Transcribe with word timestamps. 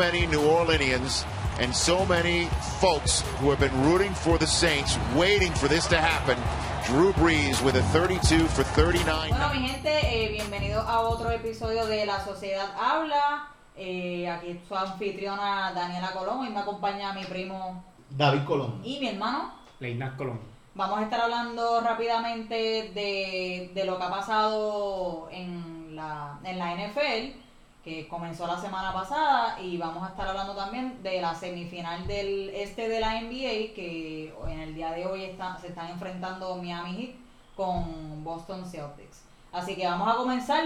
so 0.00 0.06
many 0.06 0.26
New 0.28 0.40
Orleanians 0.40 1.26
and 1.60 1.74
so 1.74 2.06
many 2.06 2.46
folks 2.80 3.20
who 3.38 3.50
have 3.50 3.60
been 3.60 3.84
rooting 3.84 4.14
for 4.14 4.38
the 4.38 4.46
Saints, 4.46 4.96
waiting 5.14 5.52
for 5.52 5.68
this 5.68 5.86
to 5.88 5.98
happen. 5.98 6.38
Drew 6.86 7.12
Brees 7.12 7.62
with 7.62 7.76
a 7.76 7.82
32 7.92 8.46
for 8.46 8.62
39. 8.62 9.28
Bueno, 9.28 9.50
mi 9.52 9.68
gente, 9.68 9.90
eh, 9.90 10.32
bienvenidos 10.32 10.86
a 10.86 11.00
otro 11.00 11.30
episodio 11.30 11.84
de 11.84 12.06
La 12.06 12.24
Sociedad 12.24 12.70
Habla. 12.80 13.50
Eh, 13.76 14.26
aquí 14.26 14.58
su 14.66 14.74
anfitriona 14.74 15.72
Daniela 15.74 16.12
Colón 16.12 16.46
y 16.46 16.50
me 16.50 16.60
acompaña 16.60 17.12
mi 17.12 17.24
primo 17.24 17.84
David 18.08 18.44
Colón. 18.46 18.80
y 18.82 19.00
mi 19.00 19.08
hermano. 19.08 19.52
Leinas 19.80 20.14
Colón. 20.14 20.40
Vamos 20.74 20.98
a 20.98 21.02
estar 21.02 21.20
hablando 21.20 21.82
rápidamente 21.82 22.90
de, 22.94 23.70
de 23.74 23.84
lo 23.84 23.98
que 23.98 24.04
ha 24.04 24.10
pasado 24.10 25.28
en 25.30 25.94
la, 25.94 26.38
en 26.44 26.58
la 26.58 26.74
NFL, 26.74 27.36
que 27.84 28.06
comenzó 28.08 28.46
la 28.46 28.58
semana 28.60 28.92
pasada, 28.92 29.58
y 29.60 29.78
vamos 29.78 30.02
a 30.04 30.08
estar 30.10 30.28
hablando 30.28 30.54
también 30.54 31.02
de 31.02 31.20
la 31.20 31.34
semifinal 31.34 32.06
del 32.06 32.50
este 32.50 32.88
de 32.88 33.00
la 33.00 33.20
NBA, 33.20 33.74
que 33.74 34.34
en 34.48 34.60
el 34.60 34.74
día 34.74 34.90
de 34.92 35.06
hoy 35.06 35.24
está- 35.24 35.58
se 35.58 35.68
están 35.68 35.90
enfrentando 35.90 36.56
Miami 36.56 36.96
Heat 36.96 37.10
con 37.56 38.22
Boston 38.24 38.64
Celtics. 38.66 39.22
Así 39.52 39.74
que 39.76 39.86
vamos 39.86 40.08
a 40.08 40.16
comenzar 40.16 40.62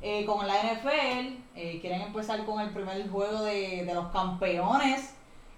eh, 0.00 0.24
con 0.24 0.46
la 0.46 0.54
NFL. 0.62 1.38
Eh, 1.56 1.78
quieren 1.80 2.02
empezar 2.02 2.44
con 2.44 2.60
el 2.60 2.70
primer 2.70 3.08
juego 3.10 3.42
de, 3.42 3.84
de 3.84 3.94
los 3.94 4.06
campeones 4.12 5.14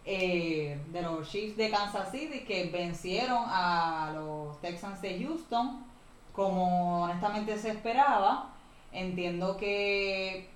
eh, 0.06 0.80
de 0.90 1.02
los 1.02 1.28
Chiefs 1.30 1.56
de 1.58 1.70
Kansas 1.70 2.10
City 2.10 2.40
que 2.40 2.70
vencieron 2.70 3.44
a 3.48 4.12
los 4.14 4.58
Texans 4.62 5.02
de 5.02 5.22
Houston 5.22 5.84
como 6.32 7.02
honestamente 7.02 7.58
se 7.58 7.70
esperaba. 7.70 8.46
Entiendo 8.92 9.56
que 9.58 10.48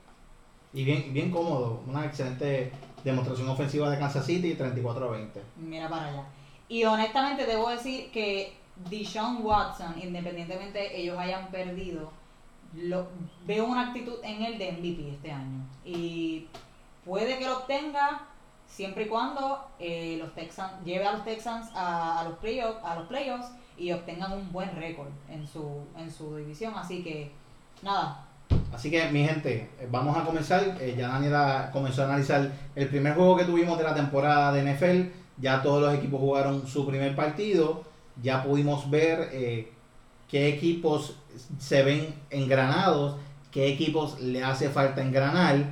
Y 0.75 0.85
bien, 0.85 1.15
bien 1.15 1.31
cómodo. 1.31 1.83
Una 1.87 2.05
excelente 2.05 2.73
demostración 3.05 3.49
ofensiva 3.49 3.89
de 3.91 3.99
Kansas 3.99 4.27
City, 4.27 4.55
34 4.55 5.07
a 5.07 5.11
20. 5.13 5.43
Mira 5.57 5.89
para 5.89 6.07
allá. 6.07 6.25
Y 6.69 6.85
honestamente 6.85 7.47
debo 7.47 7.71
decir 7.71 8.11
que 8.11 8.57
Deshaun 8.91 9.45
Watson, 9.45 9.95
independientemente 10.03 11.01
ellos 11.01 11.17
hayan 11.17 11.49
perdido, 11.49 12.11
lo, 12.75 13.07
veo 13.47 13.67
una 13.67 13.89
actitud 13.89 14.17
en 14.25 14.43
él 14.43 14.59
de 14.59 14.73
MVP 14.73 15.11
este 15.11 15.31
año. 15.31 15.65
Y 15.85 16.49
puede 17.05 17.39
que 17.39 17.47
lo 17.47 17.59
obtenga 17.59 18.23
siempre 18.67 19.05
y 19.05 19.09
cuando 19.09 19.69
eh, 19.79 20.17
los 20.19 20.35
Texans 20.35 20.73
lleve 20.85 21.07
a 21.07 21.13
los 21.13 21.25
Texans 21.25 21.71
a, 21.75 22.21
a 22.21 22.25
los 22.25 22.39
playoffs 22.39 22.83
a 22.83 22.97
los 22.97 23.07
playoffs 23.07 23.47
y 23.77 23.93
obtengan 23.93 24.33
un 24.33 24.51
buen 24.51 24.75
récord 24.75 25.09
en 25.29 25.47
su 25.47 25.87
en 25.97 26.11
su 26.11 26.35
división. 26.37 26.73
Así 26.75 27.05
que 27.05 27.31
nada, 27.83 28.27
Así 28.75 28.91
que, 28.91 29.09
mi 29.11 29.25
gente, 29.25 29.71
eh, 29.79 29.89
vamos 29.91 30.17
a 30.17 30.25
comenzar. 30.25 30.77
Eh, 30.81 30.95
ya 30.99 31.09
Daniela 31.09 31.71
comenzó 31.73 32.03
a 32.03 32.07
analizar 32.07 32.51
el 32.75 32.89
primer 32.89 33.15
juego 33.15 33.37
que 33.37 33.45
tuvimos 33.45 33.79
de 33.79 33.85
la 33.85 33.95
temporada 33.95 34.53
de 34.53 34.63
NFL. 34.63 35.13
Ya 35.39 35.63
todos 35.63 35.81
los 35.81 35.95
equipos 35.95 36.21
jugaron 36.21 36.67
su 36.67 36.87
primer 36.87 37.15
partido. 37.15 37.85
Ya 38.21 38.43
pudimos 38.43 38.91
ver 38.91 39.29
eh, 39.33 39.73
qué 40.29 40.49
equipos 40.49 41.17
se 41.59 41.83
ven 41.83 42.15
engranados, 42.31 43.17
qué 43.51 43.69
equipos 43.69 44.21
le 44.21 44.43
hace 44.43 44.69
falta 44.71 45.03
engranar. 45.03 45.67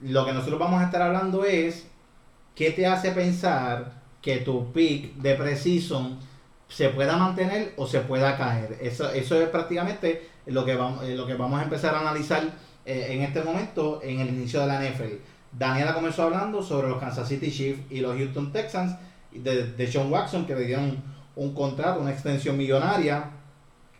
Lo 0.00 0.24
que 0.24 0.32
nosotros 0.32 0.58
vamos 0.58 0.80
a 0.80 0.84
estar 0.84 1.02
hablando 1.02 1.44
es 1.44 1.86
qué 2.54 2.70
te 2.70 2.86
hace 2.86 3.10
pensar 3.10 3.92
que 4.22 4.38
tu 4.38 4.72
pick 4.72 5.16
de 5.16 5.34
Precision 5.34 6.18
se 6.68 6.88
pueda 6.88 7.16
mantener 7.16 7.74
o 7.76 7.86
se 7.86 8.00
pueda 8.00 8.36
caer. 8.36 8.78
Eso, 8.80 9.10
eso 9.10 9.40
es 9.40 9.48
prácticamente 9.48 10.33
lo 10.46 10.64
que, 10.64 10.74
vamos, 10.74 11.04
eh, 11.04 11.16
lo 11.16 11.26
que 11.26 11.34
vamos 11.34 11.60
a 11.60 11.64
empezar 11.64 11.94
a 11.94 12.00
analizar 12.00 12.42
eh, 12.84 13.06
en 13.10 13.22
este 13.22 13.42
momento 13.42 14.00
en 14.02 14.20
el 14.20 14.28
inicio 14.28 14.60
de 14.60 14.66
la 14.66 14.80
NFL. 14.82 15.14
Daniela 15.52 15.94
comenzó 15.94 16.24
hablando 16.24 16.62
sobre 16.62 16.88
los 16.88 16.98
Kansas 16.98 17.28
City 17.28 17.50
Chiefs 17.50 17.80
y 17.90 18.00
los 18.00 18.16
Houston 18.16 18.52
Texans 18.52 18.96
de, 19.32 19.72
de 19.72 19.86
Sean 19.86 20.10
Watson 20.10 20.46
que 20.46 20.54
le 20.54 20.64
dieron 20.64 21.02
un 21.36 21.54
contrato, 21.54 22.00
una 22.00 22.10
extensión 22.10 22.56
millonaria. 22.56 23.30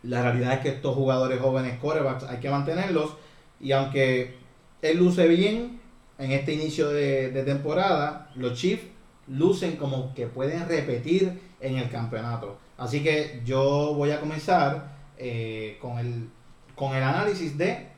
La 0.02 0.22
realidad 0.22 0.54
es 0.54 0.60
que 0.60 0.68
estos 0.70 0.94
jugadores 0.94 1.40
jóvenes 1.40 1.78
quarterbacks 1.80 2.24
hay 2.24 2.38
que 2.38 2.50
mantenerlos 2.50 3.14
y 3.60 3.72
aunque 3.72 4.36
él 4.82 4.98
luce 4.98 5.26
bien 5.28 5.80
en 6.18 6.32
este 6.32 6.52
inicio 6.52 6.90
de, 6.90 7.30
de 7.30 7.42
temporada, 7.44 8.30
los 8.34 8.58
Chiefs 8.58 8.84
lucen 9.28 9.76
como 9.76 10.14
que 10.14 10.26
pueden 10.26 10.68
repetir 10.68 11.40
en 11.60 11.78
el 11.78 11.88
campeonato. 11.88 12.58
Así 12.76 13.02
que 13.02 13.40
yo 13.44 13.94
voy 13.94 14.10
a 14.10 14.20
comenzar 14.20 14.93
eh, 15.18 15.78
con, 15.80 15.98
el, 15.98 16.28
con 16.74 16.94
el 16.96 17.02
análisis 17.02 17.56
de 17.58 17.88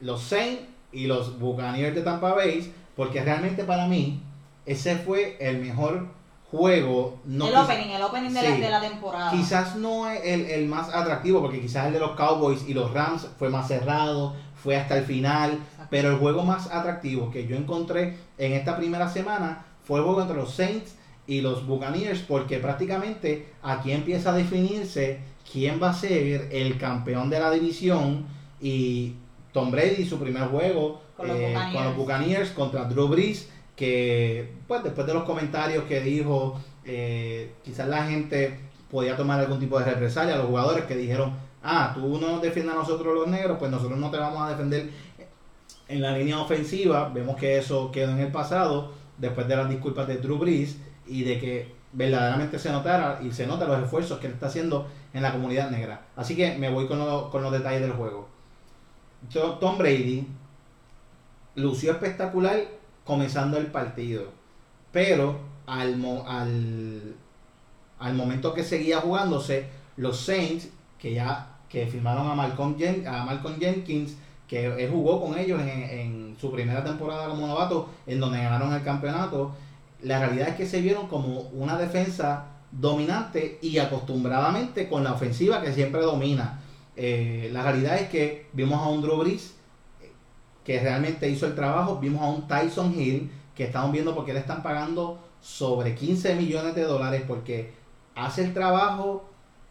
los 0.00 0.22
Saints 0.22 0.62
y 0.92 1.06
los 1.06 1.38
Buccaneers 1.38 1.94
de 1.94 2.02
Tampa 2.02 2.34
Bay, 2.34 2.72
porque 2.94 3.22
realmente 3.22 3.64
para 3.64 3.86
mí 3.86 4.22
ese 4.64 4.96
fue 4.96 5.36
el 5.40 5.58
mejor 5.58 6.06
juego. 6.50 7.18
No 7.24 7.46
el 7.46 7.52
quizá- 7.52 7.64
opening, 7.64 7.90
el 7.94 8.02
opening 8.02 8.30
de, 8.30 8.42
la, 8.42 8.56
de 8.56 8.70
la 8.70 8.80
temporada. 8.80 9.30
Quizás 9.32 9.76
no 9.76 10.08
es 10.08 10.20
el, 10.24 10.46
el 10.46 10.66
más 10.66 10.88
atractivo, 10.94 11.40
porque 11.42 11.60
quizás 11.60 11.86
el 11.86 11.92
de 11.94 12.00
los 12.00 12.12
Cowboys 12.12 12.66
y 12.68 12.74
los 12.74 12.92
Rams 12.92 13.28
fue 13.38 13.48
más 13.50 13.68
cerrado, 13.68 14.34
fue 14.62 14.76
hasta 14.76 14.96
el 14.96 15.04
final, 15.04 15.52
Exacto. 15.52 15.86
pero 15.90 16.10
el 16.10 16.16
juego 16.18 16.42
más 16.44 16.70
atractivo 16.72 17.30
que 17.30 17.46
yo 17.46 17.56
encontré 17.56 18.16
en 18.38 18.52
esta 18.52 18.76
primera 18.76 19.08
semana 19.08 19.64
fue 19.84 19.98
el 19.98 20.04
juego 20.04 20.22
entre 20.22 20.36
los 20.36 20.54
Saints 20.54 20.94
y 21.26 21.40
los 21.40 21.66
Buccaneers, 21.66 22.20
porque 22.20 22.58
prácticamente 22.58 23.52
aquí 23.62 23.92
empieza 23.92 24.30
a 24.30 24.34
definirse 24.34 25.20
quién 25.50 25.80
va 25.82 25.90
a 25.90 25.94
ser 25.94 26.48
el 26.50 26.78
campeón 26.78 27.30
de 27.30 27.40
la 27.40 27.50
división 27.50 28.26
y 28.60 29.14
Tom 29.52 29.70
Brady 29.70 30.04
su 30.04 30.18
primer 30.18 30.44
juego 30.48 31.00
Con 31.16 31.28
los 31.28 31.36
eh, 31.38 31.48
Buccaneers. 31.48 31.74
con 31.74 31.84
los 31.84 31.96
Buccaneers 31.96 32.50
contra 32.50 32.84
Drew 32.84 33.08
Brees 33.08 33.48
que 33.74 34.52
pues 34.66 34.82
después 34.82 35.06
de 35.06 35.14
los 35.14 35.24
comentarios 35.24 35.84
que 35.84 36.00
dijo 36.00 36.60
eh, 36.84 37.52
quizás 37.64 37.88
la 37.88 38.06
gente 38.06 38.58
podía 38.90 39.16
tomar 39.16 39.40
algún 39.40 39.58
tipo 39.58 39.78
de 39.78 39.84
represalia 39.84 40.34
a 40.34 40.38
los 40.38 40.46
jugadores 40.46 40.84
que 40.84 40.96
dijeron 40.96 41.32
ah 41.62 41.92
tú 41.94 42.18
no 42.18 42.28
nos 42.32 42.42
defiendes 42.42 42.74
a 42.74 42.78
nosotros 42.78 43.14
los 43.14 43.28
negros 43.28 43.58
pues 43.58 43.70
nosotros 43.70 43.98
no 43.98 44.10
te 44.10 44.16
vamos 44.18 44.42
a 44.42 44.50
defender 44.50 44.90
en 45.88 46.00
la 46.02 46.16
línea 46.16 46.38
ofensiva 46.40 47.10
vemos 47.12 47.36
que 47.36 47.58
eso 47.58 47.90
quedó 47.90 48.12
en 48.12 48.20
el 48.20 48.32
pasado 48.32 48.92
después 49.18 49.46
de 49.48 49.56
las 49.56 49.68
disculpas 49.68 50.06
de 50.08 50.16
Drew 50.16 50.38
Brees 50.38 50.76
y 51.06 51.24
de 51.24 51.38
que 51.38 51.76
verdaderamente 51.92 52.58
se 52.58 52.70
notara 52.70 53.20
y 53.22 53.32
se 53.32 53.46
nota 53.46 53.66
los 53.66 53.82
esfuerzos 53.82 54.18
que 54.18 54.26
él 54.26 54.34
está 54.34 54.46
haciendo 54.46 54.86
en 55.16 55.22
la 55.22 55.32
comunidad 55.32 55.70
negra. 55.70 56.02
Así 56.16 56.36
que 56.36 56.56
me 56.58 56.70
voy 56.70 56.86
con, 56.86 56.98
lo- 56.98 57.30
con 57.30 57.42
los 57.42 57.52
detalles 57.52 57.82
del 57.82 57.92
juego. 57.92 58.28
To- 59.32 59.54
Tom 59.58 59.78
Brady 59.78 60.26
lució 61.54 61.92
espectacular 61.92 62.60
comenzando 63.04 63.56
el 63.58 63.66
partido, 63.66 64.24
pero 64.92 65.38
al, 65.66 65.94
al, 66.26 67.14
al 67.98 68.14
momento 68.14 68.52
que 68.54 68.62
seguía 68.64 69.00
jugándose, 69.00 69.68
los 69.96 70.20
Saints, 70.20 70.68
que 70.98 71.14
ya 71.14 71.52
que 71.68 71.86
firmaron 71.86 72.28
a 72.30 72.34
Malcolm, 72.34 72.76
Jen- 72.76 73.06
a 73.06 73.24
Malcolm 73.24 73.58
Jenkins, 73.58 74.16
que 74.48 74.66
él 74.66 74.90
jugó 74.90 75.20
con 75.20 75.36
ellos 75.38 75.60
en, 75.60 75.68
en 75.68 76.36
su 76.40 76.52
primera 76.52 76.84
temporada 76.84 77.28
como 77.28 77.46
novato, 77.46 77.88
en 78.06 78.20
donde 78.20 78.38
ganaron 78.38 78.72
el 78.74 78.82
campeonato, 78.82 79.52
la 80.02 80.20
realidad 80.20 80.48
es 80.50 80.54
que 80.56 80.66
se 80.66 80.80
vieron 80.80 81.08
como 81.08 81.40
una 81.52 81.76
defensa 81.78 82.44
dominante 82.72 83.58
y 83.62 83.78
acostumbradamente 83.78 84.88
con 84.88 85.04
la 85.04 85.12
ofensiva 85.12 85.62
que 85.62 85.72
siempre 85.72 86.00
domina. 86.02 86.60
Eh, 86.96 87.50
la 87.52 87.62
realidad 87.62 87.96
es 87.96 88.08
que 88.08 88.46
vimos 88.52 88.80
a 88.82 88.88
un 88.88 89.02
Drew 89.02 89.16
Brees 89.18 89.54
eh, 90.00 90.10
que 90.64 90.80
realmente 90.80 91.28
hizo 91.28 91.46
el 91.46 91.54
trabajo, 91.54 91.98
vimos 91.98 92.22
a 92.22 92.26
un 92.26 92.46
Tyson 92.48 92.94
Hill 92.98 93.30
que 93.54 93.64
estamos 93.64 93.92
viendo 93.92 94.14
porque 94.14 94.32
le 94.32 94.40
están 94.40 94.62
pagando 94.62 95.18
sobre 95.40 95.94
15 95.94 96.34
millones 96.36 96.74
de 96.74 96.82
dólares 96.82 97.22
porque 97.26 97.72
hace 98.14 98.44
el 98.44 98.54
trabajo 98.54 99.24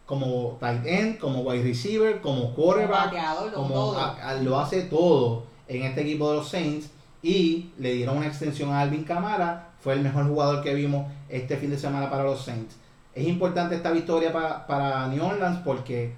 como 0.06 0.56
tight 0.60 0.86
end, 0.86 1.18
como 1.18 1.40
wide 1.40 1.64
receiver, 1.64 2.20
como 2.20 2.54
quarterback, 2.54 3.12
como 3.54 3.74
todo. 3.74 3.98
a- 3.98 4.28
a- 4.30 4.34
lo 4.36 4.58
hace 4.58 4.82
todo 4.82 5.44
en 5.68 5.82
este 5.82 6.02
equipo 6.02 6.30
de 6.30 6.36
los 6.36 6.48
Saints 6.48 6.90
y 7.22 7.70
le 7.78 7.92
dieron 7.94 8.18
una 8.18 8.26
extensión 8.28 8.70
a 8.70 8.80
Alvin 8.82 9.02
Kamara, 9.02 9.70
fue 9.80 9.94
el 9.94 10.00
mejor 10.02 10.28
jugador 10.28 10.62
que 10.62 10.74
vimos 10.74 11.06
este 11.28 11.56
fin 11.56 11.70
de 11.70 11.78
semana 11.78 12.08
para 12.08 12.22
los 12.22 12.44
Saints. 12.44 12.76
Es 13.16 13.26
importante 13.26 13.74
esta 13.74 13.90
victoria 13.90 14.32
pa- 14.32 14.66
para 14.66 15.08
New 15.08 15.24
Orleans 15.24 15.58
porque 15.64 16.12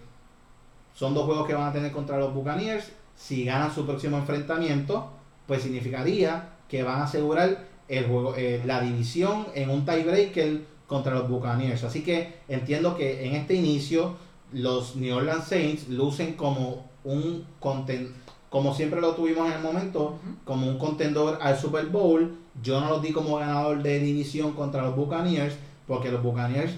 son 0.95 1.15
dos 1.15 1.25
juegos 1.27 1.47
que 1.47 1.55
van 1.55 1.69
a 1.69 1.73
tener 1.73 1.93
contra 1.93 2.19
los 2.19 2.35
Buccaneers. 2.35 2.91
Si 3.17 3.45
ganan 3.45 3.73
su 3.75 3.87
próximo 3.87 4.17
enfrentamiento, 4.19 5.09
pues 5.47 5.63
significaría 5.63 6.51
que 6.69 6.83
van 6.83 7.01
a 7.01 7.05
asegurar 7.05 7.67
el 7.89 8.07
juego, 8.07 8.35
eh, 8.37 8.61
la 8.67 8.81
división 8.81 9.47
en 9.55 9.71
un 9.71 9.85
tiebreaker 9.87 10.63
contra 10.87 11.15
los 11.15 11.29
Buccaneers. 11.29 11.85
Así 11.85 12.03
que 12.03 12.35
entiendo 12.49 12.97
que 12.97 13.27
en 13.27 13.35
este 13.37 13.55
inicio 13.55 14.17
los 14.53 14.97
New 14.97 15.17
Orleans 15.17 15.45
Saints 15.45 15.89
lucen 15.89 16.35
como 16.35 16.85
un 17.05 17.45
conten 17.61 18.13
como 18.51 18.75
siempre 18.75 19.01
lo 19.03 19.15
tuvimos 19.15 19.47
en 19.47 19.53
el 19.53 19.63
momento, 19.63 20.19
como 20.47 20.67
un 20.67 20.79
contendor 20.79 21.39
al 21.43 21.59
Super 21.59 21.85
Bowl. 21.87 22.35
Yo 22.63 22.81
no 22.81 22.89
los 22.89 23.03
di 23.03 23.13
como 23.13 23.37
ganador 23.37 23.83
de 23.83 23.99
división 24.01 24.53
contra 24.55 24.81
los 24.83 24.97
Buccaneers, 24.97 25.55
porque 25.87 26.11
los 26.11 26.23
Buccaneers 26.23 26.73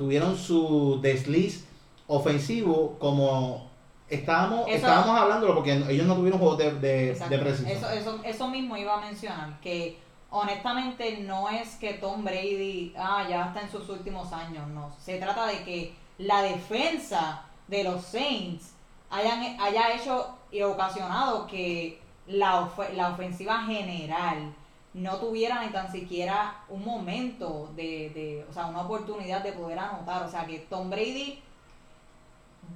tuvieron 0.00 0.34
su 0.34 0.98
desliz 1.02 1.66
ofensivo 2.06 2.96
como 2.98 3.68
estábamos, 4.08 4.66
Eso- 4.66 4.76
estábamos 4.76 5.20
hablándolo, 5.20 5.56
porque 5.56 5.74
ellos 5.74 6.06
no 6.06 6.16
tuvieron 6.16 6.40
juegos 6.40 6.56
de, 6.56 6.72
de, 6.72 7.38
precisión. 7.38 7.68
Eso, 7.76 7.90
eso, 7.90 8.18
eso 8.24 8.48
mismo 8.48 8.78
iba 8.78 8.94
a 8.94 9.00
mencionar, 9.02 9.60
que 9.60 9.98
honestamente 10.30 11.18
no 11.18 11.50
es 11.50 11.74
que 11.76 11.92
Tom 11.92 12.24
Brady 12.24 12.94
ah, 12.96 13.26
ya 13.28 13.48
está 13.48 13.60
en 13.60 13.70
sus 13.70 13.90
últimos 13.90 14.32
años, 14.32 14.66
no. 14.68 14.90
Se 14.98 15.18
trata 15.18 15.46
de 15.46 15.64
que 15.64 15.94
la 16.16 16.40
defensa 16.40 17.42
de 17.68 17.84
los 17.84 18.02
Saints 18.02 18.72
hayan, 19.10 19.60
haya 19.60 19.94
hecho 19.94 20.34
y 20.50 20.62
ocasionado 20.62 21.46
que 21.46 22.00
la, 22.26 22.70
la 22.94 23.10
ofensiva 23.10 23.64
general 23.64 24.54
no 24.92 25.16
tuviera 25.18 25.64
ni 25.64 25.70
tan 25.72 25.90
siquiera 25.90 26.64
un 26.68 26.84
momento 26.84 27.70
de, 27.76 28.10
de, 28.14 28.46
o 28.48 28.52
sea, 28.52 28.66
una 28.66 28.82
oportunidad 28.82 29.42
de 29.42 29.52
poder 29.52 29.78
anotar. 29.78 30.22
O 30.24 30.30
sea, 30.30 30.46
que 30.46 30.58
Tom 30.70 30.90
Brady, 30.90 31.40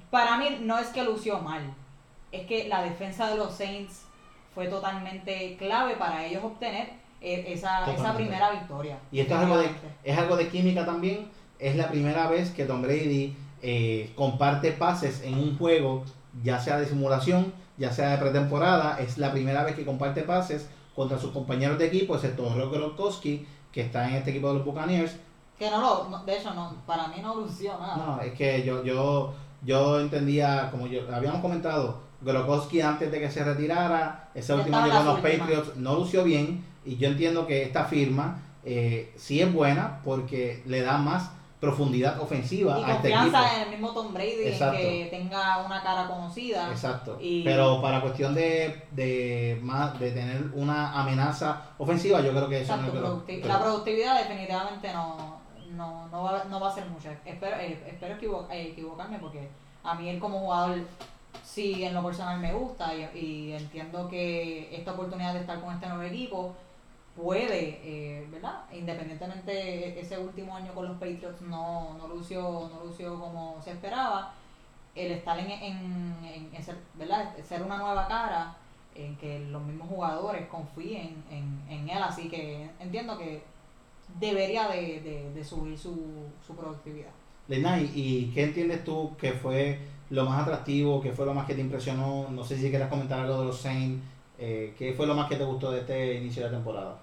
para 0.09 0.37
mí, 0.37 0.59
no 0.61 0.77
es 0.79 0.87
que 0.87 1.03
lució 1.03 1.39
mal, 1.39 1.73
es 2.31 2.47
que 2.47 2.67
la 2.67 2.83
defensa 2.83 3.29
de 3.29 3.37
los 3.37 3.53
Saints 3.53 4.03
fue 4.53 4.67
totalmente 4.67 5.57
clave 5.57 5.95
para 5.95 6.25
ellos 6.25 6.43
obtener 6.43 6.89
eh, 7.21 7.45
esa, 7.47 7.91
esa 7.93 8.15
primera 8.15 8.51
victoria. 8.51 8.97
Y 9.11 9.19
esto 9.19 9.35
es 9.35 9.41
algo, 9.41 9.57
de, 9.57 9.69
es 10.03 10.17
algo 10.17 10.37
de 10.37 10.47
química 10.47 10.85
también. 10.85 11.27
Es 11.59 11.75
la 11.75 11.89
primera 11.89 12.27
vez 12.27 12.51
que 12.51 12.65
Tom 12.65 12.81
Brady 12.81 13.35
eh, 13.61 14.11
comparte 14.15 14.71
pases 14.71 15.21
en 15.23 15.33
un 15.35 15.57
juego, 15.57 16.05
ya 16.43 16.59
sea 16.59 16.77
de 16.79 16.85
simulación, 16.85 17.53
ya 17.77 17.91
sea 17.91 18.11
de 18.11 18.17
pretemporada. 18.17 18.99
Es 18.99 19.17
la 19.17 19.31
primera 19.31 19.63
vez 19.63 19.75
que 19.75 19.85
comparte 19.85 20.21
pases 20.21 20.69
contra 20.95 21.19
sus 21.19 21.31
compañeros 21.31 21.77
de 21.77 21.87
equipo, 21.87 22.15
excepto 22.15 22.53
Rob 22.53 22.71
Gronkowski, 22.71 23.45
que 23.71 23.81
está 23.81 24.07
en 24.07 24.15
este 24.15 24.31
equipo 24.31 24.47
de 24.49 24.55
los 24.55 24.65
Buccaneers. 24.65 25.17
Que 25.59 25.69
no 25.69 25.81
lo, 25.81 26.19
de 26.25 26.37
hecho, 26.37 26.53
no, 26.53 26.73
para 26.85 27.07
mí 27.07 27.15
no 27.21 27.35
lució 27.35 27.77
nada. 27.77 27.97
No, 27.97 28.21
es 28.21 28.33
que 28.33 28.63
yo, 28.63 28.83
yo, 28.83 29.33
yo 29.63 29.99
entendía, 29.99 30.69
como 30.71 30.87
yo 30.87 31.01
habíamos 31.13 31.41
comentado, 31.41 31.99
Gronkowski 32.21 32.81
antes 32.81 33.11
de 33.11 33.19
que 33.19 33.29
se 33.29 33.43
retirara, 33.43 34.29
ese 34.33 34.53
último 34.53 34.77
año 34.77 34.93
con 34.93 35.05
los 35.05 35.19
Patriots 35.19 35.75
no 35.75 35.95
lució 35.95 36.23
bien, 36.23 36.63
y 36.85 36.97
yo 36.97 37.07
entiendo 37.07 37.45
que 37.45 37.63
esta 37.63 37.85
firma 37.85 38.41
eh, 38.63 39.13
sí 39.15 39.41
es 39.41 39.51
buena 39.51 40.01
porque 40.03 40.63
le 40.65 40.81
da 40.81 40.97
más 40.97 41.31
profundidad 41.65 42.21
ofensiva 42.21 42.79
y 42.79 42.83
a 42.83 42.95
este 42.95 43.11
confianza 43.11 43.55
en 43.55 43.61
el 43.63 43.69
mismo 43.69 43.91
Tom 43.91 44.13
Brady 44.13 44.57
que 44.57 45.07
tenga 45.09 45.65
una 45.65 45.81
cara 45.81 46.07
conocida. 46.07 46.69
Exacto. 46.71 47.17
Pero 47.43 47.81
para 47.81 48.01
cuestión 48.01 48.33
de, 48.33 48.83
de 48.91 49.59
más 49.61 49.99
de 49.99 50.11
tener 50.11 50.51
una 50.53 50.99
amenaza 50.99 51.61
ofensiva 51.77 52.21
yo 52.21 52.31
creo 52.31 52.47
que 52.47 52.61
eso 52.61 52.77
no 52.77 52.87
es 53.27 53.45
la 53.45 53.59
productividad 53.59 54.19
definitivamente 54.19 54.91
no 54.93 55.45
no, 55.75 56.07
no, 56.07 56.23
va, 56.23 56.45
no 56.49 56.59
va 56.59 56.69
a 56.69 56.73
ser 56.73 56.85
mucha. 56.87 57.11
Espero 57.25 57.57
eh, 57.57 57.77
espero 57.87 58.15
eh, 58.49 58.69
equivocarme 58.71 59.19
porque 59.19 59.49
a 59.83 59.95
mí 59.95 60.09
él 60.09 60.19
como 60.19 60.39
jugador 60.39 60.79
sí 61.43 61.83
en 61.83 61.93
lo 61.93 62.03
personal 62.03 62.39
me 62.39 62.53
gusta 62.53 62.93
y, 62.95 63.17
y 63.17 63.53
entiendo 63.53 64.07
que 64.07 64.73
esta 64.75 64.93
oportunidad 64.93 65.33
de 65.33 65.41
estar 65.41 65.59
con 65.59 65.73
este 65.73 65.87
nuevo 65.87 66.03
equipo 66.03 66.55
puede, 67.15 67.79
eh, 67.83 68.27
¿verdad? 68.29 68.63
Independientemente 68.73 69.99
ese 69.99 70.17
último 70.17 70.55
año 70.55 70.73
con 70.73 70.87
los 70.87 70.97
Patriots 70.97 71.41
no, 71.41 71.95
no, 71.97 72.07
lució, 72.07 72.69
no 72.73 72.83
lució 72.85 73.19
como 73.19 73.61
se 73.63 73.71
esperaba, 73.71 74.33
el 74.93 75.11
estar 75.11 75.37
en, 75.39 75.51
en, 75.51 76.49
en, 76.53 76.63
ser, 76.63 76.75
¿verdad? 76.95 77.33
ser 77.43 77.61
una 77.61 77.77
nueva 77.77 78.07
cara, 78.07 78.55
en 78.95 79.15
que 79.17 79.39
los 79.39 79.61
mismos 79.63 79.89
jugadores 79.89 80.47
confíen 80.47 81.23
en, 81.29 81.89
él, 81.89 82.01
así 82.01 82.29
que 82.29 82.69
entiendo 82.79 83.17
que 83.17 83.43
debería 84.19 84.69
de, 84.69 85.31
de, 85.33 85.43
subir 85.43 85.77
su, 85.77 86.25
su 86.45 86.55
productividad. 86.55 87.11
Lenay, 87.47 87.91
¿y 87.93 88.31
qué 88.33 88.45
entiendes 88.45 88.83
tú 88.83 89.11
que 89.17 89.33
fue 89.33 89.79
lo 90.09 90.25
más 90.25 90.41
atractivo, 90.41 91.01
qué 91.01 91.11
fue 91.11 91.25
lo 91.25 91.33
más 91.33 91.45
que 91.45 91.55
te 91.55 91.61
impresionó? 91.61 92.29
No 92.29 92.43
sé 92.43 92.57
si 92.57 92.69
quieres 92.69 92.87
comentar 92.87 93.19
algo 93.19 93.39
de 93.39 93.45
los 93.47 93.59
Saints, 93.59 94.01
eh, 94.37 94.73
¿qué 94.77 94.93
fue 94.93 95.05
lo 95.05 95.13
más 95.13 95.29
que 95.29 95.35
te 95.35 95.43
gustó 95.43 95.71
de 95.71 95.81
este 95.81 96.15
inicio 96.15 96.45
de 96.45 96.51
temporada? 96.51 96.97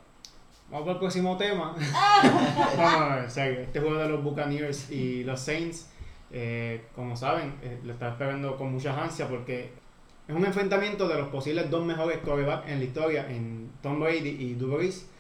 Vamos 0.73 0.89
al 0.89 0.99
próximo 0.99 1.37
tema. 1.37 1.77
Este 3.27 3.79
juego 3.79 3.97
de 3.97 4.09
los 4.09 4.25
Buccaneers 4.25 4.91
y 4.91 5.23
los 5.23 5.39
Saints, 5.39 5.91
eh, 6.31 6.87
como 6.97 7.15
saben, 7.15 7.57
eh, 7.63 7.79
lo 7.85 7.93
está 7.93 8.09
esperando 8.09 8.57
con 8.57 8.73
mucha 8.73 8.99
ansia 8.99 9.29
porque 9.29 9.71
es 10.27 10.35
un 10.35 10.47
enfrentamiento 10.47 11.07
de 11.09 11.19
los 11.19 11.29
posibles 11.29 11.71
dos 11.71 11.85
mejores 11.85 12.19
quarterbacks 12.21 12.71
en 12.71 12.79
la 12.79 12.85
historia, 12.87 13.31
en 13.31 13.71
Tom 13.83 14.01
Brady 14.01 14.31
y 14.31 14.55
Brees. 14.55 15.11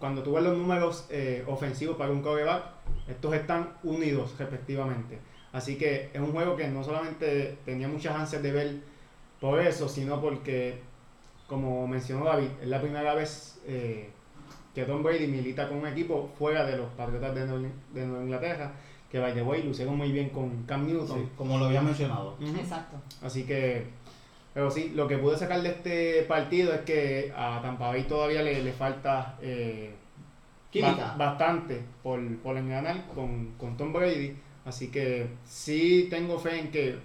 Cuando 0.00 0.22
tú 0.22 0.32
ves 0.32 0.44
los 0.44 0.56
números 0.56 1.06
eh, 1.10 1.44
ofensivos 1.46 1.98
para 1.98 2.10
un 2.10 2.22
quarterback, 2.22 2.64
estos 3.06 3.34
están 3.34 3.74
unidos 3.82 4.34
respectivamente. 4.38 5.18
Así 5.52 5.76
que 5.76 6.08
es 6.10 6.20
un 6.20 6.32
juego 6.32 6.56
que 6.56 6.66
no 6.68 6.82
solamente 6.82 7.58
tenía 7.66 7.86
muchas 7.86 8.16
ansias 8.16 8.42
de 8.42 8.50
ver 8.50 8.76
por 9.42 9.60
eso, 9.60 9.90
sino 9.90 10.22
porque, 10.22 10.80
como 11.46 11.86
mencionó 11.86 12.24
David, 12.24 12.48
es 12.62 12.68
la 12.68 12.80
primera 12.80 13.12
vez 13.12 13.60
que 14.74 14.84
Tom 14.84 15.02
Brady 15.02 15.26
milita 15.26 15.68
con 15.68 15.78
un 15.78 15.86
equipo 15.86 16.30
fuera 16.38 16.64
de 16.64 16.76
los 16.76 16.86
Patriotas 16.92 17.34
de, 17.34 17.46
Nueva, 18.06 18.24
Inglaterra, 18.24 18.72
que 19.10 19.18
by 19.18 19.34
the 19.34 19.42
way 19.42 19.62
lucieron 19.62 19.96
muy 19.96 20.10
bien 20.10 20.30
con 20.30 20.64
Cam 20.64 20.86
Newton. 20.86 21.30
como 21.36 21.58
lo 21.58 21.66
había 21.66 21.82
mencionado. 21.82 22.36
Exacto. 22.40 22.96
Así 23.22 23.44
que, 23.44 23.84
pero 24.54 24.70
sí, 24.70 24.92
lo 24.94 25.06
que 25.06 25.18
pude 25.18 25.36
sacar 25.36 25.60
de 25.62 25.68
este 25.68 26.22
partido 26.22 26.72
es 26.72 26.80
que 26.80 27.32
a 27.36 27.60
Tampa 27.60 27.88
Bay 27.88 28.04
todavía 28.04 28.42
le, 28.42 28.62
le 28.62 28.72
falta 28.72 29.36
eh, 29.42 29.92
bastante 31.18 31.82
por, 32.02 32.20
por 32.38 32.54
ganar 32.54 33.06
con, 33.14 33.52
con 33.58 33.76
Tom 33.76 33.92
Brady. 33.92 34.36
Así 34.64 34.88
que 34.88 35.26
sí 35.44 36.06
tengo 36.08 36.38
fe 36.38 36.60
en 36.60 36.70
que 36.70 36.96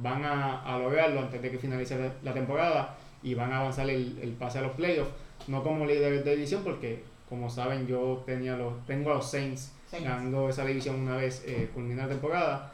van 0.00 0.24
a, 0.24 0.62
a 0.62 0.78
lograrlo 0.78 1.20
antes 1.20 1.40
de 1.42 1.50
que 1.50 1.58
finalice 1.58 2.12
la, 2.22 2.34
temporada 2.34 2.96
y 3.22 3.34
van 3.34 3.52
a 3.52 3.60
avanzar 3.60 3.88
el, 3.88 4.18
el 4.20 4.32
pase 4.32 4.58
a 4.58 4.62
los 4.62 4.72
playoffs. 4.72 5.10
No 5.48 5.62
como 5.62 5.86
líderes 5.86 6.24
de 6.24 6.36
división 6.36 6.62
porque 6.62 7.02
como 7.28 7.50
saben, 7.50 7.86
yo 7.86 8.22
tenía 8.24 8.56
los, 8.56 8.84
tengo 8.86 9.10
a 9.10 9.14
los 9.14 9.30
Saints, 9.30 9.72
ganando 9.92 10.48
esa 10.48 10.64
división 10.64 11.00
una 11.00 11.16
vez 11.16 11.42
eh, 11.46 11.70
culmina 11.74 12.04
la 12.04 12.08
temporada. 12.08 12.72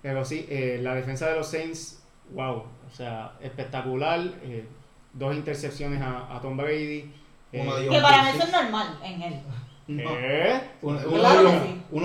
Pero 0.00 0.24
sí, 0.24 0.46
eh, 0.48 0.78
la 0.82 0.94
defensa 0.94 1.28
de 1.28 1.36
los 1.36 1.46
Saints, 1.46 2.02
wow, 2.32 2.56
o 2.56 2.94
sea, 2.94 3.32
espectacular. 3.40 4.20
Eh, 4.42 4.66
dos 5.12 5.34
intercepciones 5.34 6.00
a, 6.00 6.38
Tom 6.40 6.56
Brady. 6.56 7.12
que 7.50 8.00
para 8.00 8.22
mí 8.22 8.30
eso 8.30 8.44
es 8.44 8.52
normal 8.52 8.98
en 9.02 9.22
él. 9.22 9.40
Uno, 9.88 10.98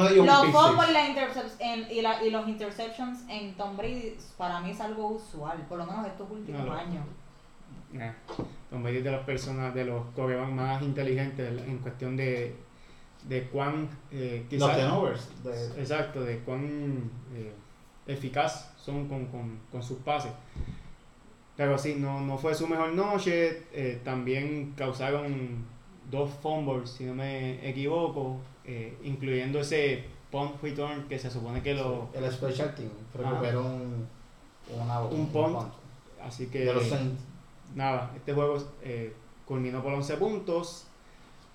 de 0.03 0.13
ellos, 0.13 0.25
los 0.25 0.45
fumbles 0.47 1.15
y, 1.89 1.99
y, 1.99 2.29
los 2.31 2.47
interceptions 2.47 3.23
en 3.29 3.53
Tom 3.53 3.77
Brady 3.77 4.17
para 4.35 4.59
mí 4.59 4.71
es 4.71 4.81
algo 4.81 5.09
usual, 5.09 5.65
por 5.69 5.77
lo 5.77 5.85
menos 5.85 6.05
estos 6.05 6.29
últimos 6.29 6.69
años. 6.69 7.05
Tom 8.69 8.83
Brady 8.83 9.01
de 9.01 9.11
las 9.11 9.23
personas, 9.23 9.73
de 9.73 9.85
los 9.85 10.05
corebacks 10.15 10.51
más 10.51 10.81
inteligentes 10.81 11.61
en 11.67 11.77
cuestión 11.79 12.17
de, 12.17 12.55
de 13.27 13.43
cuán... 13.47 13.89
Eh, 14.11 14.45
los 14.51 14.71
Exacto, 15.77 16.23
de 16.23 16.39
cuán 16.39 17.09
eh, 17.33 17.53
eficaz 18.05 18.73
son 18.77 19.07
con, 19.07 19.25
con, 19.27 19.59
con, 19.71 19.83
sus 19.83 19.99
pases. 19.99 20.31
Pero 21.55 21.77
sí, 21.77 21.95
no, 21.97 22.21
no 22.21 22.37
fue 22.37 22.53
su 22.53 22.67
mejor 22.67 22.93
noche. 22.93 23.63
Eh, 23.71 24.01
también 24.03 24.73
causaron 24.75 25.65
dos 26.09 26.29
fumbles, 26.41 26.89
si 26.89 27.05
no 27.05 27.15
me 27.15 27.67
equivoco, 27.67 28.37
eh, 28.65 28.97
incluyendo 29.03 29.59
ese 29.59 30.05
punt 30.31 30.61
return 30.61 31.07
que 31.07 31.17
se 31.17 31.31
supone 31.31 31.61
que 31.61 31.73
lo... 31.73 32.09
El 32.13 32.31
special 32.31 32.75
team 32.75 32.89
recuperó 33.13 33.65
un, 33.65 34.07
un, 35.11 35.27
punt. 35.27 35.73
Así 36.21 36.47
que 36.47 36.65
nada, 37.75 38.11
este 38.15 38.33
juego 38.33 38.57
eh, 38.81 39.13
culminó 39.45 39.81
por 39.81 39.93
11 39.93 40.17
puntos. 40.17 40.87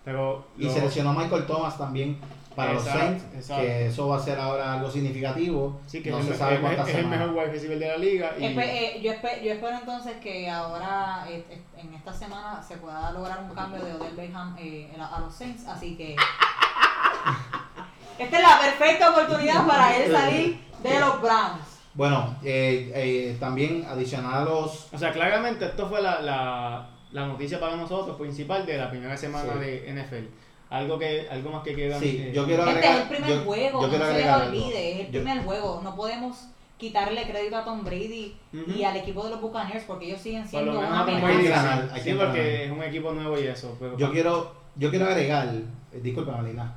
Pero 0.05 0.45
y 0.59 0.69
seleccionó 0.69 1.13
Michael 1.13 1.47
Thomas 1.47 1.79
también 1.79 2.19
para 2.57 2.73
los 2.75 2.85
Saints, 2.85 3.25
que 3.49 3.87
eso 3.87 4.09
va 4.09 4.17
a 4.17 4.21
ser 4.21 4.39
ahora 4.39 4.75
algo 4.75 4.91
significativo. 4.91 5.81
Sí, 5.87 6.03
que 6.03 6.11
no 6.11 6.19
es, 6.19 6.27
se 6.27 6.35
sabe 6.35 6.57
es, 6.57 6.89
es 6.89 6.95
el 6.97 7.07
mejor 7.07 7.31
wide 7.31 7.53
receiver 7.53 7.79
de 7.79 7.89
la 7.89 7.97
liga. 7.97 8.35
Y... 8.39 8.45
Eh, 8.45 9.01
yo, 9.03 9.13
espero, 9.13 9.43
yo, 9.43 9.53
espero, 9.53 9.79
entonces 9.79 10.17
que 10.17 10.51
ahora, 10.51 11.25
eh, 11.29 11.45
en 11.77 11.95
esta 11.95 12.13
semana, 12.13 12.61
se 12.63 12.77
pueda 12.79 13.13
lograr 13.13 13.45
un 13.49 13.55
cambio 13.55 13.85
de 13.85 13.95
Odell 13.95 14.17
Beckham 14.17 14.57
eh, 14.59 14.91
a 14.99 15.21
los 15.21 15.33
Saints. 15.33 15.67
Así 15.67 15.97
que 15.97 16.17
esta 18.19 18.37
es 18.37 18.43
la 18.43 18.61
perfecta 18.61 19.11
oportunidad 19.11 19.67
para 19.67 19.97
él 19.97 20.13
salir 20.13 20.61
de 20.83 21.01
los 21.01 21.23
Browns. 21.23 21.72
Bueno, 21.95 22.37
eh, 22.43 22.91
eh, 22.95 23.37
también 23.39 23.85
adicional 23.89 24.35
a 24.35 24.45
los... 24.45 24.93
O 24.93 24.99
sea, 24.99 25.13
claramente 25.13 25.67
esto 25.67 25.89
fue 25.89 26.01
la, 26.01 26.21
la, 26.21 26.89
la 27.13 27.27
noticia 27.27 27.61
para 27.61 27.77
nosotros 27.77 28.17
principal 28.17 28.65
de 28.65 28.79
la 28.79 28.91
primera 28.91 29.17
semana 29.17 29.55
de 29.57 29.93
NFL. 29.93 30.27
Algo 30.71 30.99
que 30.99 31.29
algo 31.31 31.51
más 31.51 31.63
que 31.63 31.75
queda. 31.75 31.99
Sí, 31.99 32.31
yo 32.33 32.47
quiero 32.47 32.63
agregar. 32.63 32.85
Este 32.85 32.95
es 32.95 33.03
el 33.03 33.09
primer 33.09 33.45
juego, 33.45 33.87
no 33.87 33.91
se 33.91 34.15
les 34.15 34.33
olvide, 34.33 34.93
es 34.93 35.01
el 35.01 35.07
primer 35.09 35.43
juego. 35.45 35.81
No 35.85 35.95
podemos 35.95 36.47
quitarle 36.79 37.23
crédito 37.25 37.57
a 37.59 37.65
Tom 37.65 37.85
Brady 37.85 38.35
y 38.75 38.83
al 38.83 38.97
equipo 38.97 39.23
de 39.25 39.31
los 39.31 39.41
Buccaneers 39.43 39.85
porque 39.85 40.07
ellos 40.07 40.21
siguen 40.21 40.49
siendo 40.49 40.79
una 40.79 41.03
amenaza. 41.03 41.89
Sí, 42.03 42.15
porque 42.15 42.65
es 42.65 42.71
un 42.71 42.83
equipo 42.83 43.13
nuevo 43.13 43.39
y 43.39 43.47
eso. 43.47 43.77
yo 43.99 44.11
quiero 44.11 44.63
yo 44.77 44.91
quiero 44.91 45.07
agregar, 45.07 45.49
eh, 45.93 46.01
disculpa 46.03 46.33
Marina, 46.33 46.75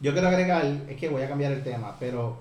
yo 0.00 0.12
quiero 0.12 0.28
agregar, 0.28 0.64
es 0.88 0.96
que 0.96 1.08
voy 1.08 1.22
a 1.22 1.28
cambiar 1.28 1.52
el 1.52 1.64
tema, 1.64 1.96
pero 1.98 2.38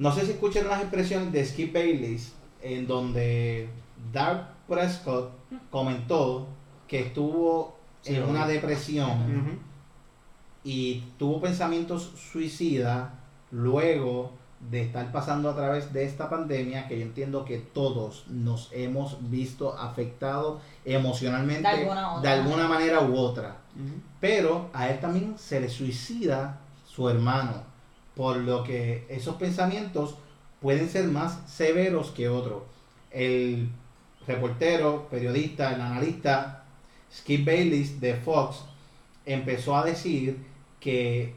no 0.00 0.10
sé 0.12 0.24
si 0.24 0.32
escuchan 0.32 0.66
las 0.66 0.80
expresiones 0.80 1.30
de 1.30 1.44
Skip 1.44 1.74
Bayless, 1.74 2.32
en 2.62 2.86
donde 2.86 3.68
Dark 4.10 4.48
Prescott 4.66 5.30
comentó 5.70 6.48
que 6.88 7.00
estuvo 7.00 7.76
en 8.06 8.22
una 8.22 8.46
depresión 8.46 9.60
y 10.64 11.00
tuvo 11.18 11.42
pensamientos 11.42 12.14
suicidas 12.32 13.10
luego 13.50 14.32
de 14.70 14.80
estar 14.80 15.12
pasando 15.12 15.50
a 15.50 15.54
través 15.54 15.92
de 15.92 16.04
esta 16.04 16.30
pandemia 16.30 16.88
que 16.88 16.98
yo 16.98 17.04
entiendo 17.04 17.44
que 17.44 17.58
todos 17.58 18.24
nos 18.28 18.70
hemos 18.72 19.18
visto 19.30 19.78
afectados 19.78 20.62
emocionalmente 20.86 21.68
De 22.22 22.28
alguna 22.28 22.62
de 22.62 22.68
manera. 22.68 23.00
u 23.02 23.18
otra. 23.18 23.58
Pero 24.18 24.70
a 24.72 24.88
él 24.88 24.98
también 24.98 25.34
se 25.36 25.60
le 25.60 25.68
suicida 25.68 26.58
su 26.86 27.06
hermano, 27.06 27.69
por 28.14 28.36
lo 28.36 28.64
que 28.64 29.06
esos 29.08 29.36
pensamientos 29.36 30.16
pueden 30.60 30.88
ser 30.88 31.06
más 31.06 31.38
severos 31.46 32.10
que 32.10 32.28
otros. 32.28 32.62
El 33.10 33.68
reportero, 34.26 35.08
periodista, 35.10 35.74
el 35.74 35.80
analista 35.80 36.64
Skip 37.12 37.44
Bayless 37.44 38.00
de 38.00 38.14
Fox 38.14 38.64
empezó 39.26 39.76
a 39.76 39.84
decir 39.84 40.38
que 40.78 41.34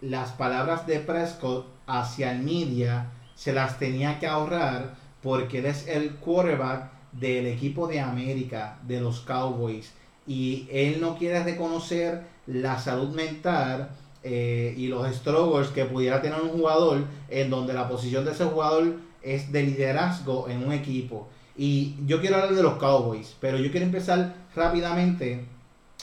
las 0.00 0.32
palabras 0.32 0.86
de 0.86 1.00
Prescott 1.00 1.66
hacia 1.86 2.32
el 2.32 2.40
media 2.40 3.10
se 3.34 3.52
las 3.52 3.78
tenía 3.78 4.18
que 4.18 4.26
ahorrar 4.26 4.96
porque 5.22 5.58
él 5.58 5.66
es 5.66 5.86
el 5.88 6.16
quarterback 6.16 6.90
del 7.12 7.46
equipo 7.46 7.88
de 7.88 8.00
América, 8.00 8.78
de 8.86 9.00
los 9.00 9.20
Cowboys, 9.20 9.92
y 10.26 10.68
él 10.70 11.00
no 11.00 11.16
quiere 11.16 11.42
reconocer 11.42 12.22
la 12.46 12.78
salud 12.78 13.14
mental 13.14 13.90
eh, 14.22 14.74
y 14.76 14.88
los 14.88 15.06
struggles 15.14 15.68
que 15.68 15.84
pudiera 15.84 16.20
tener 16.20 16.40
un 16.40 16.50
jugador 16.50 17.04
en 17.28 17.50
donde 17.50 17.72
la 17.72 17.88
posición 17.88 18.24
de 18.24 18.32
ese 18.32 18.44
jugador 18.44 18.96
es 19.22 19.52
de 19.52 19.62
liderazgo 19.62 20.48
en 20.48 20.64
un 20.64 20.72
equipo. 20.72 21.28
Y 21.56 21.96
yo 22.06 22.20
quiero 22.20 22.36
hablar 22.36 22.54
de 22.54 22.62
los 22.62 22.74
Cowboys, 22.74 23.36
pero 23.40 23.58
yo 23.58 23.70
quiero 23.70 23.86
empezar 23.86 24.34
rápidamente 24.54 25.44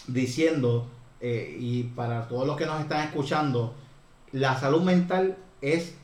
diciendo, 0.07 0.88
eh, 1.22 1.57
y 1.60 1.84
para 1.84 2.27
todos 2.27 2.45
los 2.45 2.57
que 2.57 2.65
nos 2.65 2.81
están 2.81 3.07
escuchando, 3.07 3.74
la 4.31 4.60
salud 4.60 4.81
mental 4.81 5.38
es 5.62 5.95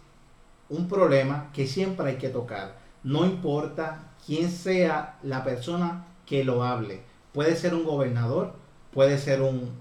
un 0.70 0.88
problema 0.88 1.50
que 1.54 1.68
siempre 1.68 2.10
hay 2.10 2.16
que 2.16 2.30
tocar. 2.30 2.80
No 3.04 3.26
importa 3.26 4.12
quién 4.26 4.50
sea 4.50 5.18
la 5.24 5.44
persona 5.44 6.06
que 6.26 6.44
lo 6.44 6.64
hable. 6.64 7.02
Puede 7.34 7.56
ser 7.56 7.74
un 7.74 7.84
gobernador, 7.84 8.54
puede 8.94 9.18
ser 9.18 9.42
un 9.42 9.72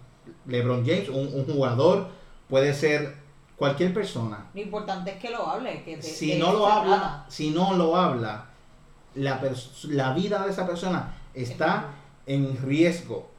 LeBron 0.46 0.84
James, 0.84 1.08
un, 1.08 1.28
un 1.32 1.44
jugador, 1.44 2.08
puede 2.50 2.74
ser 2.74 3.16
cualquier 3.56 3.94
persona. 3.94 4.46
Lo 4.52 4.60
importante 4.60 5.12
es 5.12 5.16
que 5.18 5.30
lo 5.30 5.46
hable. 5.48 5.82
Que 5.84 5.96
de- 5.96 6.02
Si 6.02 6.36
no 6.38 6.52
lo 6.52 6.66
habla, 6.66 7.24
si 7.28 7.50
no 7.50 7.74
lo 7.74 7.96
habla, 7.96 8.46
la, 9.14 9.40
la 9.84 10.12
vida 10.12 10.44
de 10.44 10.50
esa 10.50 10.66
persona 10.66 11.14
está 11.34 11.86
en 12.26 12.56
riesgo, 12.62 13.30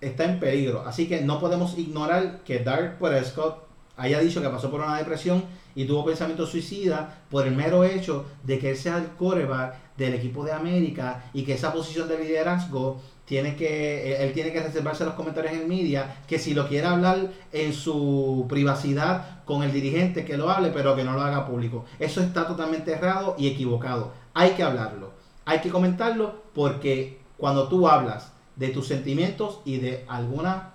está 0.00 0.24
en 0.24 0.38
peligro. 0.40 0.84
Así 0.86 1.08
que 1.08 1.20
no 1.22 1.40
podemos 1.40 1.76
ignorar 1.78 2.40
que 2.44 2.60
Dark 2.60 2.98
Prescott 2.98 3.66
haya 3.96 4.18
dicho 4.20 4.40
que 4.40 4.48
pasó 4.48 4.70
por 4.70 4.80
una 4.80 4.96
depresión 4.98 5.44
y 5.74 5.84
tuvo 5.84 6.04
pensamientos 6.04 6.50
suicidas 6.50 7.12
por 7.30 7.46
el 7.46 7.54
mero 7.54 7.84
hecho 7.84 8.24
de 8.42 8.58
que 8.58 8.70
él 8.70 8.76
sea 8.76 8.96
el 8.98 9.08
coreback 9.10 9.76
del 9.96 10.14
equipo 10.14 10.44
de 10.44 10.52
América 10.52 11.24
y 11.34 11.44
que 11.44 11.52
esa 11.54 11.72
posición 11.72 12.08
de 12.08 12.18
liderazgo 12.18 13.00
tiene 13.30 13.54
que 13.54 14.12
él- 14.16 14.22
él 14.22 14.32
tiene 14.32 14.52
que 14.52 14.60
reservarse 14.60 15.04
los 15.04 15.14
comentarios 15.14 15.52
en 15.52 15.68
media 15.68 16.16
que 16.26 16.36
si 16.36 16.52
lo 16.52 16.66
quiere 16.66 16.88
hablar 16.88 17.28
en 17.52 17.72
su 17.72 18.44
privacidad 18.48 19.44
con 19.44 19.62
el 19.62 19.70
dirigente 19.72 20.24
que 20.24 20.36
lo 20.36 20.50
hable 20.50 20.70
pero 20.70 20.96
que 20.96 21.04
no 21.04 21.12
lo 21.12 21.20
haga 21.22 21.46
público. 21.46 21.84
Eso 22.00 22.20
está 22.20 22.44
totalmente 22.48 22.90
errado 22.92 23.36
y 23.38 23.46
equivocado. 23.46 24.10
Hay 24.34 24.50
que 24.50 24.64
hablarlo. 24.64 25.12
Hay 25.44 25.60
que 25.60 25.70
comentarlo 25.70 26.42
porque 26.54 27.20
cuando 27.36 27.68
tú 27.68 27.86
hablas 27.88 28.32
de 28.56 28.68
tus 28.70 28.88
sentimientos 28.88 29.60
y 29.64 29.78
de 29.78 30.04
alguna 30.08 30.74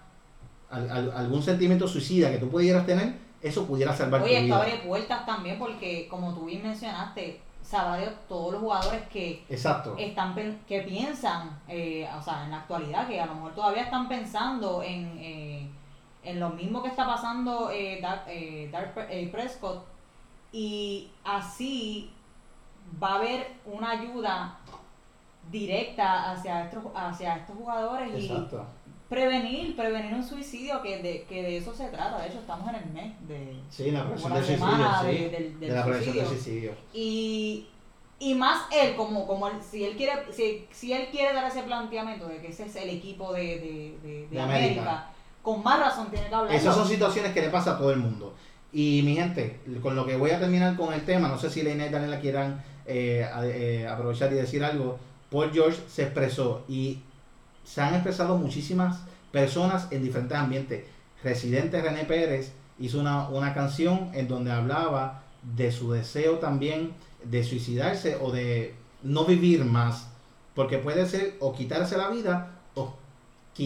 al- 0.71 0.89
al- 0.89 1.12
algún 1.12 1.43
sentimiento 1.43 1.89
suicida 1.89 2.31
que 2.31 2.38
tú 2.38 2.50
pudieras 2.50 2.85
tener 2.85 3.15
eso 3.41 3.67
pudiera 3.67 3.93
salvar 3.93 4.21
Oye, 4.24 4.31
tu 4.31 4.35
esto 4.38 4.45
vida. 4.45 4.55
abre 4.57 4.77
puertas 4.88 5.25
también 5.25 5.59
porque, 5.59 6.07
como 6.09 6.33
tú 6.33 6.45
bien 6.45 6.63
mencionaste, 6.63 7.41
sabrá 7.65 7.98
Dios 7.98 8.13
todos 8.29 8.51
los 8.53 8.62
jugadores 8.62 9.01
que 9.07 9.43
exacto. 9.50 9.95
están 9.98 10.36
que 10.67 10.81
piensan, 10.81 11.60
eh, 11.67 12.07
o 12.17 12.22
sea, 12.22 12.43
en 12.45 12.51
la 12.51 12.57
actualidad, 12.60 13.07
que 13.07 13.19
a 13.19 13.25
lo 13.25 13.34
mejor 13.36 13.55
todavía 13.55 13.84
están 13.84 14.07
pensando 14.07 14.84
en, 14.84 15.17
eh, 15.17 15.67
en 16.24 16.39
lo 16.39 16.50
mismo 16.51 16.84
que 16.84 16.89
está 16.89 17.05
pasando 17.07 17.69
eh, 17.72 18.00
Dak- 18.01 18.25
eh, 18.27 18.69
Dak 18.72 18.93
Pre- 18.93 19.07
eh, 19.24 19.27
Prescott. 19.29 19.84
Y 20.51 21.10
así 21.24 22.12
va 23.01 23.13
a 23.13 23.15
haber 23.15 23.55
una 23.65 23.89
ayuda 23.91 24.57
directa 25.51 26.31
hacia 26.31 26.65
estos, 26.65 26.84
hacia 26.95 27.36
estos 27.38 27.55
jugadores 27.55 28.12
y 28.24 28.25
exacto 28.27 28.65
prevenir, 29.09 29.75
prevenir 29.75 30.13
un 30.13 30.24
suicidio 30.24 30.81
que 30.81 31.01
de, 31.01 31.24
que 31.29 31.43
de 31.43 31.57
eso 31.57 31.74
se 31.74 31.88
trata. 31.89 32.19
De 32.21 32.27
hecho, 32.27 32.39
estamos 32.39 32.67
en 32.69 32.75
el 32.75 32.85
mes 32.91 33.13
de, 33.27 33.55
sí 33.69 33.91
la 33.91 34.03
prevención 34.03 34.33
del 34.33 34.45
suicidio 34.45 34.88
sí, 35.01 35.07
de- 35.07 35.29
del- 35.29 35.59
del 35.59 35.69
de 35.69 35.75
la 35.75 35.83
prevención 35.85 36.15
del 36.15 36.27
suicidio. 36.27 36.71
y, 36.93 37.67
y 38.19 38.33
más 38.33 38.63
él, 38.71 38.95
como, 38.95 39.27
como 39.27 39.47
él- 39.47 39.57
si 39.62 39.83
él 39.83 39.95
quiere, 39.97 40.13
si, 40.31 40.65
si 40.71 40.93
él 40.93 41.07
quiere 41.12 41.33
dar 41.33 41.47
ese 41.50 41.63
planteamiento 41.63 42.27
de 42.27 42.38
que 42.41 42.47
ese 42.47 42.65
es 42.65 42.75
el 42.77 42.89
equipo 42.89 43.33
de, 43.33 43.97
de, 44.31 44.39
América, 44.39 44.81
América. 44.81 45.07
con 45.43 45.62
más 45.63 45.79
razón 45.79 46.09
tiene 46.09 46.27
que 46.27 46.33
hablar. 46.35 46.55
Esas 46.55 46.75
son 46.75 46.88
situaciones 46.88 47.33
que 47.33 47.41
le 47.41 47.50
pasa 47.50 47.74
a 47.74 47.77
todo 47.77 47.91
el 47.91 48.00
mundo. 48.00 48.33
Y 48.74 49.01
mi 49.05 49.15
gente, 49.15 49.59
con 49.81 49.95
lo 49.95 50.05
que 50.05 50.17
voy 50.17 50.31
a 50.31 50.39
terminar 50.39 50.75
con 50.75 50.93
el 50.93 51.05
tema, 51.05 51.27
no 51.29 51.38
sé 51.38 51.50
si 51.50 51.62
Leina 51.62 51.85
y 51.85 51.89
Daniela 51.89 52.19
quieran 52.19 52.62
eh, 52.85 53.25
eh, 53.43 53.88
aprovechar 53.89 54.31
y 54.33 54.35
decir 54.35 54.63
algo. 54.65 54.97
Paul 55.29 55.51
George 55.53 55.79
se 55.88 56.03
expresó 56.03 56.63
y 56.67 57.00
se 57.65 57.81
han 57.81 57.93
expresado 57.95 58.38
muchísimas 58.38 59.00
personas 59.31 59.88
en 59.91 60.01
diferentes 60.03 60.38
ambientes. 60.38 60.86
Residente 61.24 61.81
René 61.81 62.05
Pérez 62.05 62.53
hizo 62.79 63.00
una, 63.00 63.27
una 63.29 63.53
canción 63.53 64.12
en 64.13 64.27
donde 64.27 64.51
hablaba 64.51 65.24
de 65.55 65.72
su 65.72 65.91
deseo 65.91 66.36
también 66.39 66.93
de 67.24 67.43
suicidarse 67.43 68.17
o 68.22 68.31
de 68.31 68.75
no 69.03 69.25
vivir 69.25 69.65
más. 69.65 70.07
Porque 70.53 70.77
puede 70.77 71.05
ser 71.05 71.36
o 71.41 71.51
quitarse 71.53 71.98
la 71.98 72.07
vida 72.10 72.51
o, 72.75 72.81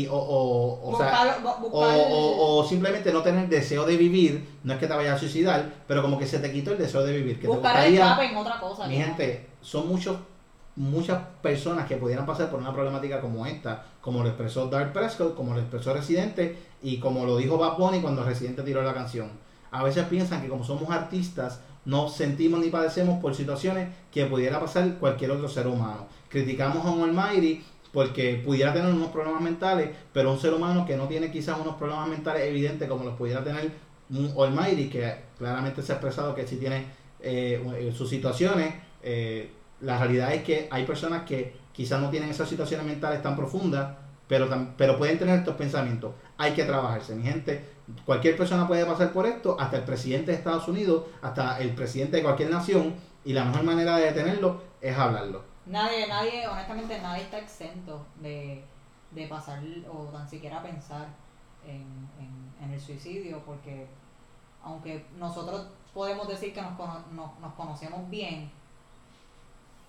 o, 0.10 0.16
o, 0.16 0.80
o 0.88 0.92
Buscar- 0.92 1.42
bu- 1.44 1.56
o, 1.56 1.70
buscar- 1.70 1.98
o- 2.12 2.58
o 2.60 2.64
simplemente 2.68 3.12
no 3.14 3.22
tener 3.22 3.48
deseo 3.50 3.86
de 3.86 3.98
vivir, 3.98 4.48
no 4.64 4.74
es 4.74 4.80
que 4.80 4.88
te 4.88 4.94
vayas 4.94 5.16
a 5.16 5.20
suicidar, 5.20 5.72
pero 5.88 6.02
como 6.02 6.18
que 6.18 6.26
se 6.28 6.40
te 6.40 6.52
quitó 6.52 6.72
el 6.72 6.78
deseo 6.80 7.04
de 7.04 7.14
vivir. 7.16 7.36
Que 7.36 7.42
te 7.44 7.48
buscar 7.48 7.74
gustaría, 7.76 8.04
escape 8.06 8.26
en 8.26 8.38
otra 8.38 8.60
cosa. 8.60 8.88
mi 8.88 8.98
no. 8.98 9.06
gente, 9.06 9.48
son 9.62 9.88
muchos, 9.88 10.18
muchas 10.80 11.22
personas 11.42 11.88
que 11.88 11.98
pudieran 11.98 12.26
pasar 12.26 12.50
por 12.50 12.60
una 12.60 12.74
problemática 12.74 13.20
como 13.20 13.46
esta, 13.46 13.86
como 14.00 14.24
lo 14.24 14.30
expresó 14.30 14.70
Dark 14.70 14.94
Prescott, 14.94 15.36
como 15.36 15.54
lo 15.54 15.60
expresó 15.60 15.94
Residente 15.94 16.58
y 16.82 17.00
como 17.00 17.26
lo 17.26 17.36
dijo 17.36 17.58
Bad 17.58 17.78
Bunny 17.78 18.00
cuando 18.00 18.24
Residente 18.24 18.64
tiró 18.64 18.82
la 18.82 18.94
canción. 18.94 19.30
A 19.72 19.84
veces 19.84 20.06
piensan 20.06 20.42
que 20.42 20.48
como 20.48 20.64
somos 20.64 20.90
artistas, 20.90 21.60
no 21.84 22.08
sentimos 22.08 22.62
ni 22.62 22.70
padecemos 22.70 23.20
por 23.22 23.36
situaciones 23.36 23.90
que 24.10 24.26
pudiera 24.26 24.58
pasar 24.60 24.96
cualquier 24.96 25.32
otro 25.32 25.50
ser 25.50 25.68
humano. 25.68 26.08
Criticamos 26.30 26.86
a 26.86 26.92
un 26.92 27.04
Almighty 27.04 27.62
porque 27.92 28.42
pudiera 28.46 28.72
tener 28.72 28.94
unos 28.94 29.10
problemas 29.10 29.42
mentales, 29.42 29.90
pero 30.14 30.32
un 30.32 30.40
ser 30.40 30.54
humano 30.54 30.86
que 30.86 30.96
no 30.96 31.10
tiene 31.10 31.30
quizás 31.30 31.60
unos 31.60 31.76
problemas 31.76 32.08
mentales 32.08 32.44
evidentes 32.44 32.88
como 32.88 33.04
los 33.04 33.16
pudiera 33.16 33.44
tener 33.44 33.70
un 34.12 34.34
Almighty, 34.38 34.90
que 34.90 35.14
claramente 35.38 35.82
se 35.82 35.92
ha 35.92 35.96
expresado 35.96 36.34
que 36.34 36.48
sí 36.48 36.56
tiene 36.56 36.86
eh, 37.20 37.92
sus 37.94 38.10
situaciones, 38.10 38.76
eh, 39.04 39.52
la 39.82 39.98
realidad 39.98 40.34
es 40.34 40.44
que 40.44 40.68
hay 40.72 40.86
personas 40.86 41.24
que 41.24 41.56
quizás 41.72 42.02
no 42.02 42.10
tienen 42.10 42.30
esas 42.30 42.50
situaciones 42.50 42.86
mentales 42.86 43.22
tan 43.22 43.36
profundas, 43.36 43.96
pero, 44.28 44.48
pero 44.78 44.98
pueden 44.98 45.18
tener 45.18 45.40
estos 45.40 45.56
pensamientos. 45.56 46.14
Hay 46.38 46.54
que 46.54 46.64
trabajarse, 46.64 47.16
mi 47.16 47.24
gente. 47.24 47.66
Cualquier 48.06 48.38
persona 48.38 48.68
puede 48.68 48.86
pasar 48.86 49.12
por 49.12 49.26
esto, 49.26 49.58
hasta 49.60 49.78
el 49.78 49.84
presidente 49.84 50.32
de 50.32 50.38
Estados 50.38 50.68
Unidos, 50.68 51.06
hasta 51.22 51.60
el 51.60 51.74
presidente 51.74 52.18
de 52.18 52.24
cualquier 52.24 52.52
nación, 52.52 52.96
y 53.26 53.34
la 53.34 53.46
mejor 53.46 53.64
manera 53.64 53.98
de 53.98 54.06
detenerlo 54.06 54.62
es 54.82 54.98
hablarlo. 54.98 55.44
Nadie, 55.66 56.08
nadie, 56.08 56.48
honestamente, 56.48 57.00
nadie 57.02 57.24
está 57.24 57.40
exento 57.40 58.06
de, 58.22 58.64
de 59.12 59.28
pasar 59.28 59.62
o 59.92 60.06
tan 60.06 60.28
siquiera 60.28 60.62
pensar 60.62 61.08
en, 61.66 61.86
en, 62.20 62.54
en 62.64 62.74
el 62.74 62.80
suicidio, 62.80 63.42
porque 63.46 63.88
aunque 64.64 65.06
nosotros 65.18 65.68
podemos 65.94 66.28
decir 66.28 66.54
que 66.54 66.62
nos, 66.62 66.78
nos, 67.12 67.40
nos 67.40 67.54
conocemos 67.56 68.10
bien, 68.10 68.52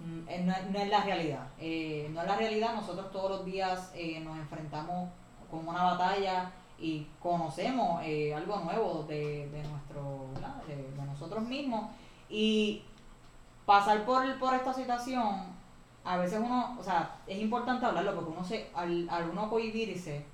no, 0.07 0.53
es- 0.53 0.71
no 0.71 0.79
es 0.79 0.89
la 0.89 1.03
realidad. 1.05 1.47
Eh, 1.59 2.09
no 2.13 2.21
es 2.23 2.27
la 2.27 2.37
realidad, 2.37 2.75
nosotros 2.75 3.11
todos 3.13 3.31
los 3.31 3.45
días 3.45 3.93
eh, 3.95 4.21
nos 4.21 4.37
enfrentamos 4.39 5.09
con 5.51 5.67
una 5.69 5.83
batalla 5.83 6.51
y 6.79 7.07
conocemos 7.21 8.01
eh, 8.05 8.35
algo 8.35 8.57
nuevo 8.61 9.03
de, 9.09 9.49
de 9.51 9.63
nuestro 9.65 10.29
de 10.67 11.05
nosotros 11.07 11.43
mismos. 11.45 11.91
Y 12.29 12.83
pasar 13.67 14.05
por, 14.05 14.39
por 14.39 14.55
esta 14.55 14.73
situación 14.73 15.59
a 16.05 16.17
veces 16.17 16.41
uno, 16.43 16.77
o 16.81 16.83
sea, 16.83 17.17
es 17.27 17.39
importante 17.39 17.85
hablarlo 17.85 18.15
porque 18.15 18.31
uno 18.31 18.45
se, 18.45 18.71
al, 18.75 19.07
al 19.11 19.29
uno 19.31 19.51
cohibirse 19.51 20.25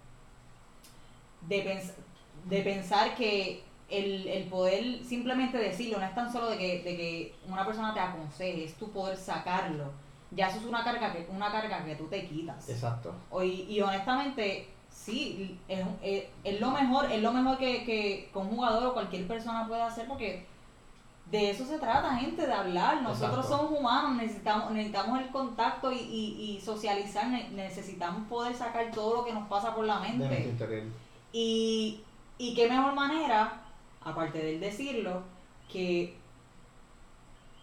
de, 1.43 1.65
pens- 1.65 1.95
de 2.45 2.63
pensar 2.63 3.15
que 3.17 3.65
el, 3.89 4.27
el 4.27 4.45
poder 4.49 5.05
simplemente 5.05 5.59
decirlo, 5.59 5.99
no 5.99 6.07
es 6.07 6.15
tan 6.15 6.33
solo 6.33 6.51
de 6.51 6.59
que, 6.59 6.83
de 6.83 6.97
que 6.97 7.35
una 7.49 7.65
persona 7.65 7.95
te 7.95 8.01
aconseje, 8.01 8.65
es 8.65 8.75
tu 8.75 8.91
poder 8.91 9.17
sacarlo. 9.17 9.85
Ya 10.33 10.49
eso 10.49 10.59
es 10.59 10.65
una 10.65 10.83
carga 10.83 11.13
que, 11.13 11.27
una 11.31 11.53
carga 11.53 11.85
que 11.85 11.95
tú 11.95 12.07
te 12.09 12.27
quitas. 12.27 12.69
Exacto. 12.69 13.15
O- 13.31 13.43
Y, 13.43 13.63
y 13.69 13.81
honestamente, 13.81 14.67
sí, 14.91 15.57
es, 15.69 15.87
es, 16.03 16.25
es 16.43 16.61
lo 16.61 16.71
mejor, 16.73 17.11
es 17.13 17.23
lo 17.23 17.33
mejor 17.33 17.59
que, 17.59 17.85
que, 17.85 18.29
que 18.33 18.39
un 18.39 18.49
jugador 18.49 18.87
o 18.89 18.93
cualquier 18.93 19.27
persona 19.29 19.67
puede 19.69 19.83
hacer 19.83 20.09
porque 20.09 20.45
de 21.31 21.51
eso 21.51 21.65
se 21.65 21.79
trata, 21.79 22.17
gente, 22.17 22.45
de 22.47 22.53
hablar. 22.53 23.03
Nosotros 23.03 23.45
Exacto. 23.45 23.57
somos 23.69 23.79
humanos, 23.81 24.17
necesitamos, 24.17 24.71
necesitamos 24.73 25.21
el 25.21 25.29
contacto 25.29 25.93
y, 25.93 25.99
y, 25.99 26.57
y 26.57 26.61
socializar, 26.61 27.29
ne- 27.29 27.49
necesitamos 27.51 28.27
poder 28.29 28.55
sacar 28.55 28.91
todo 28.91 29.17
lo 29.19 29.25
que 29.25 29.33
nos 29.33 29.47
pasa 29.49 29.75
por 29.75 29.85
la 29.85 30.01
mente. 30.01 30.25
Y, 31.33 32.01
y 32.39 32.55
qué 32.55 32.69
mejor 32.69 32.95
manera, 32.95 33.61
aparte 34.07 34.39
de 34.39 34.55
él 34.55 34.61
decirlo, 34.61 35.23
que 35.71 36.15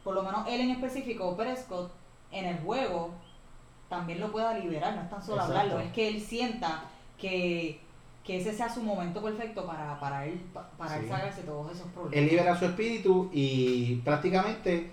por 0.03 0.13
lo 0.13 0.23
menos 0.23 0.45
él 0.47 0.61
en 0.61 0.71
específico, 0.71 1.35
Prescott, 1.37 1.91
en 2.31 2.45
el 2.45 2.57
juego, 2.59 3.11
también 3.89 4.19
lo 4.19 4.31
pueda 4.31 4.57
liberar, 4.57 4.95
no 4.95 5.01
es 5.03 5.09
tan 5.09 5.21
solo 5.23 5.37
Exacto. 5.41 5.59
hablarlo, 5.59 5.79
es 5.79 5.91
que 5.93 6.07
él 6.09 6.19
sienta 6.21 6.83
que, 7.17 7.79
que 8.23 8.37
ese 8.37 8.53
sea 8.53 8.69
su 8.73 8.83
momento 8.83 9.21
perfecto 9.21 9.65
para, 9.65 9.99
para 9.99 10.25
él, 10.25 10.39
pa- 10.53 10.69
para 10.77 10.97
él 10.97 11.03
Sí. 11.03 11.09
sacarse 11.09 11.41
todos 11.43 11.71
esos 11.71 11.87
problemas. 11.91 12.17
Él 12.17 12.27
libera 12.27 12.57
su 12.57 12.65
espíritu 12.65 13.29
y 13.31 13.95
prácticamente 14.03 14.91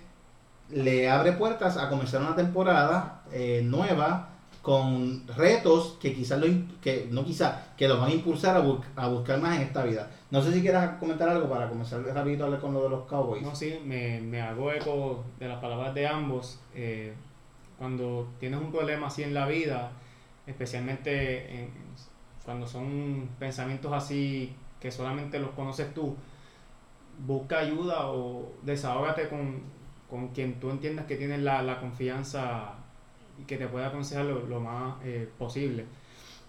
le 0.70 1.10
abre 1.10 1.32
puertas 1.32 1.76
a 1.76 1.88
comenzar 1.88 2.20
una 2.20 2.36
temporada 2.36 3.22
eh, 3.32 3.62
nueva 3.64 4.29
con 4.62 5.26
retos 5.28 5.96
que 6.00 6.12
quizás 6.14 6.38
lo 6.40 6.46
que 6.82 7.08
no 7.10 7.24
quizás 7.24 7.54
que 7.78 7.88
lo 7.88 7.98
van 7.98 8.10
a 8.10 8.14
impulsar 8.14 8.56
a, 8.56 8.62
bu- 8.64 8.82
a 8.96 9.08
buscar 9.08 9.40
más 9.40 9.56
en 9.56 9.62
esta 9.62 9.84
vida. 9.84 10.10
No 10.30 10.42
sé 10.42 10.52
si 10.52 10.60
quieras 10.60 10.98
comentar 10.98 11.28
algo 11.28 11.48
para 11.48 11.68
comenzar 11.68 12.02
rapidito 12.02 12.42
a 12.44 12.46
hablar 12.46 12.60
con 12.60 12.74
lo 12.74 12.82
de 12.84 12.90
los 12.90 13.06
Cowboys. 13.06 13.42
No, 13.42 13.54
sí, 13.54 13.78
me, 13.84 14.20
me 14.20 14.40
hago 14.42 14.70
eco 14.72 15.24
de 15.38 15.48
las 15.48 15.60
palabras 15.60 15.94
de 15.94 16.06
ambos. 16.06 16.60
Eh, 16.74 17.14
cuando 17.78 18.28
tienes 18.38 18.60
un 18.60 18.70
problema 18.70 19.06
así 19.06 19.22
en 19.22 19.32
la 19.34 19.46
vida, 19.46 19.92
especialmente 20.46 21.62
en- 21.62 21.70
cuando 22.44 22.66
son 22.66 23.28
pensamientos 23.38 23.92
así 23.92 24.54
que 24.80 24.90
solamente 24.90 25.38
los 25.38 25.50
conoces 25.50 25.92
tú, 25.94 26.16
busca 27.26 27.58
ayuda 27.58 28.06
o 28.10 28.52
desahógate 28.62 29.28
con, 29.28 29.62
con 30.08 30.28
quien 30.28 30.58
tú 30.60 30.70
entiendas 30.70 31.06
que 31.06 31.16
tienes 31.16 31.40
la, 31.40 31.62
la 31.62 31.80
confianza 31.80 32.74
que 33.46 33.56
te 33.56 33.66
pueda 33.68 33.88
aconsejar 33.88 34.24
lo, 34.26 34.46
lo 34.46 34.60
más 34.60 34.96
eh, 35.04 35.28
posible. 35.38 35.84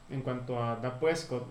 En 0.09 0.21
cuanto 0.21 0.61
a 0.61 0.75
Dak 0.77 0.99
Prescott 0.99 1.45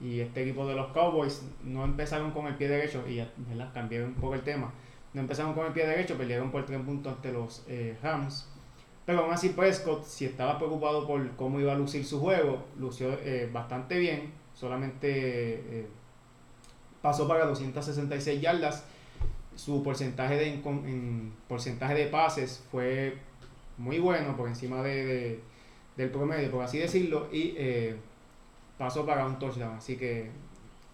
y 0.00 0.20
este 0.20 0.42
equipo 0.42 0.66
de 0.66 0.74
los 0.74 0.88
Cowboys, 0.92 1.42
no 1.62 1.84
empezaron 1.84 2.32
con 2.32 2.46
el 2.46 2.54
pie 2.56 2.68
derecho, 2.68 3.04
y 3.08 3.16
ya 3.16 3.30
¿verdad? 3.36 3.70
cambié 3.72 4.02
un 4.02 4.14
poco 4.14 4.34
el 4.34 4.42
tema, 4.42 4.72
no 5.14 5.20
empezaron 5.20 5.54
con 5.54 5.66
el 5.66 5.72
pie 5.72 5.86
derecho, 5.86 6.16
perdieron 6.16 6.50
por 6.50 6.64
tres 6.66 6.80
puntos 6.80 7.14
ante 7.14 7.30
los 7.32 7.64
eh, 7.68 7.96
Rams. 8.02 8.48
Pero 9.06 9.20
aún 9.24 9.32
así 9.32 9.50
Prescott, 9.50 10.04
si 10.04 10.24
estaba 10.24 10.58
preocupado 10.58 11.06
por 11.06 11.28
cómo 11.36 11.60
iba 11.60 11.72
a 11.72 11.76
lucir 11.76 12.04
su 12.04 12.20
juego, 12.20 12.64
lució 12.78 13.12
eh, 13.22 13.48
bastante 13.52 13.98
bien, 13.98 14.32
solamente 14.54 15.86
pasó 17.00 17.26
para 17.26 17.46
266 17.46 18.40
yardas, 18.40 18.84
su 19.56 19.82
porcentaje 19.82 20.36
de, 20.36 20.62
encon- 20.62 20.86
en 20.86 21.32
porcentaje 21.48 21.94
de 21.94 22.06
pases 22.06 22.64
fue 22.70 23.18
muy 23.78 23.98
bueno, 23.98 24.36
por 24.36 24.48
encima 24.48 24.82
de, 24.82 25.04
de- 25.04 25.40
del 25.96 26.10
promedio, 26.10 26.50
por 26.50 26.62
así 26.64 26.78
decirlo, 26.78 27.28
y 27.32 27.54
eh, 27.56 27.96
pasó 28.78 29.04
para 29.06 29.26
un 29.26 29.38
touchdown. 29.38 29.76
Así 29.76 29.96
que, 29.96 30.30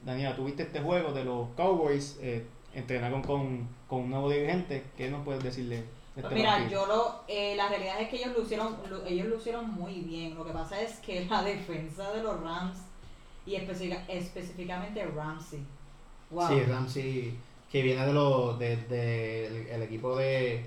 Daniela, 0.04 0.34
tuviste 0.36 0.64
este 0.64 0.80
juego 0.80 1.12
de 1.12 1.24
los 1.24 1.48
Cowboys, 1.56 2.18
eh, 2.20 2.44
entrenaron 2.74 3.22
con, 3.22 3.68
con 3.88 4.00
un 4.02 4.10
nuevo 4.10 4.30
dirigente, 4.30 4.82
¿qué 4.96 5.08
nos 5.10 5.24
puedes 5.24 5.42
decirle 5.42 5.76
de 5.76 5.82
este 6.16 6.22
Pues 6.22 6.34
mira, 6.34 6.52
partido? 6.58 6.70
yo 6.82 6.86
lo, 6.86 7.20
eh, 7.28 7.54
la 7.56 7.68
realidad 7.68 8.00
es 8.00 8.08
que 8.08 8.16
ellos 8.16 8.36
lucieron, 8.36 8.76
lu- 8.90 9.02
ellos 9.06 9.26
lucieron 9.28 9.70
muy 9.70 10.00
bien. 10.00 10.34
Lo 10.34 10.44
que 10.44 10.52
pasa 10.52 10.80
es 10.80 10.98
que 10.98 11.24
la 11.30 11.42
defensa 11.42 12.10
de 12.12 12.22
los 12.22 12.40
Rams 12.42 12.78
y 13.46 13.54
específica- 13.54 14.04
específicamente 14.08 15.04
Ramsey. 15.06 15.60
Wow. 16.30 16.48
Sí, 16.48 16.60
Ramsey, 16.62 17.34
que 17.70 17.82
viene 17.82 18.04
de 18.04 18.12
los 18.12 18.58
de, 18.58 18.76
de- 18.76 19.46
el, 19.46 19.66
el 19.68 19.82
equipo 19.82 20.16
de 20.16 20.64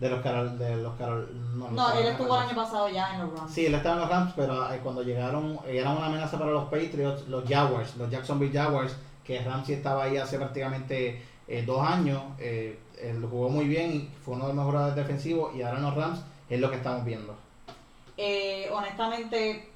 de 0.00 0.08
los 0.08 0.22
Carol, 0.22 0.58
de 0.58 0.76
los 0.76 0.94
Carol, 0.96 1.28
no, 1.54 1.66
los 1.66 1.72
no, 1.72 1.92
él 1.92 2.06
estuvo 2.06 2.34
el 2.34 2.48
año 2.48 2.56
pasado 2.56 2.88
ya 2.88 3.14
en 3.14 3.20
los 3.20 3.38
Rams. 3.38 3.52
Sí, 3.52 3.66
él 3.66 3.74
estaba 3.74 3.96
en 3.96 4.00
los 4.00 4.10
Rams, 4.10 4.32
pero 4.34 4.72
eh, 4.72 4.80
cuando 4.82 5.02
llegaron, 5.02 5.60
eran 5.68 5.98
una 5.98 6.06
amenaza 6.06 6.38
para 6.38 6.50
los 6.50 6.64
Patriots, 6.64 7.28
los 7.28 7.46
Jaguars, 7.46 7.96
los 7.96 8.10
Jacksonville 8.10 8.52
Jaguars, 8.52 8.96
que 9.24 9.40
Ramsey 9.40 9.74
estaba 9.74 10.04
ahí 10.04 10.16
hace 10.16 10.38
prácticamente 10.38 11.22
eh, 11.46 11.62
dos 11.66 11.86
años, 11.86 12.22
eh, 12.38 12.78
él 12.98 13.26
jugó 13.30 13.50
muy 13.50 13.66
bien 13.66 13.92
y 13.92 14.10
fue 14.24 14.34
uno 14.34 14.48
de 14.48 14.54
los 14.54 14.64
mejores 14.64 14.94
defensivos 14.94 15.54
y 15.54 15.62
ahora 15.62 15.78
en 15.78 15.84
los 15.84 15.94
Rams 15.94 16.20
es 16.48 16.60
lo 16.60 16.70
que 16.70 16.76
estamos 16.76 17.04
viendo. 17.04 17.34
Eh, 18.16 18.70
honestamente, 18.72 19.68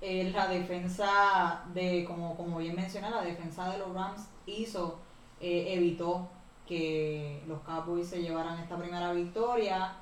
la 0.00 0.46
defensa 0.48 1.64
de, 1.74 2.04
como, 2.06 2.36
como 2.36 2.58
bien 2.58 2.76
mencioné, 2.76 3.10
la 3.10 3.22
defensa 3.22 3.70
de 3.70 3.78
los 3.78 3.92
Rams 3.92 4.22
hizo, 4.46 4.98
evitó 5.40 6.28
que 6.66 7.42
los 7.46 7.60
Cowboys 7.60 8.08
se 8.08 8.22
llevaran 8.22 8.58
esta 8.58 8.76
primera 8.76 9.12
victoria. 9.12 9.92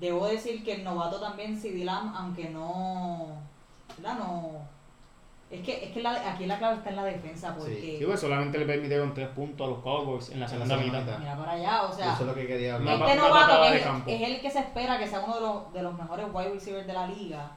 Debo 0.00 0.26
decir 0.26 0.64
que 0.64 0.74
el 0.74 0.84
novato 0.84 1.20
también, 1.20 1.58
CD 1.60 1.84
Lamb, 1.84 2.14
aunque 2.16 2.50
no, 2.50 3.26
¿verdad? 3.96 4.18
no 4.18 4.74
es 5.50 5.60
que, 5.62 5.84
es 5.84 5.92
que 5.92 6.02
la- 6.02 6.32
aquí 6.32 6.46
la 6.46 6.58
clave 6.58 6.76
está 6.78 6.90
en 6.90 6.96
la 6.96 7.04
defensa, 7.04 7.54
porque 7.56 7.98
Sí, 8.00 8.04
pues 8.04 8.18
solamente 8.18 8.58
le 8.58 8.66
permitieron 8.66 9.14
tres 9.14 9.28
puntos 9.28 9.64
a 9.64 9.70
los 9.70 9.78
Cowboys 9.80 10.30
en 10.30 10.40
la 10.40 10.48
segunda 10.48 10.76
mitad. 10.76 11.18
mira 11.18 11.36
para 11.36 11.52
allá, 11.52 11.82
o 11.84 11.92
sea, 11.92 12.12
Eso 12.14 12.22
es 12.22 12.28
lo 12.28 12.34
que 12.34 12.46
quería 12.46 12.74
hablar. 12.74 13.00
este 13.02 13.16
novato 13.16 13.62
que 13.62 13.70
de 13.70 13.76
es, 13.76 13.82
campo. 13.84 14.10
es 14.10 14.20
el 14.22 14.40
que 14.40 14.50
se 14.50 14.58
espera 14.58 14.98
que 14.98 15.06
sea 15.06 15.20
uno 15.20 15.34
de 15.36 15.40
los, 15.42 15.72
de 15.72 15.82
los 15.82 15.94
mejores 15.96 16.26
wide 16.32 16.50
receivers 16.54 16.86
de 16.88 16.92
la 16.92 17.06
liga. 17.06 17.50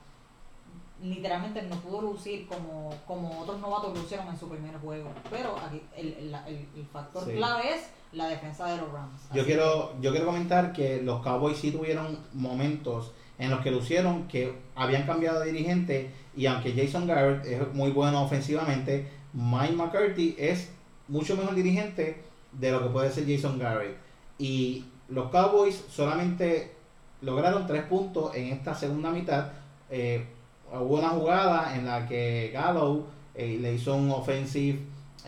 Literalmente 1.02 1.62
no 1.64 1.76
pudo 1.78 2.02
lucir 2.02 2.48
como, 2.48 2.92
como 3.08 3.40
otros 3.42 3.60
novatos 3.60 3.98
lucieron 3.98 4.28
en 4.28 4.38
su 4.38 4.50
primer 4.50 4.76
juego. 4.80 5.10
Pero 5.32 5.56
aquí 5.58 5.82
el, 5.96 6.08
el, 6.14 6.36
el- 6.48 6.68
el 6.76 6.86
factor 6.92 7.24
Sí. 7.26 7.34
clave 7.36 7.74
es 7.76 7.90
la 8.12 8.28
defensa 8.28 8.68
de 8.68 8.78
los 8.78 8.92
Rams. 8.92 9.22
Yo 9.34 9.46
quiero, 9.46 9.94
yo 10.02 10.12
quiero 10.12 10.26
comentar 10.26 10.74
que 10.74 11.02
los 11.02 11.22
Cowboys 11.22 11.58
sí 11.58 11.72
tuvieron 11.72 12.20
momentos 12.34 13.12
en 13.38 13.52
los 13.52 13.62
que 13.62 13.72
lucieron 13.72 14.28
que 14.28 14.54
habían 14.76 15.06
cambiado 15.06 15.40
de 15.40 15.52
dirigente 15.52 16.12
y 16.36 16.46
aunque 16.46 16.74
Jason 16.74 17.08
Garrett 17.08 17.46
es 17.46 17.74
muy 17.74 17.92
bueno 17.92 18.24
ofensivamente, 18.24 19.08
Mike 19.34 19.74
McCarthy 19.74 20.36
es 20.38 20.70
mucho 21.08 21.36
mejor 21.36 21.56
dirigente 21.56 22.24
de 22.52 22.72
lo 22.72 22.84
que 22.84 22.90
puede 22.90 23.12
ser 23.12 23.26
Jason 23.28 23.60
Garrett. 23.60 23.98
Y 24.38 24.86
los 25.10 25.30
Cowboys 25.30 25.84
solamente 25.90 26.76
lograron 27.22 27.68
tres 27.68 27.84
puntos 27.84 28.36
en 28.36 28.48
esta 28.48 28.74
segunda 28.74 29.12
mitad. 29.12 29.50
Eh, 29.90 30.26
hubo 30.72 30.98
una 30.98 31.10
jugada 31.10 31.76
en 31.76 31.86
la 31.86 32.08
que 32.08 32.52
Gallow 32.54 33.06
eh, 33.36 33.58
le 33.60 33.74
hizo 33.74 33.96
un 33.96 34.12
offensive 34.12 34.80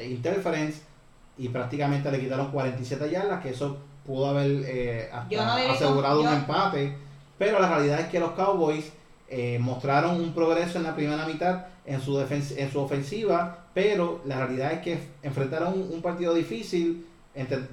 interference 0.02 0.82
y 1.39 1.49
prácticamente 1.49 2.12
le 2.12 2.19
quitaron 2.19 2.52
47 2.52 3.10
yardas, 3.10 3.41
que 3.41 3.49
eso 3.49 3.78
pudo 4.06 4.28
haber 4.28 4.63
eh, 4.65 5.10
hasta 5.12 5.45
no 5.45 5.71
asegurado 5.71 6.21
un 6.21 6.28
empate. 6.28 6.95
Pero 7.38 7.60
la 7.60 7.69
realidad 7.69 8.02
es 8.02 8.08
que 8.08 8.19
los 8.19 8.32
Cowboys 8.32 8.91
eh, 9.30 9.58
mostraron 9.60 10.19
un 10.19 10.34
progreso 10.34 10.78
en 10.78 10.84
la 10.84 10.95
primera 10.95 11.25
mitad 11.25 11.65
en 11.86 12.02
su, 12.02 12.19
en 12.19 12.71
su 12.71 12.80
ofensiva, 12.80 13.65
pero 13.73 14.21
la 14.25 14.38
realidad 14.45 14.73
es 14.73 14.80
que 14.82 14.99
enfrentaron 15.23 15.73
un, 15.73 15.89
un 15.93 16.02
partido 16.02 16.34
difícil. 16.34 17.08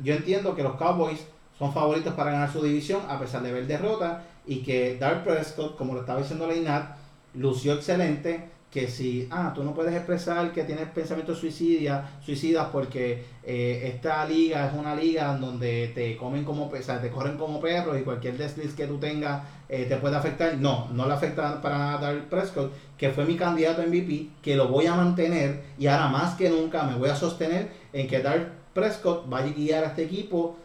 Yo 0.03 0.15
entiendo 0.15 0.55
que 0.55 0.63
los 0.63 0.77
Cowboys 0.77 1.27
son 1.59 1.73
favoritos 1.73 2.15
para 2.15 2.31
ganar 2.31 2.53
su 2.53 2.63
división 2.63 3.01
a 3.09 3.19
pesar 3.19 3.43
de 3.43 3.53
ver 3.53 3.67
derrota 3.67 4.23
y 4.47 4.63
que 4.63 4.97
Dark 4.99 5.25
Prescott, 5.25 5.77
como 5.77 5.95
lo 5.95 6.01
estaba 6.01 6.21
diciendo 6.21 6.47
Leinat, 6.47 6.97
lució 7.35 7.75
excelente. 7.75 8.49
Que 8.71 8.89
si, 8.89 9.27
ah, 9.31 9.53
tú 9.55 9.63
no 9.63 9.73
puedes 9.73 9.95
expresar 9.95 10.53
que 10.53 10.65
tienes 10.65 10.89
pensamientos 10.89 11.39
suicidia, 11.39 12.19
suicidas 12.21 12.69
porque 12.71 13.25
eh, 13.43 13.93
esta 13.95 14.27
liga 14.27 14.67
es 14.67 14.75
una 14.75 14.95
liga 14.95 15.35
en 15.35 15.41
donde 15.41 15.93
te 15.95 16.17
comen 16.17 16.45
como, 16.45 16.67
o 16.67 16.71
te 16.71 17.11
corren 17.11 17.39
como 17.39 17.61
perros 17.61 17.99
y 17.99 18.03
cualquier 18.03 18.37
desliz 18.37 18.75
que 18.75 18.87
tú 18.87 18.99
tengas 18.99 19.43
eh, 19.69 19.87
te 19.89 19.97
puede 19.97 20.17
afectar. 20.17 20.57
No, 20.59 20.89
no 20.93 21.07
le 21.07 21.15
afecta 21.15 21.61
para 21.63 21.79
nada 21.79 21.99
a 21.99 22.01
Dark 22.01 22.29
Prescott, 22.29 22.73
que 22.97 23.11
fue 23.11 23.25
mi 23.25 23.37
candidato 23.37 23.83
a 23.83 23.87
MVP, 23.87 24.29
que 24.43 24.57
lo 24.57 24.69
voy 24.69 24.87
a 24.87 24.95
mantener 24.95 25.63
y 25.79 25.87
ahora 25.87 26.09
más 26.09 26.35
que 26.35 26.51
nunca 26.51 26.83
me 26.85 26.97
voy 26.97 27.09
a 27.09 27.17
sostener 27.17 27.71
en 27.93 28.07
que 28.07 28.21
Dark 28.21 28.53
Prescott 28.75 29.33
va 29.33 29.39
a 29.39 29.43
guiar 29.43 29.85
a 29.85 29.89
este 29.89 30.05
equipo 30.05 30.57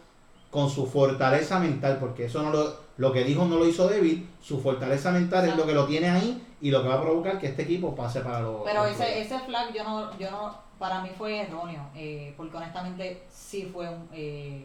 con 0.50 0.68
su 0.68 0.86
fortaleza 0.86 1.58
mental, 1.58 1.96
porque 1.98 2.26
eso 2.26 2.42
no 2.42 2.50
lo, 2.50 2.76
lo 2.98 3.12
que 3.12 3.24
dijo 3.24 3.46
no 3.46 3.56
lo 3.56 3.66
hizo 3.66 3.88
débil, 3.88 4.28
su 4.40 4.60
fortaleza 4.60 5.10
mental 5.10 5.48
es 5.48 5.56
lo 5.56 5.66
que 5.66 5.72
lo 5.72 5.86
tiene 5.86 6.10
ahí 6.10 6.42
y 6.62 6.70
lo 6.70 6.80
que 6.82 6.88
va 6.88 6.94
a 6.94 7.02
provocar 7.02 7.38
que 7.38 7.48
este 7.48 7.62
equipo 7.62 7.94
pase 7.94 8.20
para 8.20 8.40
los... 8.40 8.62
Pero 8.64 8.84
los 8.84 8.92
ese, 8.92 9.20
ese 9.20 9.38
flag 9.40 9.74
yo 9.74 9.82
no, 9.84 10.16
yo 10.16 10.30
no, 10.30 10.54
para 10.78 11.02
mí 11.02 11.10
fue 11.18 11.40
erróneo, 11.40 11.82
eh, 11.94 12.32
porque 12.36 12.56
honestamente 12.56 13.24
sí 13.30 13.68
fue 13.72 13.88
un, 13.88 14.08
eh, 14.12 14.64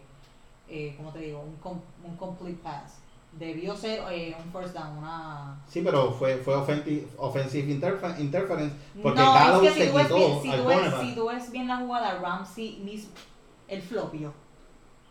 eh, 0.69 0.93
¿cómo 0.95 1.11
te 1.11 1.19
digo? 1.19 1.39
Un, 1.41 1.55
com- 1.55 1.81
un 2.05 2.15
complete 2.15 2.59
pass. 2.61 2.99
Debió 3.31 3.75
ser 3.75 4.01
un 4.01 4.51
first 4.51 4.75
down, 4.75 4.97
una... 4.99 5.59
Sí, 5.67 5.81
pero 5.83 6.11
fue, 6.11 6.37
fue 6.37 6.55
offensive, 6.55 7.07
offensive 7.17 7.67
interfer- 7.67 8.19
interference 8.19 8.75
porque 9.01 9.19
no, 9.19 9.33
Gallow 9.33 9.63
es 9.63 9.73
que 9.73 9.79
se 9.79 9.85
si 9.85 9.91
tú, 9.91 9.97
ves 9.97 10.07
quitó 10.07 10.15
bien, 10.17 10.41
si, 10.41 10.51
tú 10.51 10.65
ves, 10.65 10.77
cornerback. 10.77 11.01
si 11.01 11.15
tú 11.15 11.27
ves 11.27 11.51
bien 11.51 11.67
la 11.67 11.77
jugada, 11.77 12.19
Ramsey 12.19 12.79
mismo, 12.83 13.09
el 13.67 13.81
flopió. 13.81 14.33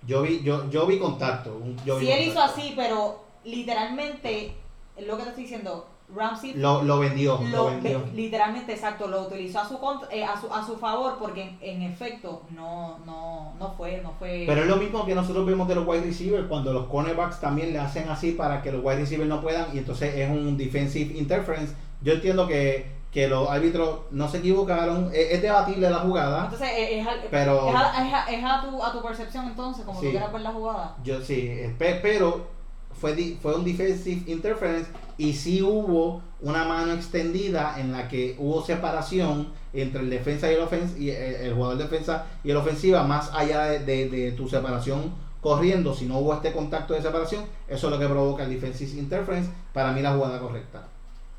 Yo 0.07 0.23
vi, 0.23 0.41
yo, 0.43 0.71
yo 0.71 0.87
vi 0.87 0.99
contacto. 1.01 1.61
Yo 1.85 1.99
vi 1.99 2.07
Si 2.07 2.13
él 2.13 2.29
hizo 2.29 2.41
así, 2.41 2.73
pero 2.77 3.25
literalmente, 3.45 4.55
es 4.97 5.07
lo 5.07 5.17
que 5.17 5.23
te 5.25 5.29
estoy 5.31 5.45
diciendo, 5.45 5.89
Ramsey 6.15 6.55
Lo, 6.55 6.83
lo 6.83 6.99
vendió, 7.01 7.39
lo, 7.43 7.49
lo- 7.51 7.67
vendió. 7.67 8.01
ve- 8.01 8.13
literalmente 8.15 8.73
exacto 8.73 9.09
lo 9.09 9.23
utilizó 9.23 9.61
a 9.61 9.69
su, 9.69 9.79
eh, 10.11 10.25
a 10.25 10.41
su 10.41 10.53
a 10.53 10.65
su 10.65 10.77
favor 10.77 11.17
porque 11.19 11.43
en, 11.43 11.59
en 11.61 11.83
efecto 11.83 12.43
no 12.51 12.99
no 13.05 13.53
no 13.59 13.73
fue 13.77 14.01
no 14.03 14.13
fue 14.19 14.45
Pero 14.47 14.63
es 14.63 14.67
lo 14.69 14.77
mismo 14.77 15.05
que 15.05 15.15
nosotros 15.15 15.45
vemos 15.45 15.67
de 15.69 15.75
los 15.75 15.87
wide 15.87 16.03
receivers 16.03 16.47
cuando 16.47 16.73
los 16.73 16.87
cornerbacks 16.87 17.41
también 17.41 17.73
le 17.73 17.79
hacen 17.81 18.09
así 18.09 18.33
para 18.33 18.63
que 18.63 18.71
los 18.73 18.85
wide 18.85 18.99
receivers 19.01 19.29
no 19.29 19.41
puedan 19.41 19.67
y 19.75 19.79
entonces 19.79 20.15
es 20.15 20.31
un 20.31 20.57
defensive 20.57 21.19
interference. 21.19 21.75
Yo 22.03 22.13
entiendo 22.13 22.47
que, 22.47 22.87
que 23.11 23.27
los 23.27 23.49
árbitros 23.49 24.01
no 24.11 24.29
se 24.29 24.39
equivocaron, 24.39 25.11
es, 25.13 25.33
es 25.33 25.43
debatible 25.43 25.89
la 25.91 25.99
jugada. 25.99 26.45
entonces 26.45 26.69
eh, 26.69 27.01
es, 27.01 27.07
al- 27.07 27.25
Pero- 27.31 27.69
es, 27.69 27.75
a, 27.75 28.07
es 28.07 28.15
a- 28.15 28.27
es 28.31 28.45
a 28.45 28.63
tu 28.63 28.83
a 28.83 28.93
tu 28.93 29.03
percepción 29.03 29.47
entonces 29.49 29.85
como 29.85 29.99
Sí. 30.01 30.07
tú 30.07 30.11
quieras 30.13 30.33
ver 30.33 30.43
la 30.43 30.51
jugada 30.53 30.97
Yo 31.03 31.21
sí, 31.21 31.51
pe- 31.79 31.99
pero 32.03 32.55
fue, 33.01 33.15
di- 33.15 33.39
fue 33.41 33.55
un 33.55 33.65
defensive 33.65 34.31
interference 34.31 34.91
y 35.19 35.33
sí 35.35 35.63
hubo 35.63 36.23
una 36.41 36.65
mano 36.65 36.93
extendida 36.93 37.77
en 37.79 37.93
la 37.93 38.09
que 38.09 38.35
hubo 38.39 38.65
separación 38.65 39.49
entre 39.73 40.01
el 40.03 40.11
defensa 40.11 40.51
y 40.51 40.55
el 40.55 40.61
ofens 40.61 40.99
y 40.99 41.11
el, 41.11 41.35
el 41.37 41.55
jugador 41.55 41.79
defensa 41.79 42.27
y 42.45 42.51
el 42.51 42.57
ofensiva 42.57 43.03
más 43.05 43.31
allá 43.35 43.65
de, 43.67 43.81
de- 43.81 44.09
de 44.09 44.33
tu 44.33 44.49
separación 44.49 45.13
corriendo, 45.41 45.95
si 45.95 46.07
no 46.07 46.19
hubo 46.19 46.35
este 46.35 46.53
contacto 46.53 46.95
de 46.95 47.03
separación, 47.03 47.45
eso 47.69 47.87
es 47.87 47.93
lo 47.93 47.99
que 48.01 48.07
provoca 48.09 48.43
el 48.45 48.51
defensive 48.51 48.99
interference, 48.99 49.49
para 49.73 49.93
mí 49.93 50.03
la 50.03 50.13
jugada 50.15 50.41
correcta. 50.41 50.89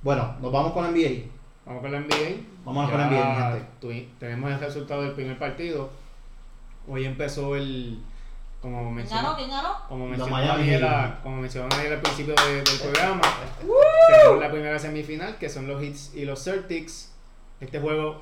Bueno, 0.02 0.36
nos 0.42 0.52
vamos 0.52 0.72
con 0.72 0.86
NBA. 0.86 1.26
Vamos 1.66 1.82
con 1.82 1.92
la 1.92 2.00
NBA. 2.00 2.38
Vamos 2.64 2.90
con 2.90 3.00
la 3.02 3.08
NBA, 3.08 3.26
mi 3.30 3.36
gente. 3.90 4.08
tenemos 4.20 4.52
el 4.52 4.60
resultado 4.62 5.02
del 5.02 5.12
primer 5.12 5.38
partido. 5.38 5.90
Hoy 6.88 7.04
empezó 7.06 7.56
el. 7.58 8.00
Como 8.68 8.82
¿Quién 8.84 8.96
mencionó, 8.96 9.22
ganó? 9.24 9.36
¿Quién 9.38 9.50
ganó? 9.50 9.70
como 9.88 10.08
mencionó 10.08 10.38
Heat. 10.58 11.22
como 11.24 11.38
mencionó 11.38 11.70
Daniela 11.70 11.96
al 11.96 12.02
principio 12.02 12.36
de- 12.36 12.56
del 12.64 12.80
programa, 12.82 13.22
tenemos 14.10 14.40
la 14.42 14.52
primera 14.52 14.78
semifinal 14.80 15.38
que 15.38 15.48
son 15.50 15.68
los 15.68 15.82
Hits 15.82 16.14
y 16.16 16.26
los 16.26 16.44
Celtics. 16.44 17.14
Este 17.62 17.80
juego, 17.80 18.22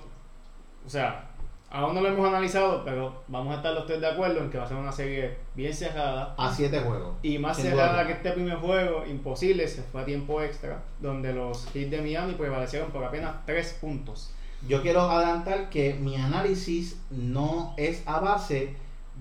o 0.86 0.90
sea, 0.90 1.30
aún 1.72 1.96
no 1.96 2.02
lo 2.02 2.10
hemos 2.10 2.28
analizado, 2.28 2.84
pero 2.86 3.24
vamos 3.28 3.54
a 3.54 3.58
estar 3.58 3.74
los 3.74 3.88
tres 3.88 4.00
de 4.02 4.08
acuerdo 4.08 4.40
en 4.40 4.50
que 4.52 4.58
va 4.60 4.66
a 4.66 4.68
ser 4.68 4.78
una 4.78 4.92
serie 4.92 5.38
bien 5.56 5.74
cerrada. 5.74 6.36
A 6.38 6.54
siete 6.54 6.80
juegos. 6.80 7.16
Y 7.24 7.40
más 7.40 7.58
cerrada 7.58 7.94
duda. 7.94 8.08
que 8.08 8.14
este 8.14 8.32
primer 8.32 8.58
juego, 8.58 9.04
imposible, 9.08 9.68
se 9.68 9.82
fue 9.82 10.04
a 10.04 10.06
tiempo 10.06 10.42
extra, 10.44 10.84
donde 11.00 11.34
los 11.34 11.66
Heat 11.74 11.90
de 11.90 12.02
Miami 12.02 12.34
prevalecieron 12.34 12.92
por 12.92 13.04
apenas 13.04 13.44
3 13.48 13.78
puntos. 13.82 14.32
Yo 14.68 14.82
quiero 14.82 15.02
adelantar 15.02 15.70
que 15.70 15.96
mi 15.96 16.16
análisis 16.16 16.98
no 17.12 17.74
es 17.78 18.04
a 18.08 18.20
base 18.20 18.76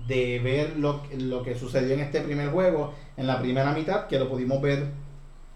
de 0.07 0.39
ver 0.39 0.77
lo, 0.77 1.01
lo 1.17 1.43
que 1.43 1.55
sucedió 1.57 1.93
en 1.93 2.01
este 2.01 2.21
primer 2.21 2.49
juego, 2.49 2.93
en 3.17 3.27
la 3.27 3.39
primera 3.39 3.71
mitad, 3.71 4.07
que 4.07 4.19
lo 4.19 4.29
pudimos 4.29 4.61
ver 4.61 4.85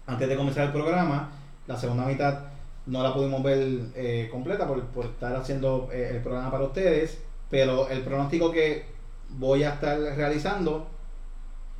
antes 0.06 0.28
de 0.28 0.36
comenzar 0.36 0.66
el 0.66 0.72
programa. 0.72 1.30
La 1.66 1.76
segunda 1.76 2.04
mitad 2.04 2.40
no 2.86 3.02
la 3.02 3.14
pudimos 3.14 3.42
ver 3.42 3.58
eh, 3.94 4.28
completa 4.32 4.66
por, 4.66 4.82
por 4.86 5.04
estar 5.06 5.36
haciendo 5.36 5.88
eh, 5.92 6.10
el 6.16 6.22
programa 6.22 6.50
para 6.50 6.64
ustedes, 6.64 7.18
pero 7.48 7.88
el 7.88 8.00
pronóstico 8.00 8.50
que 8.50 8.84
voy 9.28 9.62
a 9.62 9.70
estar 9.74 9.98
realizando 9.98 10.88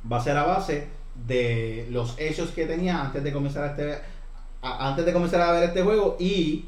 va 0.09 0.17
a 0.17 0.21
ser 0.23 0.37
a 0.37 0.43
base 0.45 0.87
de 1.27 1.87
los 1.91 2.15
hechos 2.17 2.51
que 2.51 2.65
tenía 2.65 3.01
antes 3.01 3.23
de 3.23 3.33
comenzar 3.33 3.71
este 3.71 3.97
a- 4.61 4.87
antes 4.89 5.05
de 5.05 5.11
comenzar 5.13 5.41
a 5.41 5.51
ver 5.51 5.63
este 5.63 5.81
juego 5.83 6.15
y 6.19 6.65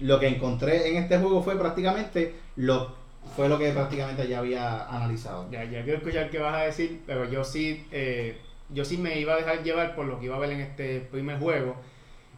lo 0.00 0.18
que 0.18 0.26
encontré 0.28 0.88
en 0.88 0.96
este 0.96 1.18
juego 1.18 1.42
fue 1.42 1.56
prácticamente 1.56 2.34
lo 2.56 2.92
fue 3.36 3.48
lo 3.48 3.58
que 3.58 3.70
prácticamente 3.72 4.28
ya 4.28 4.38
había 4.38 4.84
analizado. 4.88 5.50
Ya, 5.50 5.64
ya 5.64 5.82
quiero 5.82 5.98
escuchar 5.98 6.30
qué 6.30 6.38
vas 6.38 6.54
a 6.54 6.62
decir, 6.64 7.02
pero 7.06 7.28
yo 7.28 7.42
sí, 7.44 7.86
eh, 7.90 8.38
yo 8.70 8.84
sí 8.84 8.96
me 8.98 9.18
iba 9.18 9.34
a 9.34 9.36
dejar 9.36 9.62
llevar 9.62 9.94
por 9.96 10.06
lo 10.06 10.18
que 10.20 10.26
iba 10.26 10.36
a 10.36 10.38
ver 10.38 10.50
en 10.52 10.60
este 10.60 11.00
primer 11.00 11.38
juego. 11.38 11.74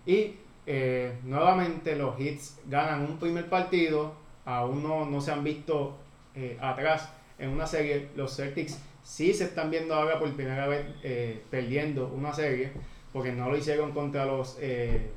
Y 0.06 0.36
eh, 0.66 1.18
nuevamente 1.24 1.96
los 1.96 2.18
Hits 2.18 2.58
ganan 2.66 3.02
un 3.02 3.18
primer 3.18 3.48
partido, 3.48 4.14
aún 4.44 4.82
no, 4.82 5.04
no 5.06 5.20
se 5.20 5.32
han 5.32 5.44
visto 5.44 5.96
eh, 6.34 6.56
atrás 6.60 7.10
en 7.38 7.50
una 7.50 7.66
serie. 7.66 8.08
Los 8.16 8.34
Celtics 8.36 8.78
sí 9.02 9.34
se 9.34 9.44
están 9.44 9.70
viendo 9.70 9.94
ahora 9.94 10.18
por 10.18 10.32
primera 10.34 10.66
vez 10.66 10.86
eh, 11.02 11.42
perdiendo 11.50 12.08
una 12.08 12.32
serie, 12.32 12.72
porque 13.12 13.32
no 13.32 13.50
lo 13.50 13.56
hicieron 13.56 13.92
contra 13.92 14.24
los... 14.24 14.56
eh, 14.60 15.10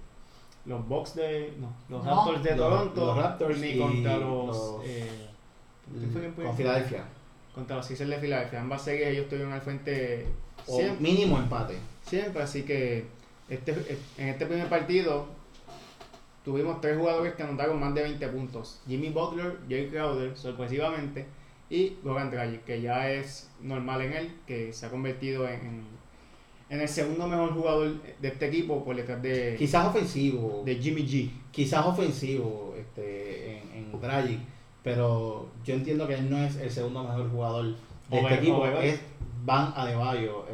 los 0.66 0.86
Bucks 0.88 1.16
de. 1.16 1.54
No, 1.58 1.74
los 1.88 2.04
No. 2.04 2.16
Raptors 2.16 2.44
de 2.44 2.50
Los- 2.56 2.70
Toronto. 2.70 3.06
los 3.06 3.18
Raptors 3.18 3.58
ni 3.60 3.78
contra 3.80 4.18
los. 4.18 4.48
los- 4.48 4.82
eh, 4.86 5.29
¿quién 5.98 6.12
fue 6.12 6.22
quien 6.22 6.34
fue? 6.34 6.44
Con 6.46 6.56
Filadelfia. 6.58 7.04
contra 7.54 7.76
los 7.78 7.86
Sixers 7.86 8.10
de 8.10 8.18
Filadelfia. 8.20 8.62
Ambas 8.62 8.84
series 8.84 9.08
ellos 9.10 9.24
estuvieron 9.24 9.52
al 9.54 9.62
frente 9.62 10.26
O 10.68 10.78
siempre, 10.78 11.02
mínimo 11.02 11.38
empate. 11.38 11.76
siempre, 12.04 12.42
así 12.44 12.64
que 12.64 13.06
este, 13.50 13.74
en 14.18 14.28
este 14.30 14.46
primer 14.46 14.68
partido 14.68 15.28
tuvimos 16.44 16.80
tres 16.82 16.98
jugadores 16.98 17.34
que 17.34 17.44
anotaron 17.44 17.80
más 17.80 17.94
de 17.94 18.04
20 18.04 18.28
puntos. 18.30 18.82
Jimmy 18.88 19.10
Butler, 19.10 19.58
Jay 19.70 19.88
Crowder, 19.90 20.36
sorpresivamente, 20.38 21.26
y 21.70 21.98
Goran 22.04 22.32
Dragic, 22.32 22.64
que 22.64 22.82
ya 22.82 23.12
es 23.12 23.50
normal 23.62 24.02
en 24.02 24.14
él, 24.14 24.32
que 24.48 24.74
se 24.74 24.86
ha 24.86 24.90
convertido 24.90 25.48
en, 25.48 25.54
en, 25.60 25.84
en 26.70 26.82
el 26.82 26.88
segundo 26.88 27.28
mejor 27.28 27.54
jugador 27.54 27.94
de 28.20 28.28
este 28.28 28.48
equipo 28.48 28.84
por 28.84 28.96
detrás 28.96 29.22
de, 29.22 29.56
Quizás 29.58 29.88
ofensivo. 29.88 30.64
de 30.66 30.76
Jimmy 30.76 31.02
G. 31.08 31.30
quizás 31.52 31.86
ofensivo 31.86 32.76
este, 32.80 33.60
en, 33.60 33.92
en 33.94 34.02
Dragic, 34.02 34.40
pero 34.84 35.48
yo 35.66 35.74
entiendo 35.74 36.08
que 36.08 36.16
él 36.16 36.30
no 36.30 36.38
es 36.38 36.56
el 36.58 36.72
segundo 36.72 37.04
mejor 37.04 37.30
jugador 37.30 37.66
de 37.66 38.20
Over- 38.20 38.24
este 38.32 38.36
equipo, 38.36 38.58
over- 38.60 38.84
es 38.86 39.02
Van 39.46 39.74
Adebayo, 39.76 40.46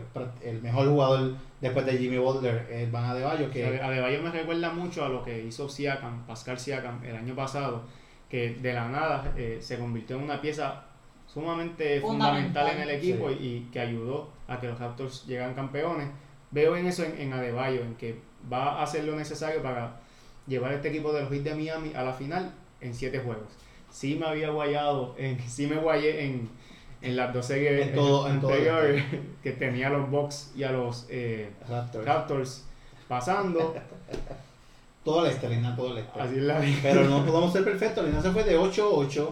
el 0.44 0.62
mejor 0.62 0.88
jugador 0.88 1.36
después 1.62 1.86
de 1.86 1.98
Jimmy 1.98 2.18
Butler 2.18 2.68
es 2.72 2.92
Van 2.92 3.06
Adebayo, 3.06 3.50
que 3.52 3.62
Que 3.62 3.82
Adebayo 3.82 4.22
me 4.22 4.32
recuerda 4.32 4.70
mucho 4.72 5.04
a 5.06 5.10
lo 5.10 5.24
que 5.24 5.44
hizo 5.44 5.68
Siakam, 5.70 6.26
Pascal 6.26 6.60
Siakam, 6.60 7.04
el 7.04 7.16
año 7.16 7.36
pasado, 7.36 7.82
que 8.30 8.56
de 8.56 8.74
la 8.74 8.88
nada 8.90 9.34
eh, 9.38 9.58
se 9.62 9.78
convirtió 9.78 10.18
en 10.18 10.24
una 10.24 10.40
pieza 10.42 10.84
sumamente 11.28 12.00
fundamental, 12.02 12.64
Fundamental. 12.66 12.76
en 12.76 12.82
el 12.82 12.90
equipo 12.96 13.30
Sí. 13.30 13.38
y, 13.40 13.46
y 13.48 13.70
que 13.72 13.80
ayudó 13.80 14.30
a 14.48 14.60
que 14.60 14.68
los 14.68 14.80
Raptors 14.80 15.26
llegaran 15.26 15.54
campeones. 15.54 16.08
Veo 16.52 16.76
en 16.78 16.86
eso 16.86 17.04
en, 17.04 17.20
en 17.20 17.34
Adebayo, 17.34 17.82
en 17.82 17.96
que 17.96 18.20
va 18.52 18.80
a 18.80 18.84
hacer 18.84 19.04
lo 19.04 19.16
necesario 19.16 19.62
para 19.62 20.00
llevar 20.48 20.72
este 20.74 20.90
equipo 20.90 21.12
de 21.12 21.22
los 21.22 21.32
Heat 21.32 21.44
de 21.44 21.56
Miami 21.56 21.94
a 21.96 22.04
la 22.04 22.14
final 22.14 22.52
en 22.82 22.94
siete 22.94 23.20
juegos. 23.20 23.48
Sí 23.96 24.18
me 24.20 24.26
había 24.28 24.50
guayado, 24.50 25.16
en, 25.18 25.40
sí 25.50 25.68
me 25.68 25.78
guayé 25.78 26.26
en, 26.26 26.50
en 27.02 27.16
las 27.16 27.34
dos 27.34 27.46
series 27.46 27.88
En 27.88 27.96
todo- 27.96 28.28
en 28.28 28.42
todo 28.42 28.52
anteriores, 28.52 29.06
que 29.44 29.52
tenía 29.54 29.88
a 29.88 29.92
los 29.92 30.10
Bucks 30.12 30.52
y 30.56 30.64
a 30.64 30.72
los... 30.72 31.06
eh, 31.10 31.50
Raptors. 31.70 32.06
Raptors 32.06 32.64
pasando. 33.08 33.74
todo 35.06 35.26
el 35.26 35.32
este, 35.32 35.48
Lina, 35.48 35.76
todo 35.78 35.92
el 35.94 36.00
este. 36.00 36.20
Así 36.20 36.36
es 36.36 36.42
la 36.44 36.60
vida. 36.60 36.78
Pero 36.82 37.04
no 37.06 37.24
podemos 37.26 37.54
ser 37.54 37.64
perfectos, 37.64 38.04
Lina 38.06 38.22
se 38.22 38.32
fue 38.32 38.44
de 38.44 38.60
8-8 38.60 39.30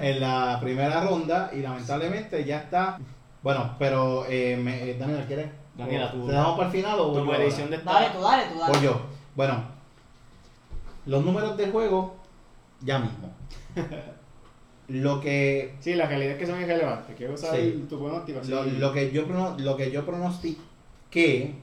en 0.00 0.20
la 0.20 0.58
primera 0.62 1.04
ronda 1.04 1.50
y 1.52 1.58
lamentablemente 1.60 2.42
ya 2.44 2.58
está. 2.60 2.98
Bueno, 3.42 3.74
pero 3.78 4.24
eh, 4.30 4.56
me, 4.56 4.90
eh, 4.90 4.96
Daniela, 4.98 5.26
¿quieres? 5.26 5.48
Daniela, 5.76 6.06
¿O 6.06 6.10
tú- 6.12 6.26
¿Te 6.26 6.32
dejamos 6.32 6.56
para 6.56 6.66
el 6.68 6.72
final 6.72 6.98
o 7.00 7.12
Tu 7.12 7.18
ahora? 7.18 7.38
de 7.38 7.50
Dale 7.50 7.74
esta. 7.76 8.12
tú, 8.12 8.20
dale 8.22 8.44
tú, 8.50 8.58
dale. 8.60 8.72
Voy 8.72 8.82
yo. 8.82 9.00
Bueno, 9.34 9.62
los 11.04 11.22
números 11.24 11.56
del 11.58 11.70
juego, 11.70 12.14
ya 12.80 12.98
mismo. 12.98 13.28
Lo 14.88 15.20
que 15.20 15.74
Sí, 15.80 15.94
que 15.94 16.46
son 16.46 16.60
irrelevantes. 16.60 17.16
Quiero 17.16 17.36
saber 17.36 17.72
Sí. 17.72 17.86
tu 17.88 17.98
pronóstico. 17.98 18.40
así. 18.40 18.50
Lo, 18.50 18.64
lo 18.64 18.92
que 18.92 19.10
yo 19.10 19.26
lo 19.58 19.76
que 19.76 19.90
yo 19.90 20.06
pronostiqué 20.06 21.54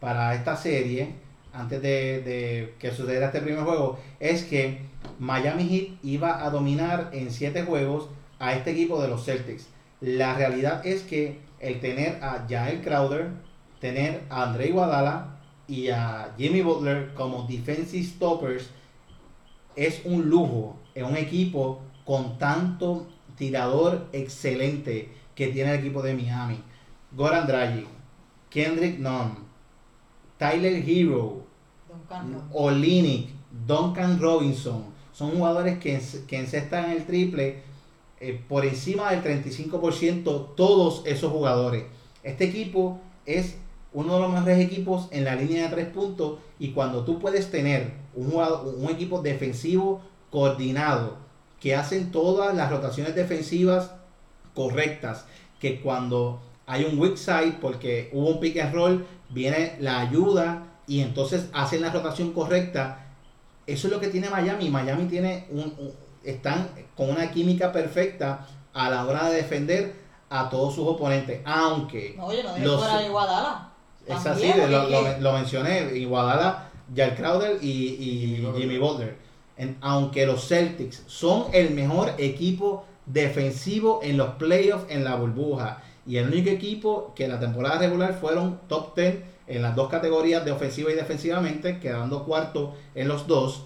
para 0.00 0.34
esta 0.34 0.56
serie 0.56 1.14
antes 1.52 1.82
de, 1.82 2.22
de 2.22 2.74
que 2.78 2.90
sucediera 2.90 3.26
este 3.26 3.40
primer 3.40 3.64
juego 3.64 3.98
es 4.20 4.44
que 4.44 4.80
Miami 5.18 5.64
Heat 5.68 5.98
iba 6.04 6.44
a 6.44 6.50
dominar 6.50 7.10
en 7.12 7.30
siete 7.30 7.62
juegos 7.62 8.08
a 8.38 8.54
este 8.54 8.70
equipo 8.70 9.00
de 9.02 9.08
los 9.08 9.24
Celtics. 9.24 9.68
La 10.00 10.34
realidad 10.34 10.86
es 10.86 11.02
que 11.02 11.38
el 11.60 11.80
tener 11.80 12.18
a 12.22 12.46
Jael 12.48 12.80
Crowder, 12.80 13.28
tener 13.80 14.22
a 14.30 14.44
Andre 14.44 14.68
Iguodala 14.68 15.36
y 15.68 15.88
a 15.90 16.32
Jimmy 16.38 16.62
Butler 16.62 17.12
como 17.14 17.46
defensive 17.48 18.04
stoppers 18.04 18.70
es 19.76 20.02
un 20.04 20.28
lujo 20.28 20.76
en 20.94 21.06
un 21.06 21.16
equipo 21.16 21.80
con 22.04 22.38
tanto 22.38 23.06
tirador 23.36 24.08
excelente 24.12 25.08
que 25.34 25.48
tiene 25.48 25.74
el 25.74 25.80
equipo 25.80 26.02
de 26.02 26.14
Miami. 26.14 26.58
Goran 27.12 27.46
Dragic, 27.46 27.86
Kendrick 28.50 28.98
Nunn, 28.98 29.38
Tyler 30.38 30.82
Hero, 30.86 31.44
Duncan. 31.88 32.48
Olinick, 32.52 33.28
Duncan 33.66 34.20
Robinson, 34.20 34.84
son 35.12 35.32
jugadores 35.32 35.78
que, 35.78 36.00
que 36.26 36.38
encestan 36.38 36.90
el 36.90 37.04
triple 37.04 37.62
eh, 38.20 38.40
por 38.48 38.64
encima 38.64 39.10
del 39.10 39.22
35% 39.22 40.54
todos 40.56 41.02
esos 41.06 41.32
jugadores. 41.32 41.84
Este 42.22 42.44
equipo 42.44 43.00
es 43.26 43.56
uno 43.94 44.14
de 44.14 44.20
los 44.20 44.32
mejores 44.32 44.58
equipos 44.58 45.08
en 45.10 45.24
la 45.24 45.34
línea 45.36 45.64
de 45.64 45.68
tres 45.68 45.86
puntos 45.88 46.38
y 46.58 46.70
cuando 46.72 47.04
tú 47.04 47.18
puedes 47.18 47.50
tener 47.50 47.92
un, 48.14 48.30
jugador- 48.30 48.74
un 48.76 48.90
equipo 48.90 49.20
defensivo 49.22 50.00
coordinado 50.30 51.16
que 51.60 51.76
hacen 51.76 52.10
todas 52.10 52.54
las 52.56 52.70
rotaciones 52.70 53.14
defensivas 53.14 53.90
correctas, 54.54 55.24
que 55.60 55.80
cuando 55.80 56.40
hay 56.66 56.84
un 56.84 56.98
weak 56.98 57.16
side 57.16 57.58
porque 57.60 58.10
hubo 58.12 58.30
un 58.30 58.40
pick 58.40 58.58
and 58.58 58.74
roll, 58.74 59.06
viene 59.30 59.76
la 59.80 60.00
ayuda 60.00 60.64
y 60.86 61.00
entonces 61.00 61.48
hacen 61.52 61.82
la 61.82 61.90
rotación 61.90 62.32
correcta. 62.32 63.06
Eso 63.66 63.86
es 63.86 63.92
lo 63.92 64.00
que 64.00 64.08
tiene 64.08 64.28
Miami. 64.30 64.68
Miami 64.70 65.04
tiene 65.04 65.46
un, 65.50 65.60
un- 65.78 65.92
están 66.24 66.68
con 66.96 67.10
una 67.10 67.30
química 67.30 67.72
perfecta 67.72 68.46
a 68.72 68.90
la 68.90 69.04
hora 69.06 69.28
de 69.28 69.36
defender 69.36 69.94
a 70.30 70.48
todos 70.48 70.74
sus 70.74 70.86
oponentes. 70.88 71.40
Aunque 71.44 72.14
No, 72.16 72.32
yo 72.32 72.42
no 72.42 72.56
Los- 72.58 72.78
fuera 72.80 72.98
de. 72.98 73.04
Es 74.06 74.26
así, 74.26 74.46
de- 74.52 74.68
lo, 74.68 74.88
lo- 74.88 75.18
lo 75.20 75.32
mencioné, 75.32 75.96
Iguadala, 75.96 76.68
Jack 76.94 77.16
Crowder 77.16 77.58
y, 77.62 77.68
y 77.68 78.46
Jimmy. 78.56 78.78
Butler. 78.78 79.16
En- 79.56 79.76
aunque 79.80 80.26
los 80.26 80.46
Celtics 80.48 81.02
son 81.06 81.44
el 81.52 81.70
mejor 81.70 82.12
equipo 82.18 82.84
defensivo 83.06 84.00
en 84.02 84.16
los 84.16 84.30
playoffs 84.34 84.84
en 84.88 85.04
la 85.04 85.14
burbuja 85.16 85.82
y 86.06 86.16
el 86.16 86.28
único 86.28 86.50
equipo 86.50 87.12
que 87.14 87.24
en 87.24 87.30
la 87.32 87.38
temporada 87.40 87.78
regular 87.78 88.14
fueron 88.20 88.58
top 88.68 88.94
10 88.96 89.16
en 89.46 89.62
las 89.62 89.74
dos 89.76 89.88
categorías 89.88 90.44
de 90.44 90.52
ofensiva 90.52 90.90
y 90.90 90.94
defensivamente, 90.94 91.78
quedando 91.78 92.24
cuarto 92.24 92.74
en 92.94 93.08
los 93.08 93.26
dos. 93.26 93.64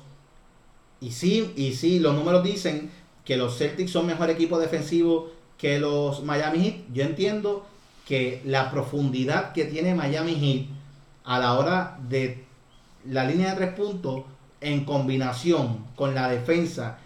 Y 1.01 1.13
sí, 1.13 1.53
y 1.57 1.75
sí, 1.75 1.99
los 1.99 2.15
números 2.15 2.43
dicen 2.43 2.91
que 3.25 3.37
los 3.37 3.57
Celtics 3.59 3.91
son 3.91 4.07
mejor 4.07 4.31
equipo 4.31 4.59
defensivo 4.59 5.31
que 5.59 5.79
los 5.79 6.23
Miami 6.25 6.59
Heat. 6.65 6.75
Yo 6.93 7.03
entiendo 7.05 7.67
que 8.07 8.41
la 8.45 8.71
profundidad 8.71 9.53
que 9.53 9.65
tiene 9.67 9.95
Miami 9.95 10.35
Heat 10.35 10.67
a 11.25 11.39
la 11.41 11.59
hora 11.59 11.99
de 12.09 12.45
la 13.05 13.25
línea 13.25 13.51
de 13.51 13.57
tres 13.57 13.73
puntos 13.75 14.23
en 14.61 14.85
combinación 14.85 15.85
con 15.97 16.15
la 16.15 16.29
defensa 16.29 16.99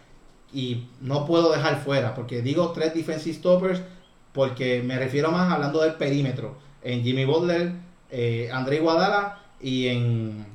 y 0.52 0.86
no 1.00 1.26
puedo 1.26 1.50
dejar 1.52 1.82
fuera 1.82 2.14
porque 2.14 2.42
digo 2.42 2.72
tres 2.72 2.94
defensive 2.94 3.34
stoppers 3.34 3.80
porque 4.32 4.82
me 4.82 4.98
refiero 4.98 5.32
más 5.32 5.50
hablando 5.50 5.80
del 5.80 5.94
perímetro 5.94 6.56
en 6.82 7.02
Jimmy 7.02 7.24
Butler, 7.24 7.72
eh, 8.10 8.48
André 8.52 8.80
Guadala 8.80 9.38
y 9.60 9.88
en. 9.88 10.50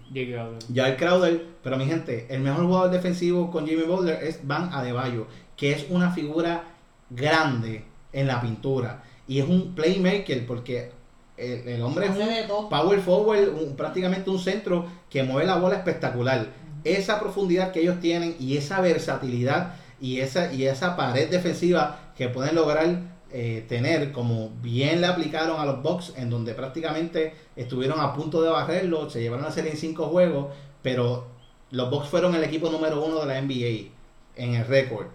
Jair 0.73 0.95
Crowder, 0.97 1.45
pero 1.61 1.77
mi 1.77 1.85
gente, 1.85 2.27
el 2.29 2.39
mejor 2.39 2.65
jugador 2.65 2.91
defensivo 2.91 3.51
con 3.51 3.67
Jimmy 3.67 3.83
Butler 3.83 4.23
es 4.23 4.47
Van 4.47 4.71
Adebayo, 4.71 5.27
que 5.57 5.71
es 5.71 5.87
una 5.89 6.11
figura 6.11 6.63
grande 7.09 7.83
en 8.13 8.27
la 8.27 8.39
pintura 8.39 9.03
y 9.27 9.39
es 9.39 9.47
un 9.47 9.73
playmaker 9.75 10.45
porque 10.45 10.91
el, 11.37 11.67
el 11.67 11.81
hombre 11.81 12.05
es 12.07 12.11
un 12.11 12.69
power 12.69 12.99
forward, 13.01 13.49
un- 13.49 13.75
prácticamente 13.75 14.29
un 14.29 14.39
centro 14.39 14.85
que 15.09 15.23
mueve 15.23 15.45
la 15.47 15.57
bola 15.57 15.75
espectacular. 15.77 16.47
Esa 16.83 17.19
profundidad 17.19 17.71
que 17.71 17.81
ellos 17.81 17.99
tienen 17.99 18.35
y 18.39 18.57
esa 18.57 18.79
versatilidad 18.81 19.75
y 19.99 20.19
esa, 20.19 20.53
y 20.53 20.65
esa 20.65 20.95
pared 20.95 21.29
defensiva 21.29 22.11
que 22.15 22.29
pueden 22.29 22.55
lograr 22.55 23.15
eh, 23.31 23.65
tener, 23.67 24.11
como 24.11 24.51
bien 24.61 25.01
le 25.01 25.07
aplicaron 25.07 25.59
a 25.59 25.65
los 25.65 25.81
Bucks, 25.81 26.13
en 26.15 26.29
donde 26.29 26.53
prácticamente 26.53 27.33
estuvieron 27.55 27.99
a 27.99 28.13
punto 28.13 28.41
de 28.41 28.49
barrerlo, 28.49 29.09
se 29.09 29.21
llevaron 29.21 29.45
a 29.45 29.51
serie 29.51 29.71
en 29.71 29.77
cinco 29.77 30.05
juegos, 30.07 30.53
pero 30.81 31.25
los 31.71 31.89
Bucks 31.89 32.07
fueron 32.07 32.35
el 32.35 32.43
equipo 32.43 32.69
número 32.69 33.03
uno 33.03 33.19
de 33.19 33.25
la 33.25 33.41
NBA 33.41 33.89
en 34.37 34.53
el 34.55 34.65
récord. 34.67 35.07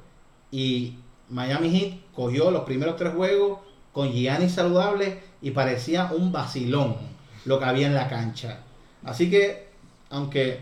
Y 0.51 0.97
Miami 1.29 1.71
Heat 1.71 2.13
cogió 2.13 2.51
los 2.51 2.65
primeros 2.65 2.97
tres 2.97 3.15
juegos 3.15 3.61
con 3.93 4.13
Giannis 4.13 4.53
saludable 4.53 5.21
y 5.43 5.51
parecía 5.51 6.11
un 6.13 6.33
vacilón 6.33 6.97
lo 7.45 7.59
que 7.59 7.65
había 7.65 7.87
en 7.87 7.95
la 7.95 8.09
cancha. 8.09 8.61
Así 9.05 9.31
que, 9.31 9.69
aunque 10.11 10.61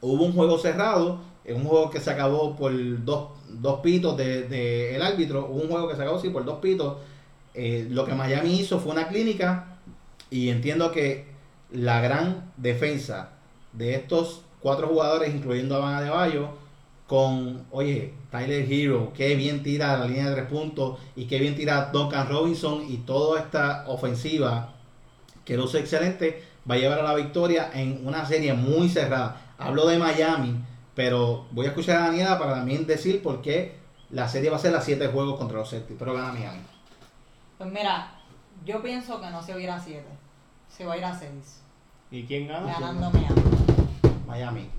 hubo 0.00 0.24
un 0.24 0.32
juego 0.32 0.58
cerrado, 0.58 1.20
un 1.48 1.64
juego 1.64 1.90
que 1.90 2.00
se 2.00 2.10
acabó 2.10 2.56
por 2.56 2.72
dos, 3.04 3.30
dos 3.48 3.80
pitos 3.80 4.16
del 4.16 4.48
de, 4.48 4.96
el 4.96 5.02
árbitro, 5.02 5.46
hubo 5.50 5.62
un 5.62 5.68
juego 5.68 5.88
que 5.88 5.96
se 5.96 6.02
acabó 6.02 6.18
sí 6.18 6.30
por 6.30 6.44
dos 6.44 6.58
pitos, 6.58 6.98
eh, 7.54 7.86
lo 7.90 8.04
que 8.04 8.14
Miami 8.14 8.60
hizo 8.60 8.78
fue 8.78 8.92
una 8.92 9.08
clínica 9.08 9.78
y 10.30 10.50
entiendo 10.50 10.92
que 10.92 11.26
la 11.72 12.00
gran 12.00 12.52
defensa 12.56 13.30
de 13.72 13.94
estos 13.94 14.42
cuatro 14.60 14.88
jugadores, 14.88 15.34
incluyendo 15.34 15.76
a 15.76 15.80
Van 15.80 15.94
Adebayo, 15.94 16.50
con, 17.10 17.66
oye, 17.72 18.14
Tyler 18.30 18.72
Hero, 18.72 19.12
qué 19.12 19.34
bien 19.34 19.64
tira 19.64 19.96
la 19.96 20.04
línea 20.04 20.28
de 20.28 20.36
tres 20.36 20.46
puntos 20.46 21.00
y 21.16 21.24
qué 21.26 21.40
bien 21.40 21.56
tira 21.56 21.90
Duncan 21.92 22.28
Robinson 22.28 22.84
y 22.88 22.98
toda 22.98 23.40
esta 23.40 23.82
ofensiva 23.88 24.74
que 25.44 25.56
luce 25.56 25.80
excelente, 25.80 26.44
va 26.70 26.76
a 26.76 26.78
llevar 26.78 27.00
a 27.00 27.02
la 27.02 27.16
victoria 27.16 27.68
en 27.74 28.06
una 28.06 28.24
serie 28.26 28.54
muy 28.54 28.88
cerrada. 28.88 29.54
Hablo 29.58 29.88
de 29.88 29.98
Miami, 29.98 30.64
pero 30.94 31.46
voy 31.50 31.66
a 31.66 31.70
escuchar 31.70 31.96
a 31.96 32.04
Daniela 32.04 32.38
para 32.38 32.54
también 32.54 32.86
decir 32.86 33.20
por 33.24 33.42
qué 33.42 33.74
la 34.10 34.28
serie 34.28 34.48
va 34.48 34.58
a 34.58 34.60
ser 34.60 34.76
a 34.76 34.80
siete 34.80 35.08
juegos 35.08 35.36
contra 35.36 35.58
los 35.58 35.68
Celtics, 35.68 35.98
pero 35.98 36.14
gana 36.14 36.32
Miami. 36.32 36.62
Pues 37.58 37.72
mira, 37.72 38.12
yo 38.64 38.80
pienso 38.84 39.20
que 39.20 39.30
no 39.30 39.42
se 39.42 39.50
va 39.50 39.58
a 39.58 39.62
ir 39.62 39.70
a 39.70 39.80
7. 39.80 40.04
Se 40.68 40.86
va 40.86 40.92
a 40.92 40.96
ir 40.96 41.04
a 41.04 41.18
6. 41.18 41.30
¿Y 42.12 42.22
quién 42.22 42.46
gana? 42.46 42.72
Ganando 42.72 43.10
Miami. 43.10 43.42
Miami. 44.28 44.70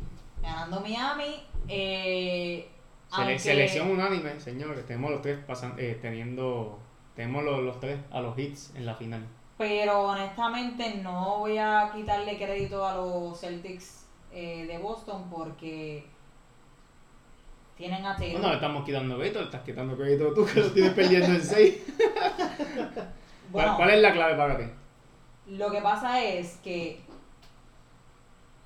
Ganando 0.41 0.79
Miami. 0.79 1.50
Eh, 1.67 2.67
Sele- 3.09 3.21
aunque- 3.23 3.39
Selección 3.39 3.91
unánime, 3.91 4.39
señores. 4.39 4.85
Tenemos 4.85 5.11
los 5.11 5.21
tres 5.21 5.39
pasan, 5.45 5.75
eh, 5.77 5.97
teniendo. 6.01 6.79
Tenemos 7.15 7.43
los, 7.43 7.61
los 7.61 7.79
tres 7.79 7.99
a 8.11 8.21
los 8.21 8.37
hits 8.37 8.73
en 8.75 8.85
la 8.85 8.95
final. 8.95 9.25
Pero 9.57 10.01
honestamente 10.03 10.95
no 11.03 11.39
voy 11.39 11.57
a 11.57 11.91
quitarle 11.93 12.37
crédito 12.37 12.85
a 12.87 12.95
los 12.95 13.39
Celtics 13.39 14.05
eh, 14.31 14.65
de 14.65 14.77
Boston 14.79 15.29
porque 15.29 16.05
tienen 17.77 18.05
a 18.05 18.15
Taylor. 18.15 18.39
No, 18.39 18.47
no 18.47 18.49
le 18.49 18.55
estamos 18.55 18.85
quitando 18.85 19.17
crédito, 19.17 19.39
le 19.39 19.45
estás 19.45 19.61
quitando 19.61 19.95
crédito 19.97 20.33
tú 20.33 20.45
que 20.45 20.59
lo 20.61 20.71
tienes 20.71 20.93
perdiendo 20.93 21.27
en 21.27 21.43
6. 21.43 21.83
Bueno, 23.51 23.75
¿Cuál, 23.75 23.89
es 23.89 24.01
la 24.01 24.13
clave 24.13 24.35
para 24.35 24.57
ti? 24.57 24.63
Lo 25.47 25.69
que 25.69 25.81
pasa 25.81 26.23
es 26.23 26.55
que 26.63 27.01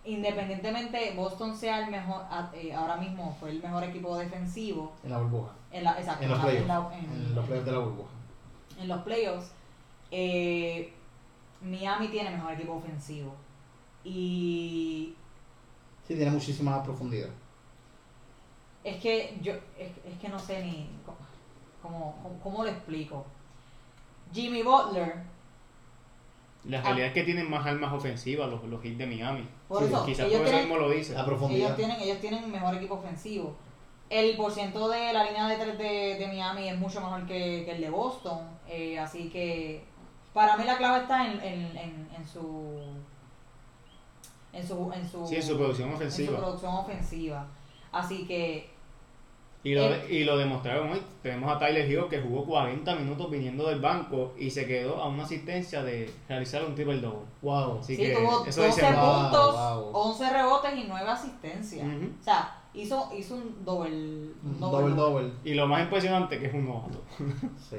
independientemente 0.06 1.14
Boston 1.16 1.56
sea 1.56 1.84
el 1.86 1.92
mejor, 1.92 2.24
a- 2.30 2.52
eh, 2.54 2.74
ahora 2.74 2.98
mismo 2.98 3.36
fue 3.40 3.52
el 3.52 3.62
mejor 3.62 3.84
equipo 3.84 4.18
defensivo 4.18 4.94
En 5.04 5.12
la 5.12 5.18
burbuja. 5.20 5.52
en 5.72 5.84
la, 5.84 5.98
exacto, 6.00 6.24
En 6.24 6.30
los 6.30 6.40
playoffs. 6.40 6.62
en 6.62 6.68
la- 6.68 6.98
en- 6.98 7.06
En 7.28 7.36
los 7.36 7.46
playoffs 7.46 7.66
de 7.66 7.72
la 7.72 7.80
burbuja. 7.80 8.10
en 8.80 8.88
los 8.88 9.02
playoffs, 9.04 9.52
eh, 10.12 10.94
Miami 11.62 12.08
tiene 12.10 12.30
mejor 12.32 12.54
equipo 12.54 12.74
ofensivo. 12.74 13.34
Y 14.04 15.16
Sí, 16.08 16.16
tiene 16.16 16.30
muchísima 16.32 16.84
profundidad. 16.84 17.30
es 18.84 19.02
que 19.02 19.36
yo, 19.42 19.54
es, 19.80 19.90
es 20.06 20.20
que 20.22 20.30
no 20.30 20.38
sé 20.38 20.64
ni 20.64 20.88
cómo, 21.82 22.16
cómo, 22.22 22.40
cómo- 22.44 22.64
lo 22.64 22.70
explico. 22.70 23.26
Jimmy 24.32 24.62
Butler, 24.62 25.24
La 26.66 26.82
realidad 26.82 27.08
es 27.08 27.14
que 27.14 27.24
tienen 27.24 27.50
más 27.50 27.66
armas 27.66 27.94
ofensivas 27.94 28.50
los, 28.50 28.64
los 28.66 28.84
hits 28.86 28.98
de 28.98 29.06
Miami. 29.08 29.48
Por 29.68 29.80
Sí, 29.80 29.86
eso, 29.86 30.06
Quizás 30.06 30.26
ellos 30.28 30.38
por 30.40 30.48
eso 30.48 30.56
tienen, 30.58 30.70
mismo 30.70 30.78
lo 30.88 30.90
dice. 30.92 31.14
La 31.14 31.26
profundidad. 31.26 31.66
ellos 31.68 31.78
tienen, 31.78 32.00
ellos 32.02 32.20
tienen 32.20 32.44
un 32.44 32.52
mejor 32.52 32.76
equipo 32.76 32.96
ofensivo. 32.96 33.56
El 34.10 34.38
porciento 34.38 34.88
de 34.90 35.12
la 35.14 35.24
línea 35.24 35.48
de 35.48 35.56
tres 35.58 35.78
de, 35.78 36.16
de 36.20 36.28
Miami 36.28 36.70
es 36.70 36.78
mucho 36.78 37.02
mejor 37.02 37.26
que, 37.26 37.64
que 37.66 37.72
el 37.72 37.82
de 37.82 37.90
Boston. 37.90 38.40
eh, 38.68 39.00
así 39.00 39.30
que 39.30 39.84
para 40.34 40.58
mí 40.58 40.64
la 40.66 40.78
clave 40.78 41.00
está 41.02 41.26
en, 41.28 41.40
en, 41.42 41.78
en, 41.78 42.10
en 42.16 42.28
su 42.28 42.80
en 44.54 44.66
su 44.68 44.92
en 44.94 45.10
su, 45.10 45.26
Sí, 45.28 45.36
en 45.38 45.44
su 45.44 45.58
producción 45.58 45.90
en 45.90 45.96
su 45.96 45.98
ofensiva. 46.04 46.38
producción 46.38 46.74
ofensiva. 46.76 47.48
Así 47.92 48.26
que 48.28 48.70
Y 49.66 49.74
lo, 49.74 49.82
Eh. 49.82 50.06
y 50.12 50.24
lo 50.24 50.38
demostraron 50.38 50.92
hoy. 50.92 51.02
Tenemos 51.24 51.54
a 51.54 51.58
Tyler 51.58 51.90
Hero 51.92 52.08
que 52.08 52.22
jugó 52.22 52.46
40 52.46 52.96
minutos 52.96 53.32
viniendo 53.32 53.68
del 53.68 53.80
banco 53.82 54.34
y 54.38 54.52
se 54.52 54.68
quedó 54.68 55.02
a 55.02 55.08
una 55.10 55.24
asistencia 55.24 55.84
de 55.84 56.10
realizar 56.30 56.64
un 56.64 56.76
triple 56.76 57.00
double. 57.00 57.26
Wow. 57.42 57.80
Así 57.80 57.96
sí, 57.96 58.04
que 58.04 58.12
tuvo 58.16 58.46
eso 58.46 58.62
12 58.62 58.68
dice 58.82 58.94
wow, 58.96 59.22
puntos, 59.22 59.56
wow. 59.56 59.92
11 59.94 60.30
rebotes 60.34 60.78
y 60.78 60.86
9 60.88 61.10
asistencias. 61.10 61.88
O 61.88 62.24
sea, 62.24 62.62
hizo, 62.76 63.10
hizo 63.18 63.36
un 63.36 63.66
doble, 63.66 63.90
Un 63.90 64.60
doble, 64.60 64.90
Double 64.90 64.96
double. 64.96 65.32
Y 65.44 65.56
lo 65.56 65.68
más 65.68 65.82
impresionante 65.82 66.40
que 66.40 66.46
es 66.46 66.54
un 66.54 66.66
novato. 66.66 67.02
Sí. 67.70 67.78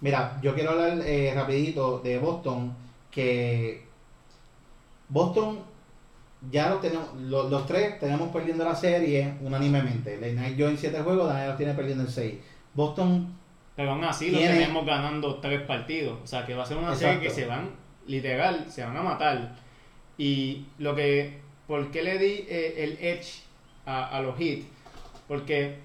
Mira, 0.00 0.38
yo 0.40 0.54
quiero 0.54 0.70
hablar 0.70 1.00
eh, 1.04 1.32
rapidito 1.34 1.98
de 1.98 2.18
Boston, 2.18 2.72
que 3.10 3.84
Boston 5.08 5.58
ya 6.50 6.70
lo 6.70 6.76
tenemos, 6.76 7.14
lo- 7.14 7.48
los 7.48 7.66
tres 7.66 7.98
tenemos 7.98 8.28
perdiendo 8.30 8.64
la 8.64 8.74
serie 8.74 9.34
unánimemente. 9.40 10.16
Late 10.16 10.32
Night 10.34 10.56
Joe 10.58 10.70
en 10.70 10.78
7 10.78 11.00
juegos, 11.02 11.28
Daniel 11.28 11.48
los 11.48 11.56
tiene 11.56 11.74
perdiendo 11.74 12.04
en 12.04 12.10
6. 12.10 12.34
Boston, 12.74 13.34
Pero 13.74 13.90
aún 13.92 14.04
así 14.04 14.30
lo 14.30 14.38
tenemos 14.54 14.86
ganando 14.86 15.36
tres 15.36 15.60
partidos. 15.62 16.18
O 16.22 16.26
sea 16.26 16.46
que 16.46 16.54
va 16.54 16.62
a 16.62 16.66
ser 16.66 16.76
una 16.78 16.94
serie 16.96 17.14
que 17.20 17.28
se 17.34 17.46
van, 17.46 17.70
literal, 18.06 18.66
se 18.70 18.82
van 18.84 18.96
a 18.96 19.02
matar. 19.02 19.54
Y 20.18 20.64
lo 20.78 20.94
que, 20.94 21.40
¿por 21.66 21.90
qué 21.90 22.02
le 22.02 22.18
di 22.18 22.46
eh, 22.48 22.74
el 22.84 22.92
edge 23.06 23.42
a, 23.84 24.16
a 24.16 24.20
los 24.22 24.40
hits? 24.40 24.66
Porque 25.28 25.76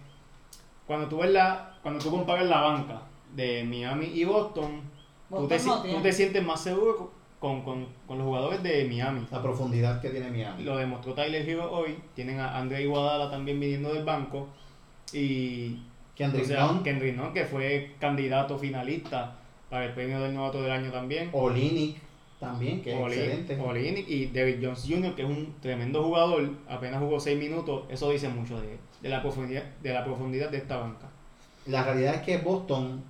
cuando 0.87 1.07
tú 1.07 1.17
ves 1.17 1.31
la, 1.31 1.77
cuando 1.81 2.01
tú 2.03 2.11
comparas 2.11 2.45
la 2.47 2.61
banca 2.61 3.01
de 3.35 3.63
Miami 3.63 4.05
y 4.05 4.23
Boston, 4.23 4.81
tú 5.29 5.35
Boston 5.35 5.49
te, 5.49 5.65
no 5.65 5.83
si- 5.83 5.91
tú 5.95 6.01
te 6.01 6.11
sientes 6.13 6.43
más 6.43 6.61
seguro 6.63 7.11
con, 7.41 7.63
con, 7.63 7.87
con 8.07 8.19
los 8.19 8.27
jugadores 8.27 8.61
de 8.61 8.85
Miami. 8.85 9.25
la 9.31 9.41
profundidad 9.41 9.99
que 9.99 10.11
tiene 10.11 10.29
Miami. 10.29 10.63
Lo 10.63 10.77
demostró 10.77 11.15
Tyler 11.15 11.49
Hero 11.49 11.71
hoy. 11.71 11.97
Tienen 12.13 12.39
a 12.39 12.55
Andre 12.55 12.83
Iguodala 12.83 13.31
también 13.31 13.59
viniendo 13.59 13.91
del 13.91 14.05
banco. 14.05 14.47
Y 15.11 15.79
Kendrick 16.15 16.43
o 16.43 16.47
sea, 16.47 16.67
Nunn, 16.67 16.83
Kendrick 16.83 17.17
Nunn, 17.17 17.33
que 17.33 17.45
fue 17.45 17.95
candidato 17.99 18.59
finalista 18.59 19.37
para 19.71 19.85
el 19.85 19.93
premio 19.93 20.21
del 20.21 20.35
novato 20.35 20.61
del 20.61 20.71
año 20.71 20.91
también. 20.91 21.29
Olinick, 21.33 21.97
también, 22.39 22.79
que 22.83 22.93
es 22.93 22.99
excelente. 22.99 23.59
Olenek 23.59 24.07
y 24.07 24.27
David 24.27 24.57
Jones 24.61 24.85
Jr., 24.87 25.15
que 25.15 25.23
es 25.23 25.27
un 25.27 25.55
tremendo 25.61 26.03
jugador, 26.03 26.47
apenas 26.69 26.99
jugó 26.99 27.19
6 27.19 27.39
minutos, 27.39 27.85
eso 27.89 28.11
dice 28.11 28.29
mucho 28.29 28.61
de, 28.61 28.77
de, 29.01 29.09
la 29.09 29.23
profundidad, 29.23 29.63
de 29.81 29.93
la 29.93 30.05
profundidad 30.05 30.51
de 30.51 30.57
esta 30.57 30.77
banca. 30.77 31.09
La 31.65 31.83
realidad 31.83 32.15
es 32.15 32.21
que 32.21 32.37
Boston 32.37 33.03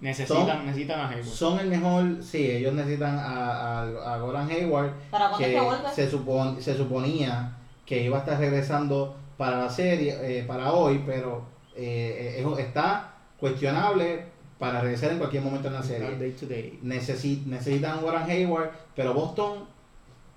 Necesitan, 0.00 0.46
Son- 0.46 0.66
necesitan 0.66 1.00
a 1.00 1.08
Hayward. 1.08 1.24
son 1.26 1.58
el 1.58 1.68
mejor, 1.68 2.22
sí, 2.22 2.50
ellos 2.50 2.74
necesitan 2.74 3.18
a, 3.18 3.80
a, 3.80 4.14
a 4.14 4.18
Goran 4.18 4.48
Hayward, 4.50 4.92
¿Para 5.10 5.30
que 5.38 5.58
se, 5.94 6.10
supon- 6.12 6.60
se 6.60 6.76
suponía 6.76 7.56
que 7.86 8.02
iba 8.02 8.18
a 8.18 8.20
estar 8.20 8.38
regresando 8.38 9.16
para 9.38 9.58
la 9.58 9.70
serie, 9.70 10.16
eh, 10.20 10.44
para 10.46 10.72
hoy, 10.72 11.02
pero 11.06 11.42
eh, 11.74 12.36
es- 12.38 12.58
está 12.58 13.14
cuestionable 13.40 14.24
para 14.58 14.80
regresar 14.82 15.12
en 15.12 15.18
cualquier 15.18 15.42
momento 15.42 15.68
en 15.68 15.74
la 15.74 15.82
serie. 15.82 16.16
Day 16.18 16.32
to 16.32 16.46
day. 16.46 16.78
Necesi- 16.82 17.44
necesitan 17.46 17.98
a 17.98 18.02
Warren 18.02 18.30
Hayward, 18.30 18.70
pero 18.94 19.14
Boston 19.14 19.64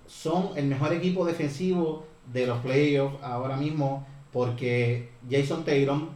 son 0.07 0.51
el 0.55 0.65
mejor 0.67 0.93
equipo 0.93 1.25
defensivo 1.25 2.05
de 2.31 2.47
los 2.47 2.59
playoffs 2.59 3.17
ahora 3.23 3.55
mismo 3.57 4.05
porque 4.31 5.09
Jason 5.29 5.63
Tatum 5.63 6.09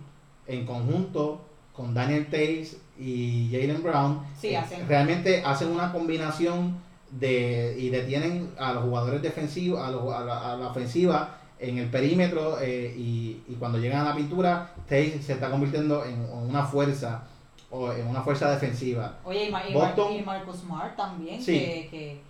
en 0.47 0.65
conjunto 0.65 1.41
con 1.73 1.93
Daniel 1.93 2.27
Tays 2.29 2.77
y 2.97 3.49
Jalen 3.51 3.81
Brown 3.83 4.19
Sí, 4.39 4.49
eh, 4.49 4.57
hacen. 4.57 4.87
realmente 4.87 5.41
hacen 5.43 5.69
una 5.71 5.91
combinación 5.91 6.77
de 7.11 7.75
y 7.77 7.89
detienen 7.89 8.53
a 8.57 8.73
los 8.73 8.83
jugadores 8.83 9.21
defensivos 9.21 9.79
a, 9.81 9.89
los- 9.91 10.13
a 10.13 10.23
la, 10.23 10.53
a 10.53 10.55
la 10.57 10.67
ofensiva 10.67 11.37
en 11.59 11.77
el 11.77 11.89
perímetro 11.89 12.59
eh, 12.59 12.93
y, 12.97 13.41
y 13.47 13.55
cuando 13.59 13.77
llegan 13.77 14.01
a 14.05 14.09
la 14.09 14.15
pintura 14.15 14.73
Tays 14.89 15.23
se 15.25 15.33
está 15.33 15.49
convirtiendo 15.49 16.03
en, 16.05 16.13
en 16.23 16.49
una 16.49 16.63
fuerza 16.65 17.23
o 17.69 17.91
en 17.91 18.05
una 18.07 18.21
fuerza 18.21 18.49
defensiva 18.51 19.17
Oye, 19.23 19.45
y, 19.47 19.51
Mar- 19.51 19.63
y 19.69 19.73
Mar- 19.73 19.95
Boston- 19.95 20.13
y 20.13 20.21
Marcus 20.21 20.57
Smart 20.57 20.95
también, 20.95 21.41
Sí. 21.41 21.53
que, 21.59 21.87
que 21.89 22.21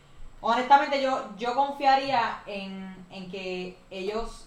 honestamente 0.42 1.02
yo, 1.02 1.30
yo 1.38 1.56
confiaría 1.56 2.40
en, 2.46 2.96
en 3.10 3.30
que 3.32 3.78
ellos 3.90 4.46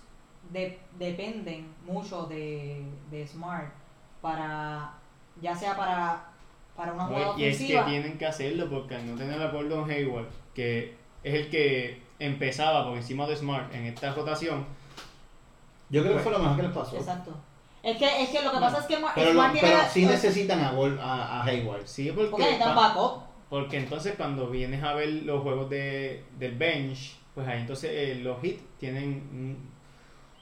de- 0.53 0.79
dependen 0.99 1.67
mucho 1.87 2.25
de, 2.25 2.85
de 3.11 3.27
Smart 3.27 3.69
para, 4.21 4.93
ya 5.41 5.55
sea 5.55 5.77
para, 5.77 6.25
para 6.77 6.93
una 6.93 7.05
jugada 7.07 7.27
No, 7.33 7.39
y 7.39 7.45
es 7.45 7.59
que 7.59 7.83
tienen 7.87 8.19
que 8.19 8.27
hacerlo 8.27 8.69
porque 8.71 8.95
al 8.97 9.07
no 9.11 9.17
tener 9.17 9.41
a 9.41 9.51
Gordon 9.51 9.91
Hayward, 9.91 10.29
que 10.55 10.95
es 11.23 11.35
el 11.35 11.51
que 11.51 12.01
empezaba 12.19 12.87
por 12.87 12.97
encima 12.97 13.27
de 13.27 13.37
Smart 13.37 13.75
en 13.75 13.85
esta 13.87 14.13
rotación, 14.15 14.65
yo 15.91 16.03
creo 16.03 16.17
que 16.17 16.23
fue 16.23 16.33
lo 16.33 16.39
mejor 16.39 16.57
que 16.57 16.63
les 16.63 16.73
pasó 16.73 16.97
Exacto. 16.97 17.33
Es 17.83 17.97
que, 17.99 18.23
es 18.23 18.31
que 18.31 18.43
lo 18.43 18.51
que 18.51 18.59
pasa 18.59 18.79
es 18.81 18.87
que 18.87 18.99
Mar- 18.99 19.13
pero, 19.15 19.27
lo- 19.33 19.41
Smart 19.41 19.53
tiene... 19.53 19.69
pero 19.69 19.83
la- 19.83 19.89
sí 19.89 20.07
necesitan 20.07 20.61
a, 20.61 20.73
Gol- 20.73 20.99
a, 21.01 21.41
a 21.41 21.45
Hayward 21.45 21.87
sí, 21.87 22.11
porque, 22.13 22.31
Porque 22.31 22.45
necesitan 22.47 22.75
pa- 22.75 22.89
backup. 22.89 23.23
porque 23.49 23.77
entonces 23.79 24.15
cuando 24.17 24.49
vienes 24.51 24.83
a 24.83 24.95
ver 24.95 25.09
los 25.09 25.43
juegos 25.43 25.71
de, 25.71 26.25
del 26.39 26.57
bench, 26.57 27.17
pues 27.35 27.47
ahí 27.47 27.61
entonces 27.61 27.91
eh, 27.93 28.21
los 28.23 28.43
hits 28.43 28.63
tienen 28.81 29.29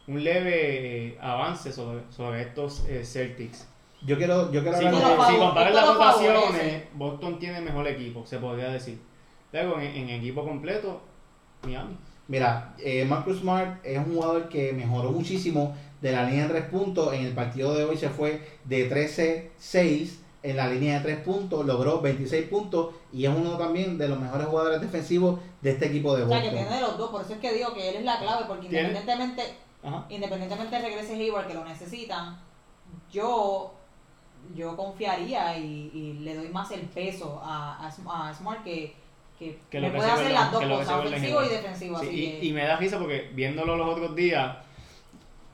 un, 0.09 0.15
un 0.15 0.25
leve 0.25 1.09
eh, 1.09 1.19
avance 1.21 1.71
sobre, 1.73 2.01
sobre 2.11 2.41
estos 2.43 2.85
eh, 2.89 3.05
Celtics. 3.05 3.69
Yo 4.05 4.17
quiero 4.19 4.51
yo 4.53 4.63
quiero 4.63 4.79
Si, 4.79 4.85
hablar 4.87 5.03
Esto 5.03 5.23
de- 5.25 5.29
si 5.33 5.37
comparas 5.39 5.75
las 5.75 5.87
rotaciones. 5.89 6.83
Boston 6.95 7.39
tiene 7.39 7.61
mejor 7.61 7.87
equipo, 7.89 8.25
se 8.27 8.39
podría 8.39 8.69
decir. 8.71 9.01
Pero 9.51 9.81
en, 9.81 9.87
en 9.97 10.09
equipo 10.11 10.45
completo, 10.45 11.01
Miami. 11.63 11.97
Mira, 12.27 12.75
eh, 12.79 13.05
Marcus 13.05 13.39
Smart 13.41 13.85
es 13.85 13.99
un 13.99 14.15
jugador 14.15 14.49
que 14.49 14.73
mejoró 14.73 15.11
muchísimo 15.11 15.77
de 16.01 16.13
la 16.13 16.25
línea 16.25 16.45
de 16.49 16.55
tres 16.55 16.65
puntos. 16.71 17.13
En 17.13 17.25
el 17.27 17.33
partido 17.35 17.75
de 17.75 17.85
hoy 17.85 17.97
se 17.99 18.09
fue 18.09 18.41
de 18.65 18.89
13-6 18.91 20.21
en 20.43 20.57
la 20.57 20.67
línea 20.69 20.97
de 20.99 21.05
tres 21.05 21.19
puntos, 21.21 21.65
logró 21.65 22.01
26 22.03 22.49
puntos 22.49 22.95
y 23.13 23.25
es 23.25 23.31
uno 23.35 23.57
también 23.57 23.97
de 23.97 24.09
los 24.09 24.19
mejores 24.21 24.47
jugadores 24.47 24.81
defensivos 24.81 25.41
de 25.63 25.71
este 25.71 25.87
equipo 25.87 26.15
de 26.17 26.25
O 26.25 26.29
sea, 26.29 26.43
que 26.43 26.49
Boston. 26.49 26.65
tiene 26.67 26.77
de 26.77 26.83
los 26.87 26.99
dos, 26.99 27.11
por 27.11 27.23
eso 27.23 27.33
es 27.33 27.39
que 27.39 27.53
digo 27.55 27.73
que 27.73 27.89
él 27.91 27.97
es 27.97 28.05
la 28.05 28.19
clave, 28.19 28.45
porque 28.47 28.69
Tiene- 28.69 28.89
independientemente 28.89 29.55
Ajá. 29.83 30.05
independientemente 30.11 30.79
regrese 30.83 31.15
Hayward 31.15 31.47
que 31.47 31.55
lo 31.55 31.65
necesitan, 31.65 32.39
yo 33.11 33.73
yo 34.55 34.77
confiaría 34.77 35.57
y, 35.59 35.91
y 35.95 36.13
le 36.23 36.35
doy 36.37 36.49
más 36.49 36.71
el 36.73 36.81
peso 36.83 37.41
a, 37.45 37.85
a, 37.85 37.89
Sm- 37.91 38.11
a 38.11 38.33
Smart 38.35 38.63
que, 38.65 38.95
que, 39.39 39.59
Que 39.71 39.81
me 39.81 39.91
puede 39.91 40.11
hace 40.11 40.23
hacer 40.23 40.33
las 40.33 40.53
dos 40.53 40.61
que 40.61 40.67
lo 40.67 40.79
que 40.79 40.85
cosas, 40.85 41.07
ofensivo 41.07 41.43
y 41.45 41.49
defensivo. 41.49 41.99
Sí, 42.01 42.07
así 42.07 42.17
y, 42.17 42.31
que- 42.41 42.45
y 42.47 42.53
me 42.53 42.65
da 42.65 42.77
risa 42.77 42.99
porque 42.99 43.31
viéndolo 43.35 43.77
los 43.77 43.89
otros 43.89 44.15
días, 44.15 44.57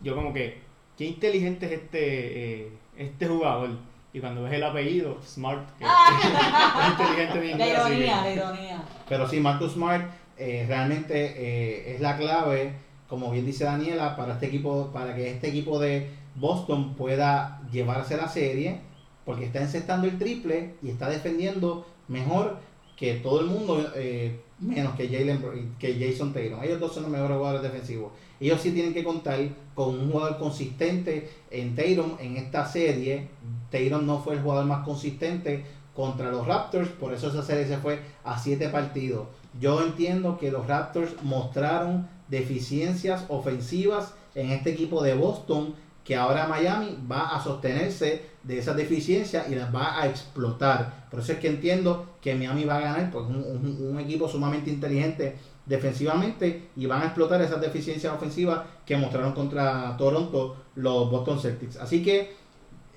yo 0.03 0.15
como 0.15 0.33
que, 0.33 0.61
qué 0.97 1.05
inteligente 1.07 1.67
es 1.67 1.73
este, 1.73 2.63
eh, 2.63 2.73
este 2.97 3.27
jugador. 3.27 3.71
Y 4.13 4.19
cuando 4.19 4.43
ves 4.43 4.53
el 4.55 4.65
apellido, 4.65 5.19
Smart, 5.23 5.69
que 5.79 5.85
es 5.85 6.91
inteligente 6.91 7.53
en 7.53 7.59
la 7.59 7.67
inglés. 7.67 7.79
así 7.79 7.89
que- 7.91 7.97
ironía, 7.99 8.21
la 8.23 8.33
ironía. 8.33 8.83
Pero 9.09 9.29
sí, 9.29 9.39
Marcus 9.41 9.73
Smart 9.73 10.11
eh, 10.37 10.65
realmente 10.67 11.35
eh, 11.37 11.95
es 11.95 12.01
la 12.01 12.17
clave, 12.17 12.73
como 13.09 13.31
bien 13.31 13.47
dice 13.47 13.65
Daniela, 13.65 14.17
para 14.17 14.35
este 14.35 14.47
equipo, 14.47 14.91
para 14.93 15.15
que 15.15 15.31
este 15.31 15.49
equipo 15.49 15.79
de 15.79 16.09
Boston 16.37 16.95
pueda 16.95 17.61
llevarse 17.73 18.17
la 18.17 18.29
serie, 18.29 18.81
porque 19.25 19.45
está 19.47 19.61
encestando 19.61 20.07
el 20.07 20.19
triple 20.19 20.75
y 20.83 20.91
está 20.91 21.09
defendiendo 21.09 21.87
mejor 22.09 22.59
que 22.97 23.15
todo 23.15 23.41
el 23.41 23.47
mundo, 23.47 23.93
eh, 23.97 24.41
menos 24.59 24.95
que 24.95 25.09
Jalen 25.09 25.43
Br- 25.43 25.77
que 25.79 25.95
Jason 25.99 26.33
Taylor. 26.33 26.63
Ellos 26.65 26.81
dos 26.81 26.93
son 26.93 27.05
los 27.05 27.13
mejores 27.13 27.37
jugadores 27.37 27.63
defensivos. 27.63 28.13
Ellos 28.39 28.61
sí 28.61 28.73
tienen 28.73 28.93
que 28.93 29.05
contar 29.05 29.39
con 29.75 29.99
un 29.99 30.11
jugador 30.11 30.39
consistente 30.39 31.31
en 31.51 31.75
Tatum 31.75 32.17
en 32.19 32.37
esta 32.37 32.67
serie. 32.67 33.29
Tatum 33.71 34.05
no 34.07 34.19
fue 34.19 34.35
el 34.35 34.43
jugador 34.43 34.67
más 34.67 34.85
consistente 34.85 35.65
contra 35.95 36.31
los 36.31 36.47
Raptors, 36.47 36.89
por 36.89 37.13
eso 37.13 37.29
esa 37.29 37.43
serie 37.43 37.67
se 37.67 37.77
fue 37.79 38.01
a 38.25 38.39
siete 38.39 38.69
partidos. 38.69 39.29
Yo 39.61 39.83
entiendo 39.83 40.39
que 40.39 40.51
los 40.51 40.67
Raptors 40.67 41.23
mostraron 41.23 42.07
deficiencias 42.29 43.25
ofensivas 43.29 44.15
en 44.35 44.51
este 44.51 44.71
equipo 44.71 45.03
de 45.03 45.15
Boston, 45.15 45.75
que 46.11 46.17
ahora 46.17 46.49
Miami 46.49 46.99
va 47.09 47.37
a 47.37 47.41
sostenerse 47.41 48.23
de 48.43 48.59
esas 48.59 48.77
deficiencias 48.77 49.49
y 49.49 49.55
las 49.55 49.73
va 49.73 50.03
a 50.03 50.09
explotar. 50.09 51.07
Por 51.09 51.21
eso 51.21 51.35
es 51.35 51.39
que 51.39 51.47
entiendo 51.47 52.17
que 52.21 52.35
Miami 52.35 52.65
va 52.65 52.79
a 52.79 52.81
ganar, 52.81 53.13
porque 53.13 53.33
un, 53.33 53.97
equipo 54.01 54.29
sumamente 54.29 54.71
inteligente 54.71 55.37
defensivamente 55.67 56.71
y 56.75 56.87
van 56.87 57.03
a 57.03 57.05
explotar 57.05 57.41
esas 57.43 57.61
deficiencias 57.61 58.13
ofensivas 58.13 58.63
que 58.85 58.97
mostraron 58.97 59.35
contra 59.35 59.97
Toronto 59.97 60.57
los 60.75 61.09
Boston 61.13 61.39
Celtics. 61.39 61.77
Así 61.77 62.03
que 62.03 62.33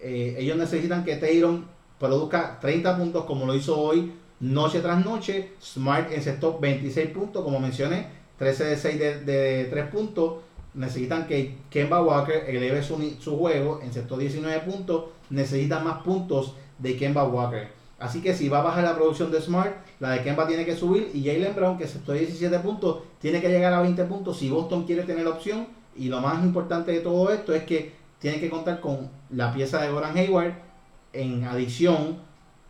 eh, 0.02 0.36
ellos 0.39 0.58
necesitan 0.58 1.04
que 1.04 1.17
Tatum 1.17 1.65
produzca 1.99 2.58
30 2.60 2.97
puntos 2.97 3.26
como 3.26 3.45
lo 3.45 3.54
hizo 3.54 3.80
hoy, 3.80 4.12
noche 4.39 4.80
tras 4.80 5.06
noche. 5.06 5.52
Smart 5.62 6.12
encestó 6.12 6.58
26 6.58 7.10
puntos, 7.12 7.43
como 7.43 7.60
mencioné, 7.60 8.08
13 8.39 8.63
de 8.63 8.76
6 8.76 8.99
de, 8.99 9.19
de 9.19 9.65
3 9.65 9.86
puntos. 9.91 10.34
Necesitan 10.73 11.27
que 11.27 11.57
Kemba 11.69 12.01
Walker 12.01 12.45
eleve 12.47 12.81
su, 12.81 12.97
su 13.19 13.38
juego, 13.38 13.79
encestó 13.83 14.17
19 14.17 14.59
puntos. 14.62 15.05
Necesitan 15.29 15.83
más 15.83 16.01
puntos 16.03 16.55
de 16.79 16.97
Kemba 16.97 17.23
Walker. 17.25 17.69
Así 17.99 18.21
que 18.21 18.33
si 18.33 18.49
va 18.49 18.59
a 18.59 18.63
bajar 18.63 18.83
la 18.83 18.95
producción 18.95 19.31
de 19.31 19.41
Smart, 19.41 19.73
la 19.99 20.09
de 20.09 20.23
Kemba 20.23 20.47
tiene 20.47 20.65
que 20.65 20.75
subir. 20.75 21.12
Y 21.13 21.23
Jalen 21.25 21.55
Brown, 21.55 21.77
que 21.77 21.86
encestó 21.86 22.13
17 22.13 22.59
puntos, 22.59 22.99
tiene 23.19 23.39
que 23.39 23.49
llegar 23.49 23.73
a 23.73 23.81
20 23.81 24.03
puntos 24.05 24.38
si 24.38 24.49
Boston 24.49 24.83
quiere 24.86 25.03
tener 25.03 25.25
opción. 25.27 25.67
Y 25.95 26.09
lo 26.09 26.19
más 26.19 26.43
importante 26.43 26.91
de 26.91 26.99
todo 26.99 27.31
esto 27.31 27.53
es 27.53 27.63
que 27.63 27.93
tiene 28.19 28.39
que 28.39 28.49
contar 28.49 28.79
con 28.79 29.09
la 29.29 29.53
pieza 29.53 29.81
de 29.81 29.89
Goran 29.89 30.17
Hayward 30.17 30.53
en 31.13 31.43
adición 31.45 32.17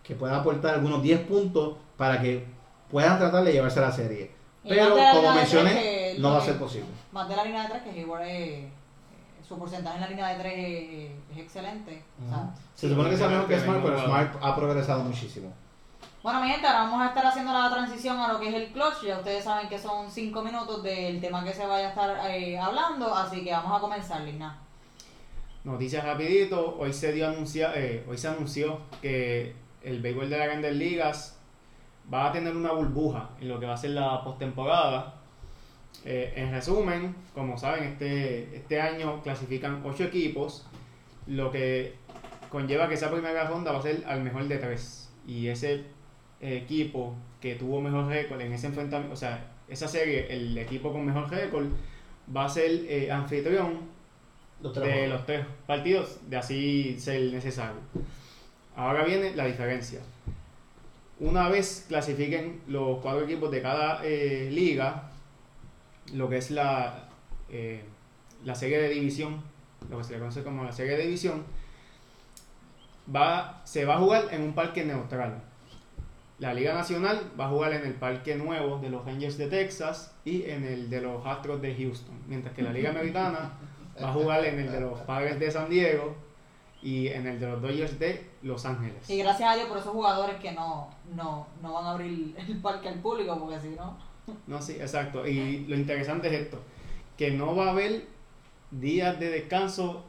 que 0.04 0.16
pueda 0.16 0.40
aportar 0.40 0.76
algunos 0.76 1.02
10 1.02 1.22
puntos 1.22 1.78
para 1.98 2.22
que 2.22 2.46
puedan 2.92 3.18
tratar 3.18 3.44
de 3.44 3.54
llevarse 3.54 3.80
la 3.80 3.92
serie. 3.92 4.32
Pero 4.68 4.96
como 5.14 5.34
mencioné, 5.34 6.03
no 6.20 6.32
va 6.32 6.38
a 6.38 6.42
ser 6.42 6.58
posible. 6.58 6.88
Más 7.12 7.28
de 7.28 7.36
la 7.36 7.44
línea 7.44 7.64
de 7.64 7.70
tres, 7.70 7.84
que 7.84 7.90
Hayward 7.92 8.22
es, 8.24 8.30
eh, 8.30 8.70
su 9.48 9.58
porcentaje 9.58 9.96
en 9.96 10.02
la 10.02 10.10
línea 10.10 10.28
de 10.30 10.36
tres 10.36 10.54
es, 10.54 11.12
es 11.32 11.44
excelente. 11.44 12.04
O 12.26 12.30
sea, 12.30 12.54
Se 12.76 12.90
supone 12.90 13.10
que 13.10 13.18
sea 13.18 13.28
mejor 13.28 13.48
que 13.48 13.60
Smart, 13.60 13.82
pero 13.84 14.06
Smart 14.06 14.36
ha 14.42 14.56
progresado 14.56 15.04
muchísimo. 15.04 15.52
Bueno, 16.24 16.42
mi 16.42 16.48
gente, 16.48 16.66
ahora 16.66 16.84
vamos 16.84 17.02
a 17.02 17.08
estar 17.08 17.26
haciendo 17.26 17.52
la 17.52 17.70
transición 17.70 18.18
a 18.18 18.32
lo 18.32 18.40
que 18.40 18.48
es 18.48 18.56
el 18.56 18.72
clutch. 18.72 19.04
Ya 19.06 19.18
ustedes 19.18 19.44
saben 19.44 19.68
que 19.68 19.78
son 19.78 20.10
cinco 20.10 20.42
minutos 20.42 20.82
del 20.82 21.20
tema 21.20 21.44
que 21.44 21.54
se 21.54 21.66
vaya 21.66 21.88
a 21.88 21.90
estar 21.90 22.32
eh, 22.32 22.58
hablando, 22.58 23.14
así 23.14 23.44
que 23.44 23.52
vamos 23.52 23.78
a 23.78 23.82
comenzar, 23.82 24.22
Lina. 24.22 24.58
Noticias 25.66 26.04
rapidito, 26.04 26.78
hoy 26.80 26.94
se 26.94 27.12
dio 27.12 27.28
anuncia, 27.28 27.74
eh, 27.76 28.06
hoy 28.10 28.18
se 28.18 28.30
anunció 28.30 28.80
que 29.02 29.54
el 29.82 30.02
béisbol 30.02 30.30
de 30.30 30.38
las 30.38 30.48
grandes 30.48 30.76
ligas 30.76 31.38
va 32.14 32.30
a 32.30 32.32
tener 32.32 32.56
una 32.56 32.72
burbuja 32.72 33.30
en 33.42 33.50
lo 33.50 33.60
que 33.60 33.66
va 33.66 33.74
a 33.74 33.78
ser 33.78 33.92
la 33.92 34.24
postemporada. 34.24 35.16
Eh, 36.06 36.34
en 36.36 36.52
resumen, 36.52 37.16
como 37.34 37.58
saben, 37.58 37.86
este, 37.86 38.56
este 38.56 38.82
año 38.82 39.22
clasifican 39.24 39.82
8 39.86 40.04
equipos, 40.06 40.66
lo 41.28 41.52
que 41.52 41.94
conlleva 42.50 42.88
que 42.88 42.96
esa 42.96 43.10
primera 43.12 43.48
ronda 43.48 43.72
va 43.72 43.80
a 43.80 43.82
ser 43.82 44.04
al 44.06 44.22
mejor 44.22 44.48
de 44.48 44.58
tres. 44.58 45.10
Y 45.26 45.48
ese 45.48 45.86
eh, 46.42 46.58
equipo 46.58 47.16
que 47.42 47.56
tuvo 47.56 47.82
mejor 47.82 48.08
récord 48.08 48.42
en 48.42 48.54
ese 48.54 48.68
enfrentamiento, 48.68 49.14
o 49.14 49.18
sea, 49.18 49.52
esa 49.68 49.88
serie, 49.88 50.28
el 50.30 50.58
equipo 50.58 50.92
con 50.92 51.06
mejor 51.06 51.30
récord 51.30 51.68
va 52.36 52.46
a 52.46 52.50
ser 52.50 52.70
eh, 52.88 53.12
anfitrión 53.12 53.80
Los 54.62 54.76
de 54.76 54.82
juegos. 54.82 55.10
los 55.10 55.26
tres 55.26 55.46
partidos, 55.66 56.20
de 56.30 56.38
así 56.38 57.00
ser 57.00 57.22
necesario. 57.34 57.80
Ahora 58.76 59.04
viene 59.04 59.36
la 59.36 59.46
diferencia. 59.46 60.02
una 61.20 61.48
vez 61.50 61.86
clasifiquen 61.88 62.62
los 62.68 63.00
cuatro 63.00 63.24
equipos 63.24 63.50
de 63.52 63.62
cada 63.62 64.02
eh, 64.04 64.50
liga, 64.52 65.10
lo 66.12 66.30
que 66.30 66.38
es 66.38 66.52
la, 66.52 67.10
eh, 67.50 67.84
la 68.44 68.56
serie 68.56 68.80
de 68.80 68.90
división, 68.90 69.42
lo 69.90 69.98
que 69.98 70.04
se 70.04 70.14
le 70.14 70.20
conoce 70.20 70.44
como 70.44 70.64
la 70.64 70.72
serie 70.72 70.98
de 70.98 71.04
división, 71.04 71.44
va, 73.14 73.62
se 73.64 73.86
va 73.86 73.96
a 73.96 74.00
jugar 74.00 74.28
en 74.32 74.42
un 74.42 74.54
parque 74.54 74.84
neutral. 74.84 75.42
La 76.40 76.54
Liga 76.54 76.74
Nacional 76.74 77.32
va 77.40 77.46
a 77.46 77.50
jugar 77.50 77.74
en 77.74 77.86
el 77.86 77.94
parque 77.94 78.36
nuevo 78.36 78.80
de 78.80 78.90
los 78.90 79.06
Rangers 79.06 79.38
de 79.38 79.48
Texas 79.48 80.14
y 80.26 80.44
en 80.44 80.66
el 80.66 80.90
de 80.90 81.02
los 81.02 81.26
Astros 81.26 81.62
de 81.62 81.76
Houston, 81.76 82.16
mientras 82.28 82.54
que 82.54 82.64
la 82.64 82.72
Liga 82.72 82.90
Americana 82.90 83.54
va 84.02 84.10
a 84.10 84.14
jugar 84.14 84.44
en 84.44 84.60
el 84.60 84.72
de 84.72 84.82
los 84.82 85.00
Padres 85.02 85.40
de 85.40 85.52
San 85.52 85.70
Diego 85.70 86.16
y 86.82 87.08
en 87.08 87.28
el 87.28 87.40
de 87.40 87.48
los 87.48 87.62
Dodgers 87.62 87.98
de 87.98 88.30
Los 88.42 88.66
Ángeles. 88.66 89.10
Y 89.10 89.20
gracias 89.20 89.50
a 89.50 89.56
Dios 89.56 89.68
por 89.68 89.78
esos 89.78 89.94
jugadores 89.94 90.36
que 90.38 90.52
no, 90.52 90.90
no, 91.16 91.48
no 91.62 91.74
van 91.74 91.86
a 91.86 91.92
abrir 91.92 92.36
el 92.38 92.58
parque 92.58 92.90
al 92.90 93.00
público, 93.00 93.38
porque 93.40 93.60
si 93.60 93.70
no... 93.70 93.98
No, 94.48 94.62
sí, 94.62 94.74
exacto. 94.74 95.28
Y 95.28 95.66
lo 95.68 95.76
interesante 95.76 96.28
es 96.28 96.42
esto, 96.42 96.62
que 97.18 97.32
no 97.32 97.56
va 97.56 97.68
a 97.68 97.72
haber 97.72 98.06
días 98.72 99.20
de 99.20 99.30
descanso 99.30 100.04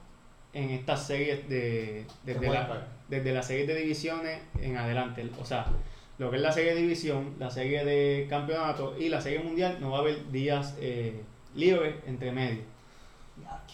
en 0.52 0.70
estas 0.70 1.06
series 1.06 1.48
de 1.48 2.06
desde 2.24 2.48
la, 2.48 2.86
desde 3.08 3.32
la 3.32 3.42
serie 3.42 3.66
de 3.66 3.74
divisiones 3.74 4.40
en 4.60 4.76
adelante. 4.76 5.28
O 5.40 5.44
sea, 5.44 5.66
lo 6.18 6.30
que 6.30 6.36
es 6.36 6.42
la 6.42 6.52
serie 6.52 6.74
de 6.74 6.80
división, 6.80 7.34
la 7.38 7.50
serie 7.50 7.84
de 7.84 8.26
campeonato 8.30 8.96
y 8.98 9.08
la 9.08 9.20
serie 9.20 9.40
mundial, 9.40 9.78
no 9.80 9.90
va 9.90 9.98
a 9.98 10.00
haber 10.00 10.30
días 10.30 10.76
eh, 10.80 11.22
libres 11.54 11.96
entre 12.06 12.30
medio. 12.30 12.62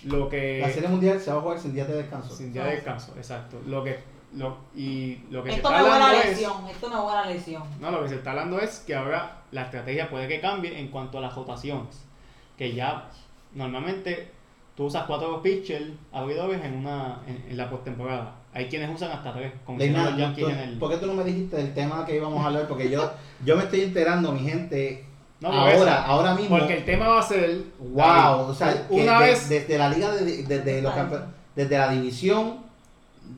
Lo 0.05 0.31
que 0.31 0.61
La 0.61 0.71
serie 0.71 0.89
mundial 0.89 1.21
se 1.21 1.31
va 1.31 1.39
a 1.39 1.41
jugar 1.43 1.61
sin 1.61 1.75
días 1.75 1.87
de 1.87 1.97
descanso. 1.97 2.35
sin 2.35 2.53
día 2.53 2.65
de 2.65 2.77
descanso, 2.77 3.13
exacto. 3.17 3.61
Lo 3.67 3.85
que 3.85 3.99
lo, 4.35 4.59
y 4.77 5.19
lo 5.31 5.43
que 5.43 5.51
se 5.51 5.57
Esto 5.57 5.69
está 5.69 5.83
no 5.83 5.93
hablando 5.93 6.17
es 6.21 6.27
lesión, 6.31 6.67
esto 6.71 6.89
no 6.89 6.97
es 6.99 7.03
buena 7.03 7.27
lesión. 7.27 7.63
no, 7.81 7.91
lo 7.91 8.03
que 8.03 8.09
se 8.11 8.15
está 8.17 8.31
hablando 8.31 8.61
es 8.61 8.79
que 8.87 8.95
ahora 8.95 9.39
la 9.51 9.63
estrategia 9.63 10.09
puede 10.09 10.29
que 10.29 10.41
cambie 10.41 10.79
en 10.79 10.89
cuanto 10.89 11.19
a 11.19 11.21
las 11.21 11.35
rotaciones. 11.35 12.05
Que 12.57 12.73
ya 12.75 13.09
normalmente 13.55 14.31
tú 14.77 14.85
usas 14.87 15.05
cuatro 15.07 15.43
pitchers 15.43 15.91
abridores 16.13 16.63
en 16.65 16.75
una 16.77 17.21
en, 17.27 17.45
en 17.51 17.57
la 17.57 17.69
postemporada. 17.71 18.35
Hay 18.53 18.67
quienes 18.69 18.95
usan 18.95 19.13
hasta 19.13 19.33
tres, 19.33 19.53
como 19.65 19.79
Leina, 19.79 20.35
tú- 20.35 20.49
en 20.49 20.59
el. 20.59 20.79
¿Por 20.79 20.91
qué 20.91 20.97
tú 20.97 21.07
no 21.07 21.15
me 21.15 21.25
dijiste 21.25 21.57
del 21.57 21.73
tema 21.75 22.05
que 22.05 22.17
íbamos 22.17 22.43
a 22.43 22.49
hablar? 22.49 22.67
Porque 22.69 22.91
yo, 22.91 23.11
yo 23.45 23.57
me 23.57 23.65
estoy 23.65 23.83
enterando, 23.83 24.33
mi 24.33 24.41
gente, 24.41 25.05
No, 25.41 25.53
ahora, 25.53 25.73
eso. 25.75 25.89
ahora 25.91 26.35
mismo. 26.35 26.59
Porque 26.59 26.79
el 26.79 26.85
tema 26.85 27.09
va 27.09 27.21
a 27.21 27.23
ser. 27.23 27.63
Wow, 27.79 28.49
o 28.51 28.55
sea, 28.55 28.87
una 28.91 29.21
de- 29.21 29.27
vez. 29.31 29.49
desde 29.49 29.79
la 29.79 29.89
liga, 29.89 30.11
de- 30.13 30.43
desde, 30.45 30.83
los 30.83 30.93
campe- 30.95 31.25
desde 31.55 31.79
la 31.79 31.91
división, 31.93 32.59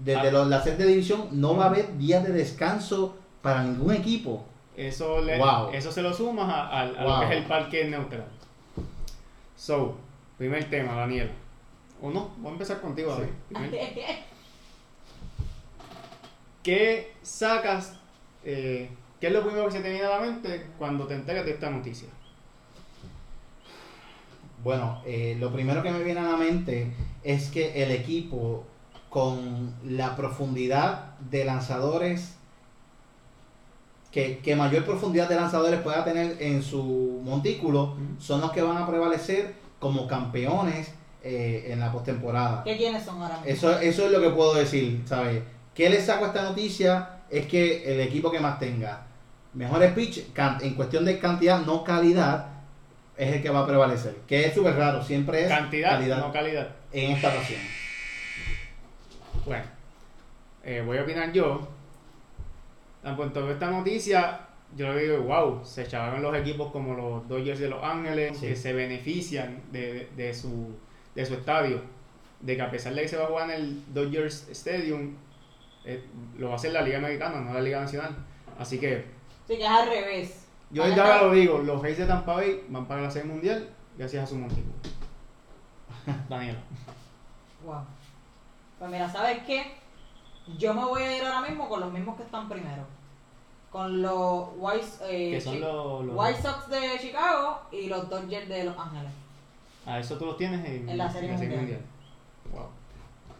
desde 0.04 0.28
Ah. 0.28 0.32
los, 0.32 0.48
la 0.48 0.62
serie 0.62 0.78
de 0.84 0.86
división, 0.92 1.28
no 1.32 1.56
va 1.56 1.64
a 1.64 1.68
haber 1.68 1.96
días 1.98 2.22
de 2.24 2.32
descanso 2.32 3.16
para 3.42 3.62
ningún 3.64 3.92
equipo. 3.92 4.44
Eso, 4.76 5.20
le- 5.20 5.38
Wow. 5.38 5.70
eso 5.72 5.92
se 5.92 6.02
lo 6.02 6.12
sumas 6.12 6.48
a, 6.48 6.68
a- 6.68 6.80
a 6.82 6.84
lo 7.04 7.20
que 7.20 7.34
es 7.34 7.40
el 7.42 7.46
parque 7.46 7.84
neutral. 7.84 8.24
So, 9.56 9.96
primer 10.38 10.68
tema, 10.70 10.94
Daniel. 10.94 11.30
¿O 12.00 12.10
no? 12.10 12.30
Voy 12.38 12.48
a 12.50 12.52
empezar 12.52 12.80
contigo, 12.80 13.16
Sí. 13.16 13.22
David. 13.50 13.68
¿Qué 16.62 17.12
sacas? 17.22 17.94
eh, 18.44 18.88
¿Qué 19.20 19.28
es 19.28 19.32
lo 19.32 19.42
primero 19.44 19.66
que 19.66 19.72
se 19.72 19.80
te 19.80 19.90
viene 19.90 20.04
a 20.04 20.18
la 20.18 20.20
mente 20.20 20.66
cuando 20.78 21.06
te 21.06 21.14
enteras 21.14 21.44
de 21.44 21.52
esta 21.52 21.70
noticia? 21.70 22.08
Bueno, 24.64 25.00
eh, 25.06 25.36
lo 25.38 25.52
primero 25.52 25.82
que 25.82 25.90
me 25.90 26.02
viene 26.02 26.20
a 26.20 26.24
la 26.30 26.36
mente 26.36 26.92
es 27.22 27.48
que 27.50 27.82
el 27.82 27.90
equipo 27.92 28.64
con 29.12 29.74
la 29.84 30.16
profundidad 30.16 31.18
de 31.30 31.44
lanzadores, 31.44 32.32
que, 34.10 34.38
que 34.38 34.56
mayor 34.56 34.86
profundidad 34.86 35.28
de 35.28 35.34
lanzadores 35.34 35.80
pueda 35.82 36.02
tener 36.02 36.38
en 36.40 36.62
su 36.62 37.20
montículo, 37.22 37.94
son 38.18 38.40
los 38.40 38.52
que 38.52 38.62
van 38.62 38.78
a 38.78 38.86
prevalecer 38.86 39.54
como 39.78 40.08
campeones 40.08 40.94
eh, 41.22 41.68
en 41.68 41.80
la 41.80 41.92
postemporada. 41.92 42.64
¿Qué 42.64 42.78
quiénes 42.78 43.04
son 43.04 43.20
ahora 43.20 43.36
mismo? 43.36 43.50
Eso, 43.50 43.78
eso 43.80 44.06
es 44.06 44.12
lo 44.12 44.20
que 44.22 44.30
puedo 44.30 44.54
decir, 44.54 45.02
¿sabes? 45.04 45.42
¿Qué 45.74 45.90
le 45.90 46.00
saco 46.00 46.24
a 46.24 46.28
esta 46.28 46.44
noticia? 46.44 47.20
Es 47.28 47.46
que 47.46 47.92
el 47.92 48.00
equipo 48.00 48.30
que 48.30 48.40
más 48.40 48.58
tenga 48.58 49.02
mejores 49.52 49.92
pitch 49.92 50.24
en 50.62 50.74
cuestión 50.74 51.04
de 51.04 51.18
cantidad, 51.18 51.60
no 51.66 51.84
calidad, 51.84 52.46
es 53.14 53.34
el 53.34 53.42
que 53.42 53.50
va 53.50 53.60
a 53.60 53.66
prevalecer. 53.66 54.16
Que 54.26 54.46
es 54.46 54.54
súper 54.54 54.74
raro, 54.74 55.02
siempre 55.02 55.42
es 55.42 55.48
Cantidad, 55.48 55.90
calidad 55.98 56.18
no 56.18 56.32
calidad. 56.32 56.68
en 56.92 57.10
esta 57.12 57.28
ocasión. 57.28 57.60
Bueno, 59.46 59.64
eh, 60.62 60.82
voy 60.84 60.98
a 60.98 61.02
opinar 61.02 61.32
yo. 61.32 61.66
En 63.04 63.16
cuanto 63.16 63.44
a 63.46 63.50
esta 63.50 63.70
noticia, 63.70 64.40
yo 64.76 64.92
le 64.92 65.02
digo, 65.02 65.22
wow, 65.22 65.64
se 65.64 65.82
echaron 65.82 66.22
los 66.22 66.34
equipos 66.36 66.70
como 66.70 66.94
los 66.94 67.28
Dodgers 67.28 67.58
de 67.58 67.68
Los 67.68 67.82
Ángeles, 67.82 68.38
Sí. 68.38 68.46
que 68.48 68.56
se 68.56 68.72
benefician 68.72 69.60
de, 69.72 70.08
de 70.16 70.32
su, 70.32 70.70
de 71.14 71.26
su 71.26 71.34
estadio. 71.34 71.80
De 72.40 72.56
que 72.56 72.62
a 72.62 72.70
pesar 72.70 72.94
de 72.94 73.02
que 73.02 73.08
se 73.08 73.16
va 73.16 73.24
a 73.24 73.28
jugar 73.28 73.50
en 73.50 73.56
el 73.56 73.94
Dodgers 73.94 74.48
Stadium, 74.50 75.14
eh, 75.84 76.04
lo 76.38 76.46
va 76.48 76.52
a 76.52 76.56
hacer 76.56 76.72
la 76.72 76.82
Liga 76.82 76.98
Americana, 76.98 77.40
no 77.40 77.52
la 77.52 77.60
Liga 77.60 77.80
Nacional. 77.80 78.14
Así 78.58 78.78
que 78.78 79.04
Sí, 79.48 79.56
que 79.56 79.64
es 79.64 79.68
al 79.68 79.88
revés. 79.88 80.46
yo 80.70 80.84
desde 80.84 81.00
ahora 81.00 81.22
lo 81.24 81.32
digo, 81.32 81.58
los 81.58 81.82
Reyes 81.82 81.98
de 81.98 82.06
Tampa 82.06 82.34
Bay 82.34 82.64
van 82.68 82.86
para 82.86 83.02
la 83.02 83.10
Serie 83.10 83.28
Mundial 83.30 83.68
gracias 83.98 84.22
a 84.24 84.26
su 84.26 84.36
montículo. 84.36 84.74
Daniela. 86.28 86.58
Wow. 87.64 87.82
Pues 88.82 88.90
mira, 88.90 89.08
¿sabes 89.08 89.38
qué? 89.46 89.62
Yo 90.58 90.74
me 90.74 90.84
voy 90.84 91.02
a 91.02 91.16
ir 91.16 91.22
ahora 91.22 91.48
mismo 91.48 91.68
con 91.68 91.78
los 91.78 91.92
mismos 91.92 92.16
que 92.16 92.24
están 92.24 92.48
primero. 92.48 92.82
Con 93.70 94.02
los 94.02 94.48
White, 94.56 94.86
eh, 95.08 95.30
Que 95.34 95.40
son 95.40 95.52
Chi- 95.54 95.60
los, 95.60 96.04
los- 96.04 96.16
White 96.16 96.42
Sox 96.42 96.68
de 96.68 96.80
Chicago 97.00 97.60
y 97.70 97.86
los 97.86 98.10
Dodgers 98.10 98.48
de 98.48 98.64
Los 98.64 98.76
Ángeles. 98.76 99.12
A 99.86 100.00
eso 100.00 100.18
tú 100.18 100.26
los 100.26 100.36
tienes 100.36 100.66
en, 100.68 100.88
En 100.88 100.98
la 100.98 101.08
Serie 101.08 101.30
Mundial. 101.30 101.80
Wow. 102.52 102.66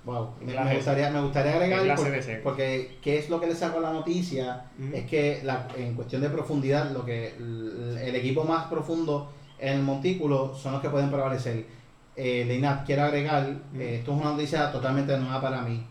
Wow. 0.05 0.29
Me, 0.43 0.77
gustaría, 0.77 1.11
me 1.11 1.21
gustaría 1.23 1.55
agregar, 1.57 1.97
por- 1.97 2.07
CBC. 2.07 2.41
porque 2.45 2.99
¿qué 3.03 3.19
es 3.19 3.29
lo 3.29 3.41
que 3.41 3.49
le 3.49 3.57
saco 3.57 3.79
a 3.79 3.81
la 3.81 3.93
noticia? 3.93 4.67
Es 4.93 5.07
que 5.11 5.41
la, 5.43 5.67
en 5.77 5.95
cuestión 5.97 6.23
de 6.23 6.29
profundidad, 6.31 6.89
lo 6.93 7.05
que 7.05 7.35
el, 7.35 7.99
el 8.01 8.15
equipo 8.15 8.45
más 8.45 8.67
profundo 8.69 9.33
en 9.59 9.75
el 9.75 9.83
montículo 9.83 10.55
son 10.55 10.75
los 10.75 10.81
que 10.83 10.89
pueden 10.89 11.11
prevalecer. 11.11 11.67
Eh, 12.15 12.45
Leinat, 12.47 12.85
quiero 12.85 13.03
agregar, 13.05 13.47
eh, 13.75 13.97
esto 14.01 14.13
es 14.15 14.21
una 14.21 14.33
noticia 14.33 14.71
totalmente 14.71 15.17
nueva 15.17 15.41
para 15.41 15.63
mí. 15.63 15.83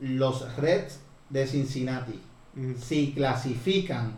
Los 0.00 0.56
Reds 0.56 1.00
de 1.28 1.46
Cincinnati, 1.46 2.20
Ujú. 2.56 2.74
si 2.78 3.12
clasifican, 3.12 4.12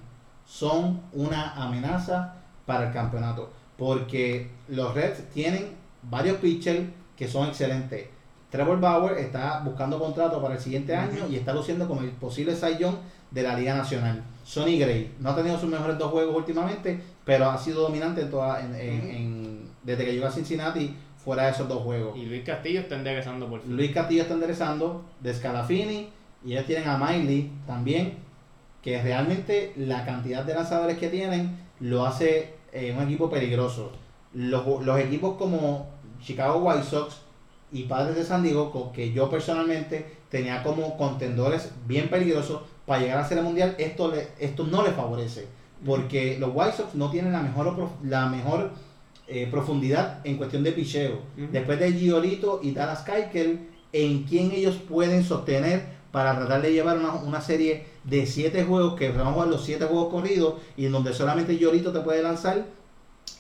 son 0.47 1.01
una 1.13 1.53
amenaza 1.55 2.35
para 2.67 2.89
el 2.89 2.93
campeonato. 2.93 3.51
Porque 3.77 4.51
los 4.69 4.95
Reds 4.95 5.29
tienen 5.33 5.71
varios 6.03 6.39
pitchers 6.39 6.89
que 7.17 7.29
son 7.29 7.49
excelentes. 7.49 8.07
Trevor 8.51 8.81
Bauer 8.81 9.19
está 9.19 9.61
buscando 9.65 9.99
contrato 9.99 10.41
para 10.43 10.55
el 10.55 10.61
siguiente 10.61 10.95
año 10.95 11.27
y 11.31 11.37
está 11.37 11.55
luciendo 11.55 11.89
como 11.89 12.03
el 12.03 12.11
posible 12.11 12.55
Young 12.79 12.97
de 13.31 13.43
la 13.43 13.57
Liga 13.57 13.75
Nacional. 13.75 14.23
Sonny 14.45 14.79
Gray 14.79 15.15
no 15.21 15.31
ha 15.31 15.37
tenido 15.37 15.59
sus 15.59 15.71
mejores 15.71 15.97
dos 15.97 16.11
juegos 16.11 16.37
últimamente, 16.37 17.01
pero 17.25 17.49
ha 17.51 17.57
sido 17.57 17.83
dominante 17.83 18.21
en 18.23 18.31
toda, 18.31 18.61
en- 18.61 18.75
en- 18.75 19.11
en- 19.11 19.72
desde 19.83 20.05
que 20.05 20.13
llegó 20.13 20.27
a 20.27 20.31
Cincinnati 20.31 20.95
fuera 21.17 21.45
de 21.45 21.51
esos 21.53 21.69
dos 21.69 21.83
juegos. 21.83 22.17
Y 22.17 22.27
Luis 22.27 22.45
Castillo 22.45 22.81
está 22.81 22.97
enderezando 22.97 23.49
por 23.49 23.63
fin. 23.63 23.77
Luis 23.77 23.93
Castillo 23.93 24.23
está 24.23 24.35
enderezando, 24.35 25.05
de 25.21 25.35
Scalafini, 25.35 26.09
y 26.45 26.53
ellos 26.53 26.67
tienen 26.67 26.89
a 26.89 26.99
Miley 26.99 27.51
también, 27.67 28.15
que 28.83 29.01
realmente 29.01 29.73
la 29.77 30.05
cantidad 30.05 30.45
de 30.45 30.55
lanzadores 30.55 30.99
que 30.99 31.09
tienen 31.09 31.57
lo 31.79 32.05
hace 32.05 32.55
eh, 32.73 32.95
un 32.97 33.03
equipo 33.05 33.31
peligroso. 33.31 33.93
Los, 34.35 34.85
los 34.85 34.99
equipos 34.99 35.37
como 35.37 35.89
Chicago 36.21 36.61
White 36.61 36.85
Sox 36.85 37.17
y 37.71 37.85
Padres 37.85 38.17
de 38.17 38.25
San 38.25 38.43
Diego, 38.43 38.93
que 38.93 39.13
yo 39.13 39.31
personalmente 39.31 40.17
tenía 40.29 40.63
como 40.63 40.97
contendores 40.97 41.71
bien 41.87 42.09
peligrosos 42.09 42.63
para 42.87 43.01
llegar 43.01 43.19
a 43.19 43.23
la 43.23 43.29
Serie 43.29 43.43
Mundial, 43.43 43.75
esto, 43.79 44.11
le, 44.11 44.29
esto 44.39 44.65
no 44.65 44.83
les 44.83 44.95
favorece. 44.95 45.47
Porque 45.85 46.39
los 46.39 46.51
White 46.53 46.77
Sox 46.77 46.95
no 46.95 47.11
tienen 47.11 47.33
la 47.33 47.43
mejor, 47.43 47.89
la 48.05 48.27
mejor 48.27 48.71
eh, 49.27 49.49
profundidad 49.51 50.21
en 50.25 50.37
cuestión 50.37 50.63
de 50.63 50.73
picheo. 50.73 51.21
Después 51.37 51.79
de 51.79 51.93
Giolito 51.93 52.61
y 52.63 52.73
Dallas 52.73 53.03
Keuchel, 53.03 53.69
en 53.93 54.25
quién 54.25 54.53
ellos 54.53 54.77
pueden 54.77 55.25
sostener 55.25 56.01
para 56.11 56.37
tratar 56.37 56.61
de 56.63 56.73
llevar 56.73 56.99
una, 56.99 57.15
una 57.15 57.41
serie 57.41 57.87
de 58.05 58.27
siete 58.27 58.65
juegos, 58.65 58.99
que 58.99 59.11
vamos 59.11 59.29
a 59.29 59.33
jugar 59.33 59.49
los 59.49 59.65
siete 59.65 59.85
juegos 59.87 60.11
corridos, 60.11 60.55
y 60.77 60.87
en 60.87 60.93
donde 60.93 61.15
solamente 61.15 61.57
Giolito 61.57 61.93
te 61.93 62.01
puede 62.01 62.23
lanzar 62.23 62.67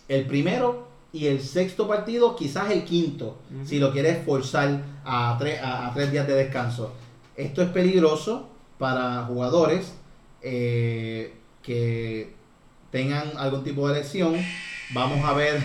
el 0.08 0.26
primero 0.26 0.88
y 1.12 1.26
el 1.26 1.40
sexto 1.40 1.86
partido, 1.86 2.34
quizás 2.36 2.70
el 2.70 2.84
quinto, 2.84 3.36
si 3.64 3.78
lo 3.78 3.92
quieres 3.92 4.24
forzar 4.24 4.82
a, 5.04 5.36
tres 5.38 5.60
a, 5.60 5.88
a 5.88 5.94
tres 5.94 6.10
días 6.10 6.26
de 6.26 6.34
descanso. 6.34 6.92
Esto 7.36 7.62
es 7.62 7.68
peligroso 7.68 8.48
para 8.78 9.24
jugadores 9.24 9.92
eh, 10.40 11.34
que 11.62 12.34
tengan 12.90 13.32
algún 13.36 13.62
tipo 13.62 13.88
de 13.88 14.00
lesión. 14.00 14.34
Vamos 14.92 15.24
a 15.28 15.32
ver, 15.34 15.62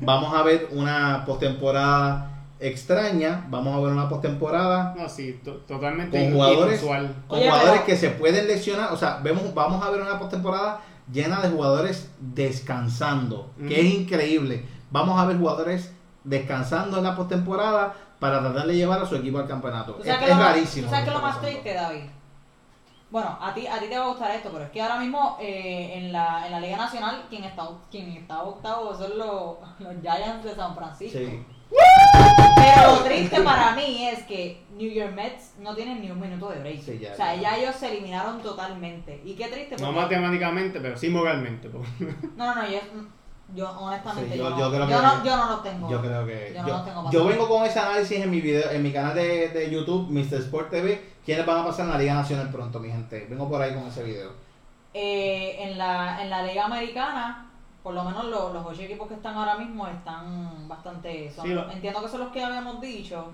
vamos 0.00 0.34
a 0.34 0.42
ver 0.42 0.68
una 0.72 1.24
postemporada 1.26 2.28
extraña. 2.60 3.44
Vamos 3.48 3.76
a 3.76 3.80
ver 3.80 3.92
una 3.92 4.08
postemporada 4.08 4.94
No, 4.96 5.08
sí, 5.08 5.40
to- 5.44 5.56
totalmente 5.66 6.18
con 6.18 6.32
jugadores, 6.32 6.80
inusual. 6.80 7.14
con 7.26 7.38
Oye, 7.38 7.48
jugadores 7.48 7.72
pero- 7.80 7.86
que 7.86 7.96
se 7.96 8.10
pueden 8.10 8.46
lesionar. 8.46 8.92
O 8.92 8.96
sea, 8.96 9.20
vemos, 9.22 9.52
vamos 9.54 9.84
a 9.84 9.90
ver 9.90 10.00
una 10.00 10.18
postemporada 10.18 10.80
llena 11.12 11.40
de 11.40 11.48
jugadores 11.50 12.10
descansando, 12.20 13.50
que 13.66 13.80
es 13.80 13.86
increíble. 13.94 14.64
Vamos 14.90 15.18
a 15.20 15.24
ver 15.26 15.36
jugadores 15.38 15.92
descansando 16.24 16.98
en 16.98 17.04
la 17.04 17.16
postemporada 17.16 17.94
para 18.20 18.40
tratar 18.40 18.66
de 18.68 18.76
llevar 18.76 19.02
a 19.02 19.06
su 19.06 19.16
equipo 19.16 19.38
al 19.38 19.48
campeonato. 19.48 19.94
¿Tú 19.94 20.02
Es, 20.04 20.38
rarísimo. 20.38 20.86
¿tú 20.86 20.90
sabes 20.94 21.04
qué 21.04 21.10
es 21.10 21.16
que 21.16 21.20
lo 21.20 21.26
más 21.26 21.40
triste, 21.40 21.74
David? 21.74 22.02
Bueno, 23.12 23.36
a 23.40 23.52
ti, 23.52 23.66
a 23.66 23.78
ti 23.78 23.88
te 23.88 23.98
va 23.98 24.06
a 24.06 24.08
gustar 24.08 24.30
esto, 24.30 24.48
pero 24.50 24.64
es 24.64 24.70
que 24.70 24.80
ahora 24.80 24.98
mismo 24.98 25.36
eh, 25.38 25.92
en, 25.96 26.12
la, 26.12 26.46
en 26.46 26.52
la 26.52 26.60
Liga 26.60 26.78
Nacional 26.78 27.26
quien 27.28 27.44
está, 27.44 27.68
quien 27.90 28.08
está 28.12 28.42
octavo 28.42 28.94
son 28.96 29.18
los, 29.18 29.56
los 29.80 30.00
Giants 30.00 30.42
de 30.42 30.54
San 30.54 30.74
Francisco. 30.74 31.18
Sí. 31.18 31.44
Pero 32.56 32.96
lo 32.96 33.02
triste 33.04 33.40
para 33.42 33.74
mí 33.74 34.06
es 34.08 34.22
que 34.22 34.64
New 34.76 34.90
York 34.90 35.12
Mets 35.14 35.56
no 35.58 35.74
tienen 35.74 36.00
ni 36.00 36.10
un 36.10 36.20
minuto 36.20 36.48
de 36.48 36.60
break. 36.60 36.80
Sí, 36.80 36.98
ya, 36.98 37.12
o 37.12 37.16
sea, 37.16 37.34
ya. 37.34 37.42
ya 37.42 37.58
ellos 37.58 37.76
se 37.76 37.90
eliminaron 37.92 38.40
totalmente. 38.40 39.20
Y 39.26 39.34
qué 39.34 39.48
triste. 39.48 39.76
No 39.76 39.88
porque- 39.88 40.00
matemáticamente, 40.00 40.80
pero 40.80 40.96
sí 40.96 41.10
moralmente. 41.10 41.68
po. 41.68 41.82
No, 42.36 42.54
no, 42.54 42.62
no, 42.62 42.68
yo, 42.68 42.78
yo 43.54 43.70
honestamente 43.78 44.32
Sí, 44.32 44.38
yo, 44.38 44.44
yo- 44.44 44.50
no, 44.50 44.58
yo 44.58 44.68
creo 44.70 44.80
yo 44.80 44.86
que- 44.86 45.02
no, 45.06 45.24
yo 45.24 45.36
no 45.36 45.46
los 45.50 45.62
tengo. 45.62 45.90
Yo 45.90 46.00
creo 46.00 46.26
que. 46.26 46.52
Yo 46.54 46.62
no 46.62 46.68
Yo, 46.68 46.74
los 46.74 46.84
tengo 46.84 46.98
yo 47.00 47.04
pasando. 47.04 47.24
vengo 47.28 47.48
con 47.48 47.64
ese 47.66 47.78
análisis 47.78 48.18
en 48.20 48.30
mi 48.30 48.40
video, 48.40 48.70
en 48.70 48.82
mi 48.82 48.92
canal 48.92 49.14
de, 49.14 49.48
de 49.48 49.70
YouTube, 49.70 50.08
Mr. 50.10 50.34
Sport 50.40 50.70
TV. 50.70 51.12
¿Quiénes 51.24 51.46
van 51.46 51.60
a 51.60 51.64
pasar 51.64 51.86
en 51.86 51.92
la 51.92 51.98
Liga 51.98 52.14
Nacional 52.14 52.50
pronto, 52.50 52.80
mi 52.80 52.90
gente? 52.90 53.26
Vengo 53.30 53.48
por 53.48 53.60
ahí 53.62 53.74
con 53.74 53.86
ese 53.86 54.02
video. 54.02 54.30
Eh, 54.94 55.56
en, 55.60 55.78
la, 55.78 56.22
en 56.22 56.28
la 56.28 56.42
Liga 56.42 56.64
Americana, 56.66 57.48
por 57.82 57.94
lo 57.94 58.04
menos 58.04 58.24
los, 58.26 58.52
los 58.52 58.66
ocho 58.66 58.82
equipos 58.82 59.08
que 59.08 59.14
están 59.14 59.34
ahora 59.36 59.56
mismo 59.56 59.86
están 59.86 60.68
bastante. 60.68 61.30
son- 61.30 61.46
Sí, 61.46 61.54
lo- 61.54 61.70
Entiendo 61.70 62.02
que 62.02 62.08
son 62.08 62.20
los 62.20 62.28
que 62.30 62.42
habíamos 62.44 62.80
dicho. 62.80 63.30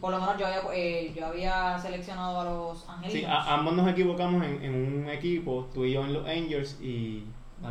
Por 0.00 0.10
lo 0.10 0.20
menos 0.20 0.36
yo 0.38 0.46
había, 0.46 0.60
eh, 0.74 1.12
yo 1.16 1.26
había 1.26 1.78
seleccionado 1.78 2.40
a 2.40 2.44
los 2.44 2.88
angelinos. 2.88 3.12
Sí, 3.12 3.24
a- 3.24 3.54
ambos 3.54 3.74
nos 3.74 3.88
equivocamos 3.88 4.44
en, 4.44 4.62
en 4.62 4.74
un 5.04 5.08
equipo, 5.08 5.68
tú 5.72 5.84
y 5.84 5.92
yo 5.92 6.02
en 6.04 6.12
los 6.12 6.26
Angels 6.28 6.78
y... 6.80 7.24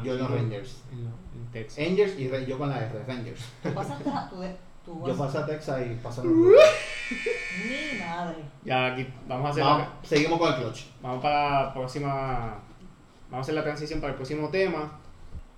Yo 0.04 0.14
en 0.14 0.20
los 0.20 0.30
Rangers. 0.32 0.84
En, 0.92 1.04
los, 1.06 1.14
en 1.36 1.52
Texas. 1.52 1.88
Angels 1.88 2.20
y 2.20 2.46
yo 2.46 2.58
con 2.58 2.70
la 2.70 2.84
R, 2.86 3.04
Rangers. 3.08 3.42
Tú 3.64 3.74
pasaste 3.74 4.10
a- 4.10 4.30
tú 4.30 4.40
de- 4.40 4.56
tú 4.86 5.04
Yo 5.08 5.18
pasé 5.18 5.38
a 5.40 5.46
Texas 5.46 5.82
y 5.86 5.96
pasaron. 5.96 6.32
Mi 6.42 8.00
madre. 8.00 8.36
Ya 8.64 8.94
aquí 8.94 9.08
vamos 9.28 9.48
a 9.48 9.50
hacer 9.50 9.64
Vamos, 9.64 9.88
la- 10.02 10.08
seguimos 10.08 10.40
con 10.40 10.54
el 10.54 10.60
clutch. 10.62 10.82
Vamos 11.02 11.22
para 11.22 11.64
la 11.66 11.74
próxima. 11.74 12.60
Vamos 13.30 13.38
a 13.38 13.40
hacer 13.42 13.56
la 13.56 13.64
transición 13.64 14.00
para 14.00 14.12
el 14.12 14.16
próximo 14.18 14.50
tema. 14.50 15.00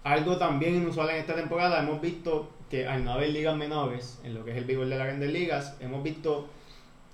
Algo 0.03 0.37
también 0.37 0.75
inusual 0.75 1.09
en 1.11 1.17
esta 1.17 1.35
temporada, 1.35 1.79
hemos 1.79 2.01
visto 2.01 2.49
que 2.69 2.87
al 2.87 3.03
no 3.05 3.11
haber 3.13 3.29
ligas 3.29 3.55
menores, 3.55 4.19
en 4.23 4.33
lo 4.33 4.43
que 4.45 4.51
es 4.51 4.57
el 4.57 4.65
béisbol 4.65 4.89
de 4.89 4.97
las 4.97 5.07
grandes 5.07 5.31
ligas, 5.31 5.75
hemos 5.79 6.01
visto 6.03 6.47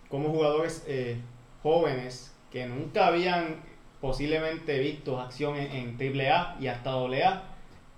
como 0.10 0.30
jugadores 0.30 0.84
eh, 0.88 1.20
jóvenes 1.64 2.34
que 2.52 2.66
nunca 2.68 3.08
habían 3.08 3.58
posiblemente 4.02 4.78
visto 4.80 5.20
acción 5.20 5.56
en, 5.58 5.98
en 6.00 6.20
AAA 6.22 6.58
y 6.60 6.68
hasta 6.68 6.92
AA 6.92 7.44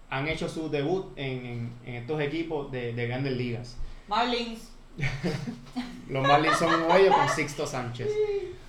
han 0.10 0.28
hecho 0.28 0.48
su 0.50 0.70
debut 0.70 1.06
en, 1.18 1.46
en- 1.46 1.72
en 1.86 1.96
estos 1.96 2.20
equipos 2.22 2.72
de, 2.72 2.94
de 2.94 3.08
grandes 3.08 3.34
ligas. 3.34 3.78
Marlins. 4.08 4.72
Los 6.10 6.28
Marlins 6.28 6.58
son 6.58 6.70
ellos 6.92 7.16
con 7.16 7.30
Sixto 7.30 7.66
Sánchez. 7.68 8.10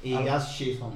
Y 0.03 0.14
Ah. 0.14 0.20
Gas 0.22 0.57
Chisholm. 0.57 0.93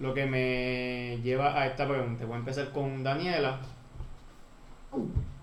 Lo 0.00 0.12
que 0.14 0.26
me 0.26 1.18
lleva 1.22 1.60
a 1.60 1.66
esta 1.66 1.86
pregunta. 1.86 2.24
Voy 2.24 2.34
a 2.34 2.38
empezar 2.38 2.70
con 2.72 3.02
Daniela. 3.04 3.60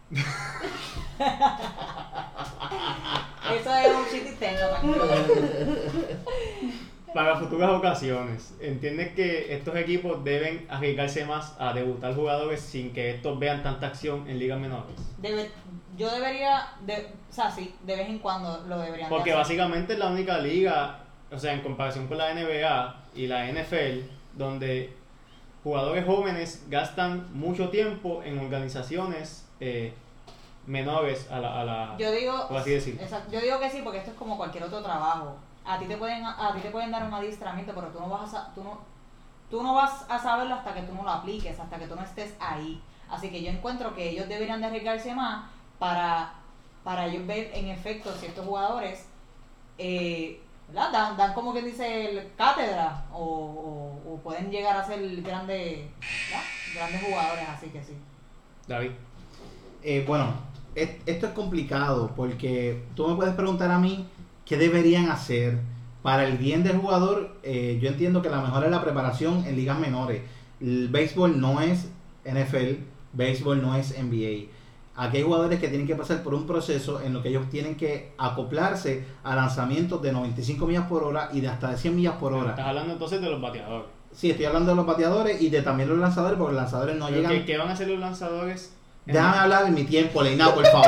Eso 3.59 3.75
es 3.75 3.87
un 3.95 4.05
chiste 4.11 4.31
tranquilo. 4.33 5.05
Para 7.13 7.35
futuras 7.37 7.71
ocasiones, 7.71 8.53
¿entiendes 8.61 9.13
que 9.13 9.53
estos 9.53 9.75
equipos 9.75 10.23
deben 10.23 10.65
arriesgarse 10.69 11.25
más 11.25 11.55
a 11.59 11.73
debutar 11.73 12.13
jugadores 12.13 12.61
sin 12.61 12.93
que 12.93 13.11
estos 13.11 13.39
vean 13.39 13.63
tanta 13.63 13.87
acción 13.87 14.29
en 14.29 14.37
ligas 14.39 14.59
menores? 14.59 14.95
Debe- 15.17 15.49
yo 15.97 16.09
debería, 16.11 16.67
de, 16.85 17.07
o 17.29 17.33
sea, 17.33 17.49
sí, 17.51 17.73
de 17.83 17.95
vez 17.95 18.07
en 18.09 18.19
cuando 18.19 18.63
lo 18.67 18.77
deberían 18.79 19.09
de 19.09 19.15
Porque 19.15 19.31
hacer. 19.31 19.39
básicamente 19.41 19.93
es 19.93 19.99
la 19.99 20.07
única 20.07 20.37
liga, 20.37 20.99
o 21.31 21.37
sea, 21.39 21.53
en 21.53 21.61
comparación 21.61 22.07
con 22.07 22.17
la 22.19 22.31
NBA 22.33 22.95
y 23.15 23.27
la 23.27 23.49
NFL, 23.49 24.01
donde 24.35 24.93
jugadores 25.63 26.05
jóvenes 26.05 26.63
gastan 26.69 27.27
mucho 27.33 27.69
tiempo 27.69 28.21
en 28.23 28.37
organizaciones 28.39 29.45
eh, 29.59 29.93
menores 30.67 31.27
a 31.31 31.39
la, 31.39 31.59
a 31.61 31.63
la- 31.65 31.95
Yo 31.97 32.11
digo, 32.11 32.47
por 32.47 32.57
así 32.57 32.69
decirlo. 32.71 33.01
exacto, 33.01 33.31
yo 33.31 33.41
digo 33.41 33.59
que 33.59 33.69
sí 33.69 33.81
porque 33.83 33.97
esto 33.97 34.11
es 34.11 34.17
como 34.17 34.37
cualquier 34.37 34.63
otro 34.63 34.81
trabajo. 34.83 35.35
A 35.69 35.77
ti 35.77 35.85
te 35.85 35.97
pueden 35.97 36.25
a 36.25 36.51
ti 36.55 36.61
te 36.61 36.71
pueden 36.71 36.91
dar 36.91 37.03
un 37.05 37.13
adiestramiento, 37.13 37.73
pero 37.75 37.87
tú 37.89 37.99
no 37.99 38.09
vas 38.09 38.33
a 38.33 38.51
tú 38.55 38.63
no 38.63 38.79
tú 39.51 39.61
no 39.63 39.73
vas 39.75 40.05
a 40.09 40.17
saberlo 40.19 40.55
hasta 40.55 40.73
que 40.73 40.81
tú 40.81 40.93
no 40.95 41.03
lo 41.03 41.09
apliques, 41.11 41.59
hasta 41.59 41.77
que 41.77 41.87
tú 41.87 41.95
no 41.95 42.01
estés 42.01 42.33
ahí. 42.39 42.81
Así 43.09 43.29
que 43.29 43.41
yo 43.43 43.49
encuentro 43.51 43.93
que 43.95 44.09
ellos 44.09 44.27
deberían 44.27 44.61
de 44.61 44.67
arriesgarse 44.67 45.13
más 45.13 45.45
para 45.77 46.33
para 46.83 47.05
ellos 47.07 47.25
ver 47.27 47.51
en 47.53 47.67
efecto 47.67 48.11
si 48.19 48.25
estos 48.27 48.45
jugadores 48.45 49.07
eh. 49.77 50.41
Dan, 50.73 51.17
dan 51.17 51.33
como 51.33 51.51
que 51.51 51.63
dice 51.63 52.09
el 52.11 52.35
cátedra 52.35 53.05
o, 53.11 54.19
pueden 54.23 54.51
llegar 54.51 54.77
a 54.77 54.83
ser 54.85 54.99
grandes 55.21 55.89
grandes 56.75 57.01
jugadores, 57.01 57.49
así 57.49 57.67
que 57.69 57.83
sí. 57.83 57.97
David. 58.67 58.91
Eh, 59.81 60.03
bueno, 60.07 60.33
es- 60.75 60.91
esto 61.07 61.25
es 61.27 61.33
complicado 61.33 62.11
porque 62.15 62.83
tú 62.95 63.07
me 63.07 63.15
puedes 63.15 63.33
preguntar 63.33 63.71
a 63.71 63.79
mí 63.79 64.07
qué 64.49 64.57
deberían 64.57 65.09
hacer 65.09 65.59
para 66.01 66.25
el 66.25 66.37
bien 66.39 66.63
del 66.63 66.77
jugador. 66.79 67.35
Eh, 67.43 67.77
yo 67.79 67.87
entiendo 67.87 68.23
que 68.23 68.29
la 68.29 68.41
mejor 68.41 68.65
es 68.65 68.71
la 68.71 68.81
preparación 68.81 69.45
en 69.45 69.55
ligas 69.55 69.77
menores. 69.77 70.23
El 70.59 70.89
béisbol 70.89 71.39
no 71.39 71.61
es 71.61 71.87
NFL, 72.25 72.81
béisbol 73.13 73.61
no 73.61 73.75
es 73.75 73.95
NBA. 73.97 74.49
Aquí 74.95 75.17
hay 75.17 75.23
jugadores 75.23 75.59
que 75.59 75.67
tienen 75.69 75.85
que 75.85 75.95
pasar 75.95 76.23
por 76.23 76.33
un 76.33 76.47
proceso 76.47 76.99
en 76.99 77.13
lo 77.13 77.21
que 77.21 77.29
ellos 77.29 77.47
tienen 77.49 77.75
que 77.75 78.11
acoplarse 78.17 79.05
a 79.23 79.35
lanzamientos 79.35 80.01
de 80.01 80.11
95 80.11 80.65
millas 80.65 80.87
por 80.87 81.03
hora 81.03 81.29
y 81.31 81.41
de 81.41 81.47
hasta 81.47 81.69
de 81.69 81.77
100 81.77 81.95
millas 81.95 82.15
por 82.15 82.33
hora. 82.33 82.49
Estás 82.49 82.65
hablando 82.65 82.93
entonces 82.93 83.21
de 83.21 83.29
los 83.29 83.39
bateadores. 83.39 83.85
Sí, 84.11 84.31
estoy 84.31 84.45
hablando 84.45 84.71
de 84.71 84.75
los 84.77 84.85
bateadores 84.87 85.39
y 85.39 85.49
de 85.51 85.61
también 85.61 85.87
los 85.87 85.99
lanzadores 85.99 86.39
porque 86.39 86.53
los 86.53 86.61
lanzadores 86.63 86.97
no 86.97 87.05
Pero 87.05 87.17
llegan. 87.17 87.31
¿qué, 87.33 87.45
qué 87.45 87.57
van 87.59 87.69
a 87.69 87.73
hacer 87.73 87.87
los 87.87 87.99
lanzadores? 87.99 88.75
Déjame 89.11 89.37
hablar 89.37 89.65
en 89.67 89.73
mi 89.73 89.83
tiempo, 89.83 90.21
Leina, 90.21 90.53
por 90.53 90.65
favor. 90.67 90.87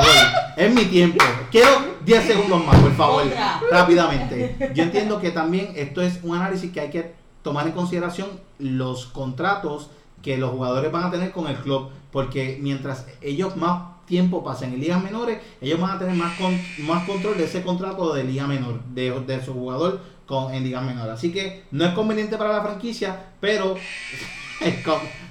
Es 0.56 0.72
mi 0.74 0.84
tiempo. 0.84 1.24
Quiero 1.50 1.68
10 2.04 2.24
segundos 2.26 2.64
más, 2.64 2.76
por 2.80 2.92
favor. 2.94 3.22
Rápidamente. 3.70 4.56
Yo 4.74 4.82
entiendo 4.84 5.20
que 5.20 5.30
también 5.30 5.72
esto 5.76 6.00
es 6.02 6.20
un 6.22 6.36
análisis 6.36 6.70
que 6.72 6.80
hay 6.80 6.90
que 6.90 7.14
tomar 7.42 7.66
en 7.66 7.72
consideración 7.72 8.28
los 8.58 9.06
contratos 9.06 9.90
que 10.22 10.36
los 10.38 10.50
jugadores 10.50 10.92
van 10.92 11.04
a 11.04 11.10
tener 11.10 11.32
con 11.32 11.46
el 11.48 11.56
club. 11.56 11.90
Porque 12.12 12.58
mientras 12.60 13.06
ellos 13.20 13.56
más 13.56 13.82
tiempo 14.06 14.44
pasen 14.44 14.74
en 14.74 14.80
ligas 14.80 15.02
menores, 15.02 15.38
ellos 15.60 15.80
van 15.80 15.92
a 15.92 15.98
tener 15.98 16.14
más, 16.14 16.38
con- 16.38 16.60
más 16.86 17.04
control 17.04 17.38
de 17.38 17.44
ese 17.44 17.62
contrato 17.62 18.12
de 18.14 18.24
liga 18.24 18.46
menor, 18.46 18.80
de, 18.94 19.10
de 19.20 19.42
su 19.44 19.54
jugador 19.54 20.00
con, 20.26 20.52
en 20.54 20.62
ligas 20.64 20.84
menores. 20.84 21.14
Así 21.14 21.32
que 21.32 21.64
no 21.70 21.84
es 21.86 21.92
conveniente 21.94 22.36
para 22.36 22.52
la 22.52 22.62
franquicia, 22.62 23.30
pero 23.40 23.76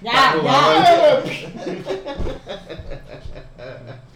Ya, 0.02 0.36
ya. 0.44 1.24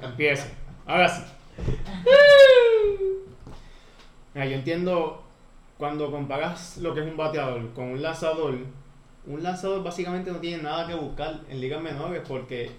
Empieza. 0.02 0.48
Ahora 0.86 1.10
sí. 1.10 1.24
Mira, 4.34 4.46
yo 4.48 4.56
entiendo 4.56 5.24
cuando 5.78 6.12
comparas 6.12 6.78
lo 6.78 6.94
que 6.94 7.02
es 7.02 7.08
un 7.08 7.18
bateador 7.18 7.74
con 7.74 7.86
un 7.86 8.02
lanzador, 8.02 8.58
un 9.28 9.44
lanzador 9.44 9.84
básicamente 9.84 10.32
no 10.32 10.40
tiene 10.40 10.64
nada 10.64 10.88
que 10.88 10.94
buscar 10.94 11.42
en 11.50 11.60
ligas 11.60 11.82
menores 11.82 12.22
porque 12.28 12.72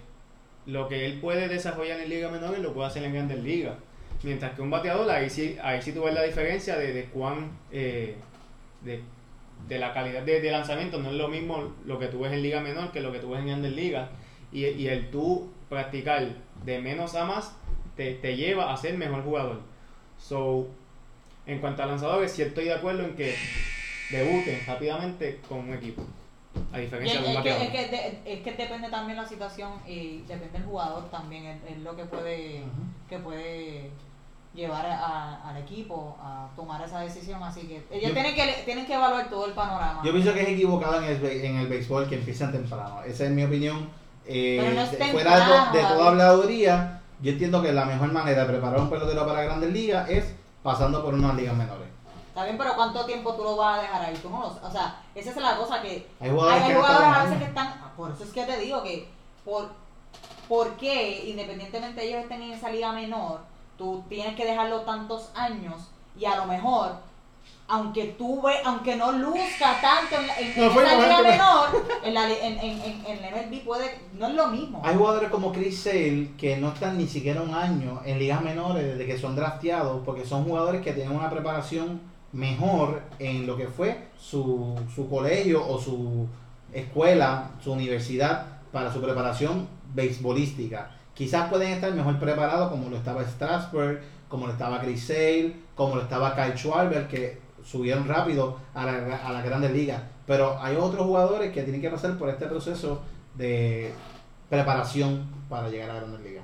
lo 0.65 0.87
que 0.87 1.05
él 1.05 1.19
puede 1.19 1.47
desarrollar 1.47 1.99
en 1.99 2.09
ligas 2.09 2.31
menores 2.31 2.59
lo 2.59 2.73
puede 2.73 2.87
hacer 2.87 3.03
en 3.03 3.13
grandes 3.13 3.43
ligas. 3.43 3.75
Mientras 4.23 4.53
que 4.53 4.61
un 4.61 4.69
bateador, 4.69 5.09
ahí 5.09 5.29
sí, 5.29 5.57
ahí 5.61 5.81
sí 5.81 5.91
tú 5.91 6.03
ves 6.03 6.13
la 6.13 6.23
diferencia 6.23 6.75
de, 6.75 6.91
de 6.93 7.05
cuán, 7.05 7.51
eh, 7.71 8.15
de, 8.81 9.01
de 9.67 9.79
la 9.79 9.93
calidad 9.93 10.23
de, 10.23 10.39
de 10.41 10.51
lanzamiento. 10.51 10.99
No 10.99 11.09
es 11.09 11.15
lo 11.15 11.27
mismo 11.27 11.73
lo 11.85 11.99
que 11.99 12.07
tú 12.07 12.19
ves 12.21 12.31
en 12.33 12.41
liga 12.41 12.59
menor 12.61 12.91
que 12.91 13.01
lo 13.01 13.11
que 13.11 13.19
tú 13.19 13.29
ves 13.31 13.39
en 13.41 13.47
grandes 13.47 13.73
ligas. 13.73 14.09
Y, 14.51 14.65
y 14.65 14.87
el 14.87 15.09
tú 15.11 15.51
practicar 15.69 16.27
de 16.63 16.79
menos 16.79 17.15
a 17.15 17.25
más 17.25 17.55
te, 17.95 18.13
te 18.15 18.35
lleva 18.37 18.71
a 18.71 18.77
ser 18.77 18.97
mejor 18.97 19.23
jugador. 19.23 19.59
So, 20.19 20.67
en 21.45 21.59
cuanto 21.59 21.83
a 21.83 21.85
lanzadores, 21.85 22.31
sí 22.31 22.41
estoy 22.41 22.65
de 22.65 22.73
acuerdo 22.73 23.03
en 23.03 23.15
que 23.15 23.35
debuten 24.09 24.59
rápidamente 24.65 25.39
con 25.47 25.59
un 25.59 25.73
equipo. 25.73 26.03
A 26.73 26.79
diferencia 26.79 27.21
de 27.21 27.27
un 27.27 27.35
es 27.35 27.41
que, 27.43 27.49
bateador. 27.51 27.61
es, 27.63 27.69
que 27.71 27.87
de- 27.95 28.33
es 28.33 28.39
que 28.41 28.51
depende 28.53 28.89
también 28.89 29.17
la 29.17 29.25
situación 29.27 29.73
y 29.85 30.19
depende 30.27 30.49
del 30.57 30.63
jugador 30.63 31.09
también, 31.11 31.45
es, 31.45 31.57
es 31.69 31.77
lo 31.79 31.95
que 31.95 32.05
puede, 32.05 32.63
que 33.07 33.19
puede 33.19 33.91
llevar 34.57 34.85
a- 34.87 35.47
al 35.47 35.57
equipo 35.57 36.17
a 36.19 36.47
tomar 36.55 36.81
esa 36.81 36.99
decisión. 36.99 37.41
Así 37.43 37.61
que 37.67 37.85
ellos 37.91 38.09
Yo- 38.09 38.13
tienen 38.13 38.33
que 38.35 38.63
tienen 38.65 38.85
que 38.87 38.95
evaluar 38.95 39.29
todo 39.29 39.45
el 39.45 39.53
panorama. 39.53 40.01
Yo 40.03 40.11
pienso 40.11 40.33
que 40.33 40.41
es 40.41 40.49
equivocado 40.49 40.97
en 40.97 41.03
el, 41.05 41.23
en 41.25 41.57
el 41.57 41.67
béisbol 41.67 42.09
que 42.09 42.15
empiecen 42.15 42.51
temprano. 42.51 43.01
Esa 43.03 43.25
es 43.25 43.29
mi 43.31 43.43
opinión. 43.43 43.87
Eh, 44.25 44.57
Pero 44.59 44.75
no 44.75 44.81
es 44.81 44.91
de- 44.91 44.97
temprano, 44.97 45.45
fuera 45.45 45.71
de, 45.71 45.77
de 45.79 45.85
toda 45.85 46.07
habladuría, 46.09 47.01
yo 47.21 47.31
entiendo 47.31 47.61
que 47.61 47.71
la 47.71 47.85
mejor 47.85 48.11
manera 48.11 48.41
de 48.41 48.47
preparar 48.49 48.79
un 48.81 48.89
pelotero 48.89 49.25
para 49.25 49.43
grandes 49.43 49.71
ligas 49.71 50.09
es 50.09 50.33
pasando 50.63 51.03
por 51.05 51.13
unas 51.13 51.35
ligas 51.35 51.55
menores. 51.55 51.87
Está 52.29 52.43
bien, 52.43 52.57
pero 52.57 52.75
¿cuánto 52.75 53.05
tiempo 53.05 53.33
tú 53.35 53.43
lo 53.43 53.55
vas 53.55 53.77
a 53.79 53.81
dejar 53.83 54.01
ahí? 54.01 54.15
Tú 54.21 54.29
no 54.29 54.41
lo- 54.41 54.67
o 54.67 54.71
sea, 54.71 55.01
esa 55.15 55.29
es 55.29 55.37
la 55.37 55.55
cosa 55.57 55.81
que 55.81 56.07
Hay 56.19 56.29
jugadores, 56.31 56.63
hay, 56.63 56.71
a 56.73 57.23
veces 57.23 57.37
que 57.39 57.45
están, 57.45 57.73
por 57.95 58.11
eso 58.11 58.23
es 58.23 58.31
que 58.31 58.43
te 58.43 58.57
digo 58.59 58.83
que 58.83 59.07
por, 59.45 59.69
por 60.49 60.75
qué 60.77 61.29
independientemente 61.29 62.03
ellos 62.03 62.21
estén 62.23 62.41
en 62.41 62.51
esa 62.53 62.69
liga 62.69 62.91
menor, 62.91 63.39
tú 63.77 64.03
tienes 64.09 64.35
que 64.35 64.45
dejarlo 64.45 64.81
tantos 64.81 65.29
años 65.35 65.75
y 66.19 66.25
a 66.25 66.35
lo 66.35 66.45
mejor 66.45 67.05
aunque 67.69 68.15
tú 68.17 68.41
ve, 68.41 68.53
aunque 68.63 68.95
no 68.95 69.11
luzca 69.11 69.79
tanto 69.81 70.15
en, 70.15 70.27
la- 70.27 70.39
en- 70.39 70.53
en 70.57 70.71
esa 70.71 70.95
liga 70.95 71.21
menor, 71.21 71.67
en 72.01 72.13
la, 72.13 72.29
en, 72.31 72.57
en, 72.59 72.81
en, 72.81 73.05
en 73.05 73.21
la 73.21 73.29
MLB 73.31 73.63
puede, 73.65 73.99
no 74.13 74.27
es 74.27 74.33
lo 74.35 74.47
mismo. 74.47 74.81
Hay 74.85 74.95
jugadores 74.95 75.29
como 75.29 75.51
Chris 75.51 75.81
Sale 75.83 76.31
que 76.37 76.55
no 76.57 76.69
están 76.69 76.97
ni 76.97 77.07
siquiera 77.07 77.41
un 77.41 77.53
año 77.53 77.99
en 78.05 78.19
ligas 78.19 78.41
menores 78.41 78.85
desde 78.85 79.05
que 79.05 79.17
son 79.17 79.35
drafteados 79.35 80.01
porque 80.05 80.25
son 80.25 80.45
jugadores 80.45 80.81
que 80.81 80.93
tienen 80.93 81.13
una 81.13 81.29
preparación 81.29 81.99
mejor 82.31 83.01
en 83.19 83.45
lo 83.45 83.57
que 83.57 83.67
fue 83.67 84.07
su, 84.17 84.73
su 84.95 85.09
colegio 85.09 85.65
o 85.67 85.77
su 85.79 86.25
escuela, 86.73 87.51
su 87.61 87.73
universidad 87.73 88.45
para 88.71 88.91
su 88.93 89.01
preparación 89.01 89.67
beisbolística. 89.93 90.91
Quizás 91.17 91.49
pueden 91.49 91.71
estar 91.71 91.91
mejor 91.93 92.19
preparados 92.19 92.69
como 92.69 92.89
lo 92.89 92.97
estaba 92.97 93.23
Strasburg, 93.23 94.01
como 94.29 94.45
lo 94.45 94.53
estaba 94.53 94.79
Chris 94.81 95.07
Sale, 95.07 95.55
como 95.75 95.95
lo 95.95 96.03
estaba 96.03 96.35
Kyle 96.35 96.55
Schwarber, 96.55 97.07
que 97.07 97.39
subieron 97.65 98.07
rápido 98.07 98.57
a 98.75 98.85
la, 98.85 99.17
a 99.17 99.33
la 99.33 99.41
grandes 99.41 99.71
ligas. 99.71 100.03
Pero 100.27 100.61
hay 100.61 100.75
otros 100.75 101.07
jugadores 101.07 101.51
que 101.51 101.63
tienen 101.63 101.81
que 101.81 101.89
pasar 101.89 102.17
por 102.19 102.29
este 102.29 102.45
proceso 102.45 103.01
de 103.33 103.91
preparación 104.47 105.27
para 105.49 105.69
llegar 105.69 105.89
a 105.89 105.93
la 105.95 105.99
grandes 106.01 106.21
ligas. 106.21 106.43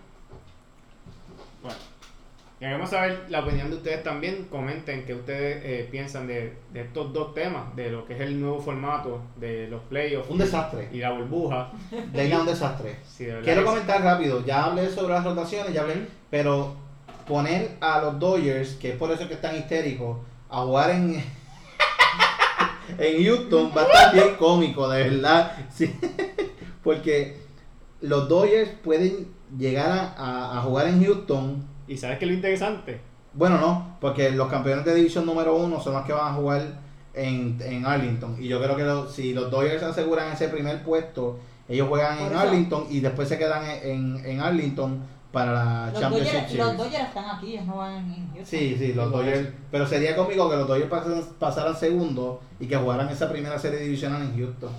Queremos 2.64 2.90
saber 2.90 3.26
la 3.30 3.42
opinión 3.42 3.70
de 3.70 3.76
ustedes 3.76 4.04
también. 4.04 4.48
Comenten 4.50 5.06
qué 5.06 5.14
ustedes 5.14 5.62
eh, 5.66 5.88
piensan 5.92 6.28
de, 6.28 6.54
de 6.72 6.82
estos 6.82 7.12
dos 7.12 7.34
temas, 7.34 7.76
de 7.76 7.90
lo 7.92 8.06
que 8.06 8.14
es 8.14 8.22
el 8.22 8.40
nuevo 8.40 8.62
formato 8.62 9.20
de 9.36 9.68
los 9.68 9.82
playoffs 9.84 10.30
Un 10.30 10.38
desastre. 10.38 10.88
y 10.94 11.00
la 11.00 11.12
burbuja. 11.12 11.72
Leila, 12.14 12.40
un 12.40 12.46
desastre. 12.46 12.96
Sí, 13.06 13.26
de 13.26 13.42
Quiero 13.42 13.62
sí. 13.62 13.68
comentar 13.68 14.02
rápido, 14.02 14.46
ya 14.46 14.64
hablé 14.66 14.90
sobre 14.90 15.14
las 15.14 15.26
rotaciones, 15.26 15.74
ya 15.74 15.82
hablé, 15.82 16.08
pero 16.30 16.74
poner 17.28 17.72
a 17.82 18.00
los 18.02 18.18
Dodgers, 18.18 18.76
que 18.76 18.92
es 18.92 18.96
por 18.98 19.12
eso 19.12 19.28
que 19.28 19.34
están 19.34 19.58
histéricos, 19.58 20.20
a 20.50 20.62
jugar 20.62 20.92
en 20.92 21.22
en 22.98 23.24
Houston 23.26 23.72
va 23.76 23.82
a 23.82 23.86
estar 23.86 24.14
bien 24.14 24.36
cómico, 24.38 24.88
de 24.90 25.10
verdad. 25.10 25.52
Sí. 25.70 25.94
Porque 26.84 27.38
los 28.02 28.28
Dodgers 28.30 28.70
pueden 28.84 29.28
llegar 29.58 29.90
a, 29.92 30.14
a- 30.18 30.58
a 30.60 30.62
jugar 30.62 30.88
en 30.88 31.04
Houston. 31.04 31.73
¿Y 31.88 31.98
sabes 31.98 32.18
qué 32.20 32.26
es 32.26 32.32
lo 32.32 32.36
interesante? 32.36 33.02
Bueno, 33.34 33.58
no, 33.58 33.98
porque 34.00 34.32
los 34.32 34.48
campeones 34.48 34.86
de 34.86 34.94
división 34.96 35.26
número 35.26 35.56
uno 35.56 35.80
son 35.80 35.94
los 35.94 36.06
que 36.06 36.14
van 36.14 36.32
a 36.32 36.34
jugar 36.36 36.62
en, 37.14 37.58
en 37.64 37.86
Arlington. 37.86 38.38
Y 38.40 38.48
yo 38.48 38.62
creo 38.62 38.76
que 38.76 38.84
lo- 38.84 39.10
si 39.10 39.34
los 39.34 39.50
Dodgers 39.50 39.84
aseguran 39.84 40.32
ese 40.32 40.50
primer 40.50 40.84
puesto, 40.84 41.40
ellos 41.68 41.88
juegan 41.90 42.18
Por 42.18 42.28
en 42.28 42.34
eso- 42.34 42.42
Arlington 42.42 42.86
y 42.90 43.00
después 43.00 43.28
se 43.28 43.38
quedan 43.38 43.66
en, 43.66 44.18
en, 44.18 44.26
en 44.26 44.42
Arlington 44.42 45.04
para 45.32 45.52
la 45.52 45.90
Los 45.92 46.00
Championship 46.00 46.32
Dodgers, 46.34 46.52
Series. 46.52 46.66
los 46.68 46.78
Dodgers 46.78 47.04
están 47.08 47.26
aquí, 47.38 47.54
ellos 47.54 47.66
no 47.66 47.78
van 47.78 47.96
en 47.96 48.16
Houston. 48.28 48.46
Sí, 48.46 48.76
sí, 48.78 48.94
los 48.94 49.12
Dodgers. 49.12 49.50
Pero 49.72 49.88
sería 49.88 50.16
cómico 50.16 50.48
que 50.50 50.56
los 50.58 50.68
Dodgers 50.68 50.90
pasaran, 50.90 51.24
pasaran 51.40 51.76
segundo 51.76 52.40
y 52.60 52.68
que 52.68 52.76
jugaran 52.76 53.10
esa 53.10 53.30
primera 53.32 53.58
serie 53.58 53.80
divisional 53.80 54.22
en 54.22 54.38
Houston. 54.38 54.70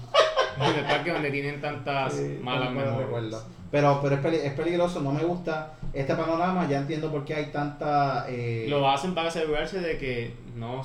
En 0.60 0.74
el 0.78 0.84
parque 0.84 1.12
donde 1.12 1.30
tienen 1.32 1.60
tantas 1.60 2.12
Sí, 2.12 2.38
malas 2.40 2.70
memorias. 2.70 3.44
Pero, 3.74 3.98
pero 4.00 4.14
es, 4.14 4.20
peli- 4.20 4.36
es 4.36 4.52
peligroso, 4.52 5.00
no 5.00 5.10
me 5.10 5.24
gusta 5.24 5.72
este 5.92 6.14
panorama. 6.14 6.68
Ya 6.68 6.78
entiendo 6.78 7.10
por 7.10 7.24
qué 7.24 7.34
hay 7.34 7.46
tanta. 7.46 8.24
eh, 8.28 8.66
Lo 8.68 8.88
hacen 8.88 9.16
para 9.16 9.28
asegurarse 9.30 9.80
de 9.80 9.98
que 9.98 10.32
no 10.54 10.80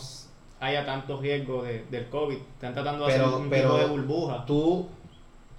haya 0.59 0.85
tanto 0.87 1.21
riesgo 1.21 1.61
de, 1.61 1.85
del 1.91 2.09
COVID. 2.09 2.37
Están 2.55 2.73
tratando 2.73 3.05
de 3.05 3.13
Pero- 3.13 3.25
hacer 3.27 3.39
un 3.41 3.49
pero- 3.51 3.69
tipo 3.75 3.77
de 3.77 3.85
burbuja. 3.85 4.43
tú 4.47 4.87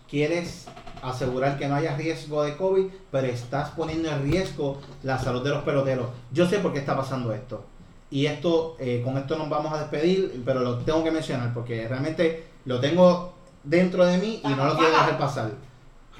quieres 0.09 0.67
asegurar 1.03 1.57
que 1.57 1.69
no 1.69 1.77
haya 1.77 1.97
riesgo 1.97 2.43
de 2.43 2.57
COVID, 2.57 2.87
pero 3.13 3.27
estás 3.29 3.71
poniendo 3.71 4.11
en 4.11 4.25
riesgo 4.29 4.79
la 5.05 5.17
salud 5.19 5.45
de 5.45 5.51
los 5.51 5.63
peloteros. 5.63 6.09
Yo 6.33 6.47
sé 6.49 6.59
por 6.59 6.73
qué 6.73 6.81
está 6.81 6.97
pasando 6.97 7.33
esto. 7.33 7.65
Y 8.11 8.27
esto, 8.27 8.75
eh, 8.81 9.03
con 9.05 9.17
esto 9.17 9.39
nos 9.39 9.49
vamos 9.49 9.73
a 9.73 9.79
despedir, 9.79 10.43
pero 10.45 10.61
lo 10.63 10.79
tengo 10.79 11.05
que 11.05 11.13
mencionar 11.13 11.55
porque 11.55 11.87
realmente 11.87 12.45
lo 12.65 12.81
tengo 12.81 13.35
dentro 13.63 14.05
de 14.05 14.19
mí 14.19 14.41
y 14.43 14.49
no 14.49 14.65
lo 14.65 14.75
quiero 14.75 14.91
dejar 14.91 15.17
pasar. 15.17 15.51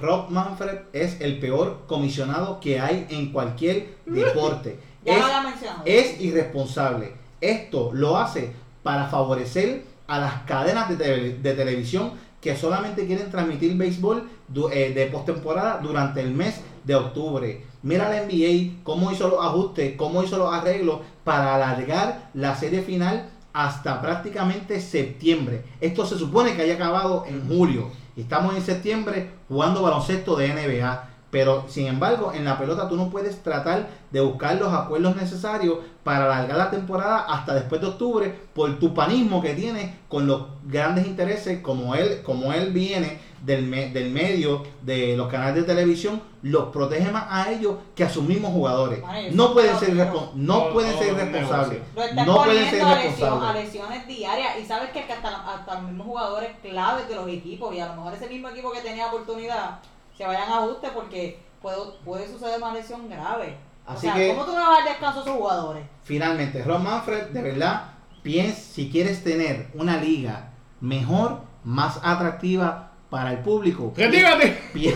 Rob 0.01 0.29
Manfred 0.29 0.79
es 0.93 1.19
el 1.21 1.39
peor 1.39 1.81
comisionado 1.87 2.59
que 2.59 2.79
hay 2.79 3.05
en 3.09 3.31
cualquier 3.31 3.95
deporte. 4.05 4.79
Ya 5.05 5.13
Es- 5.13 5.43
mencionado. 5.43 5.83
irresponsable. 6.19 7.13
Esto 7.39 7.91
lo 7.93 8.17
hace 8.17 8.51
para 8.83 9.07
favorecer 9.07 9.83
a 10.07 10.19
las 10.19 10.33
cadenas 10.43 10.89
de, 10.89 10.97
tele- 10.97 11.37
de 11.41 11.53
televisión 11.53 12.11
que 12.41 12.55
solamente 12.55 13.05
quieren 13.05 13.29
transmitir 13.29 13.75
béisbol 13.77 14.27
eh, 14.71 14.93
de 14.93 15.05
postemporada 15.07 15.77
durante 15.81 16.21
el 16.21 16.31
mes 16.31 16.59
de 16.83 16.95
octubre. 16.95 17.63
Mira 17.83 18.09
la 18.09 18.23
NBA 18.23 18.81
cómo 18.83 19.11
hizo 19.11 19.27
los 19.27 19.43
ajustes, 19.45 19.95
cómo 19.95 20.23
hizo 20.23 20.37
los 20.37 20.51
arreglos 20.53 20.99
para 21.23 21.55
alargar 21.55 22.29
la 22.33 22.55
serie 22.55 22.81
final 22.81 23.29
hasta 23.53 24.01
prácticamente 24.01 24.79
septiembre. 24.81 25.63
Esto 25.81 26.05
se 26.05 26.17
supone 26.17 26.55
que 26.55 26.63
haya 26.63 26.75
acabado 26.75 27.25
en 27.27 27.47
julio. 27.47 27.89
Estamos 28.15 28.55
en 28.55 28.61
septiembre 28.61 29.31
jugando 29.47 29.81
baloncesto 29.81 30.35
de 30.35 30.49
NBA. 30.49 31.09
Pero 31.31 31.63
sin 31.69 31.87
embargo, 31.87 32.33
en 32.35 32.43
la 32.43 32.59
pelota 32.59 32.89
tú 32.89 32.97
no 32.97 33.09
puedes 33.09 33.41
tratar 33.41 33.87
de 34.11 34.19
buscar 34.19 34.57
los 34.57 34.73
acuerdos 34.73 35.15
necesarios 35.15 35.77
para 36.03 36.25
alargar 36.25 36.57
la 36.57 36.69
temporada 36.69 37.19
hasta 37.21 37.53
después 37.53 37.79
de 37.79 37.87
octubre 37.87 38.35
por 38.53 38.77
tu 38.79 38.93
panismo 38.93 39.41
que 39.41 39.53
tienes 39.53 39.91
con 40.09 40.27
los 40.27 40.43
grandes 40.65 41.07
intereses 41.07 41.61
como 41.61 41.95
él, 41.95 42.21
como 42.23 42.51
él 42.51 42.73
viene 42.73 43.17
del, 43.41 43.63
me- 43.65 43.89
del 43.89 44.11
medio 44.11 44.63
de 44.81 45.15
los 45.17 45.27
canales 45.29 45.55
de 45.55 45.63
televisión, 45.63 46.21
los 46.43 46.69
protege 46.69 47.11
más 47.11 47.25
a 47.29 47.51
ellos 47.51 47.75
que 47.95 48.03
a 48.03 48.09
sus 48.09 48.23
mismos 48.23 48.51
jugadores. 48.51 49.01
Bueno, 49.01 49.29
No 49.33 49.53
pueden 49.53 49.77
ser, 49.79 49.93
no 50.35 50.69
pueden 50.73 50.97
ser 50.97 51.13
responsables. 51.15 51.79
No 52.25 52.35
pueden 52.43 52.69
ser 52.69 52.81
poniendo 52.81 52.87
a, 52.87 52.95
responsables. 52.95 53.65
lesiones 53.65 54.07
diarias 54.07 54.51
y 54.61 54.65
sabes 54.65 54.89
que 54.91 54.99
hasta, 55.01 55.53
hasta 55.53 55.73
los 55.75 55.83
mismos 55.83 56.07
jugadores 56.07 56.49
claves 56.61 57.07
de 57.09 57.15
los 57.15 57.27
equipos 57.27 57.73
y 57.75 57.79
a 57.79 57.87
lo 57.87 57.95
mejor 57.95 58.13
ese 58.13 58.27
mismo 58.27 58.49
equipo 58.49 58.71
que 58.71 58.81
tenía 58.81 59.07
oportunidad 59.07 59.79
se 60.17 60.25
vayan 60.25 60.49
a 60.51 60.57
ajuste 60.59 60.89
porque 60.93 61.39
puede, 61.61 61.77
puede 62.05 62.27
suceder 62.27 62.57
una 62.61 62.73
lesión 62.73 63.09
grave. 63.09 63.57
Así 63.85 64.07
o 64.07 64.11
sea, 64.11 64.13
que- 64.13 64.29
¿cómo 64.29 64.45
tú 64.45 64.51
no 64.51 64.57
vas 64.59 64.69
a 64.69 64.73
dar 64.81 64.89
descanso 64.89 65.19
a 65.19 65.23
esos 65.23 65.35
jugadores? 65.35 65.83
Finalmente, 66.03 66.63
Ron 66.63 66.83
Manfred, 66.83 67.29
de 67.29 67.41
verdad, 67.41 67.83
piensa 68.21 68.59
si 68.61 68.89
quieres 68.91 69.23
tener 69.23 69.69
una 69.73 69.97
liga 69.97 70.49
mejor, 70.79 71.39
más 71.63 71.99
atractiva 72.03 72.90
para 73.11 73.31
el 73.31 73.37
público. 73.39 73.93
¡Retírate! 73.95 74.47
pi- 74.73 74.87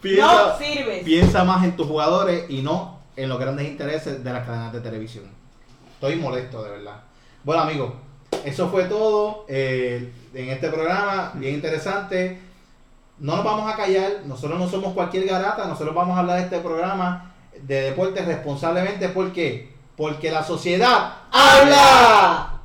piensa, 0.00 0.58
sirves. 0.58 1.02
piensa 1.04 1.42
más 1.44 1.64
en 1.64 1.74
tus 1.76 1.86
jugadores 1.88 2.44
y 2.48 2.62
no 2.62 3.00
en 3.16 3.28
los 3.28 3.38
grandes 3.40 3.66
intereses 3.66 4.22
de 4.22 4.32
las 4.32 4.46
cadenas 4.46 4.72
de 4.72 4.80
televisión. 4.80 5.24
Estoy 5.94 6.16
molesto, 6.16 6.62
de 6.62 6.70
verdad. 6.70 7.00
Bueno, 7.42 7.62
amigos, 7.62 7.92
eso 8.44 8.68
fue 8.68 8.84
todo 8.84 9.46
eh, 9.48 10.12
en 10.34 10.50
este 10.50 10.68
programa, 10.68 11.32
bien 11.34 11.54
interesante. 11.54 12.40
No 13.18 13.36
nos 13.36 13.44
vamos 13.44 13.72
a 13.72 13.76
callar, 13.76 14.20
nosotros 14.26 14.58
no 14.58 14.68
somos 14.68 14.92
cualquier 14.92 15.24
garata, 15.26 15.66
nosotros 15.66 15.94
vamos 15.94 16.16
a 16.16 16.20
hablar 16.20 16.36
de 16.36 16.42
este 16.44 16.58
programa 16.58 17.32
de 17.58 17.80
deportes 17.80 18.26
responsablemente. 18.26 19.08
¿Por 19.08 19.32
qué? 19.32 19.74
Porque 19.96 20.30
la 20.30 20.44
sociedad 20.44 21.14
habla. 21.32 22.55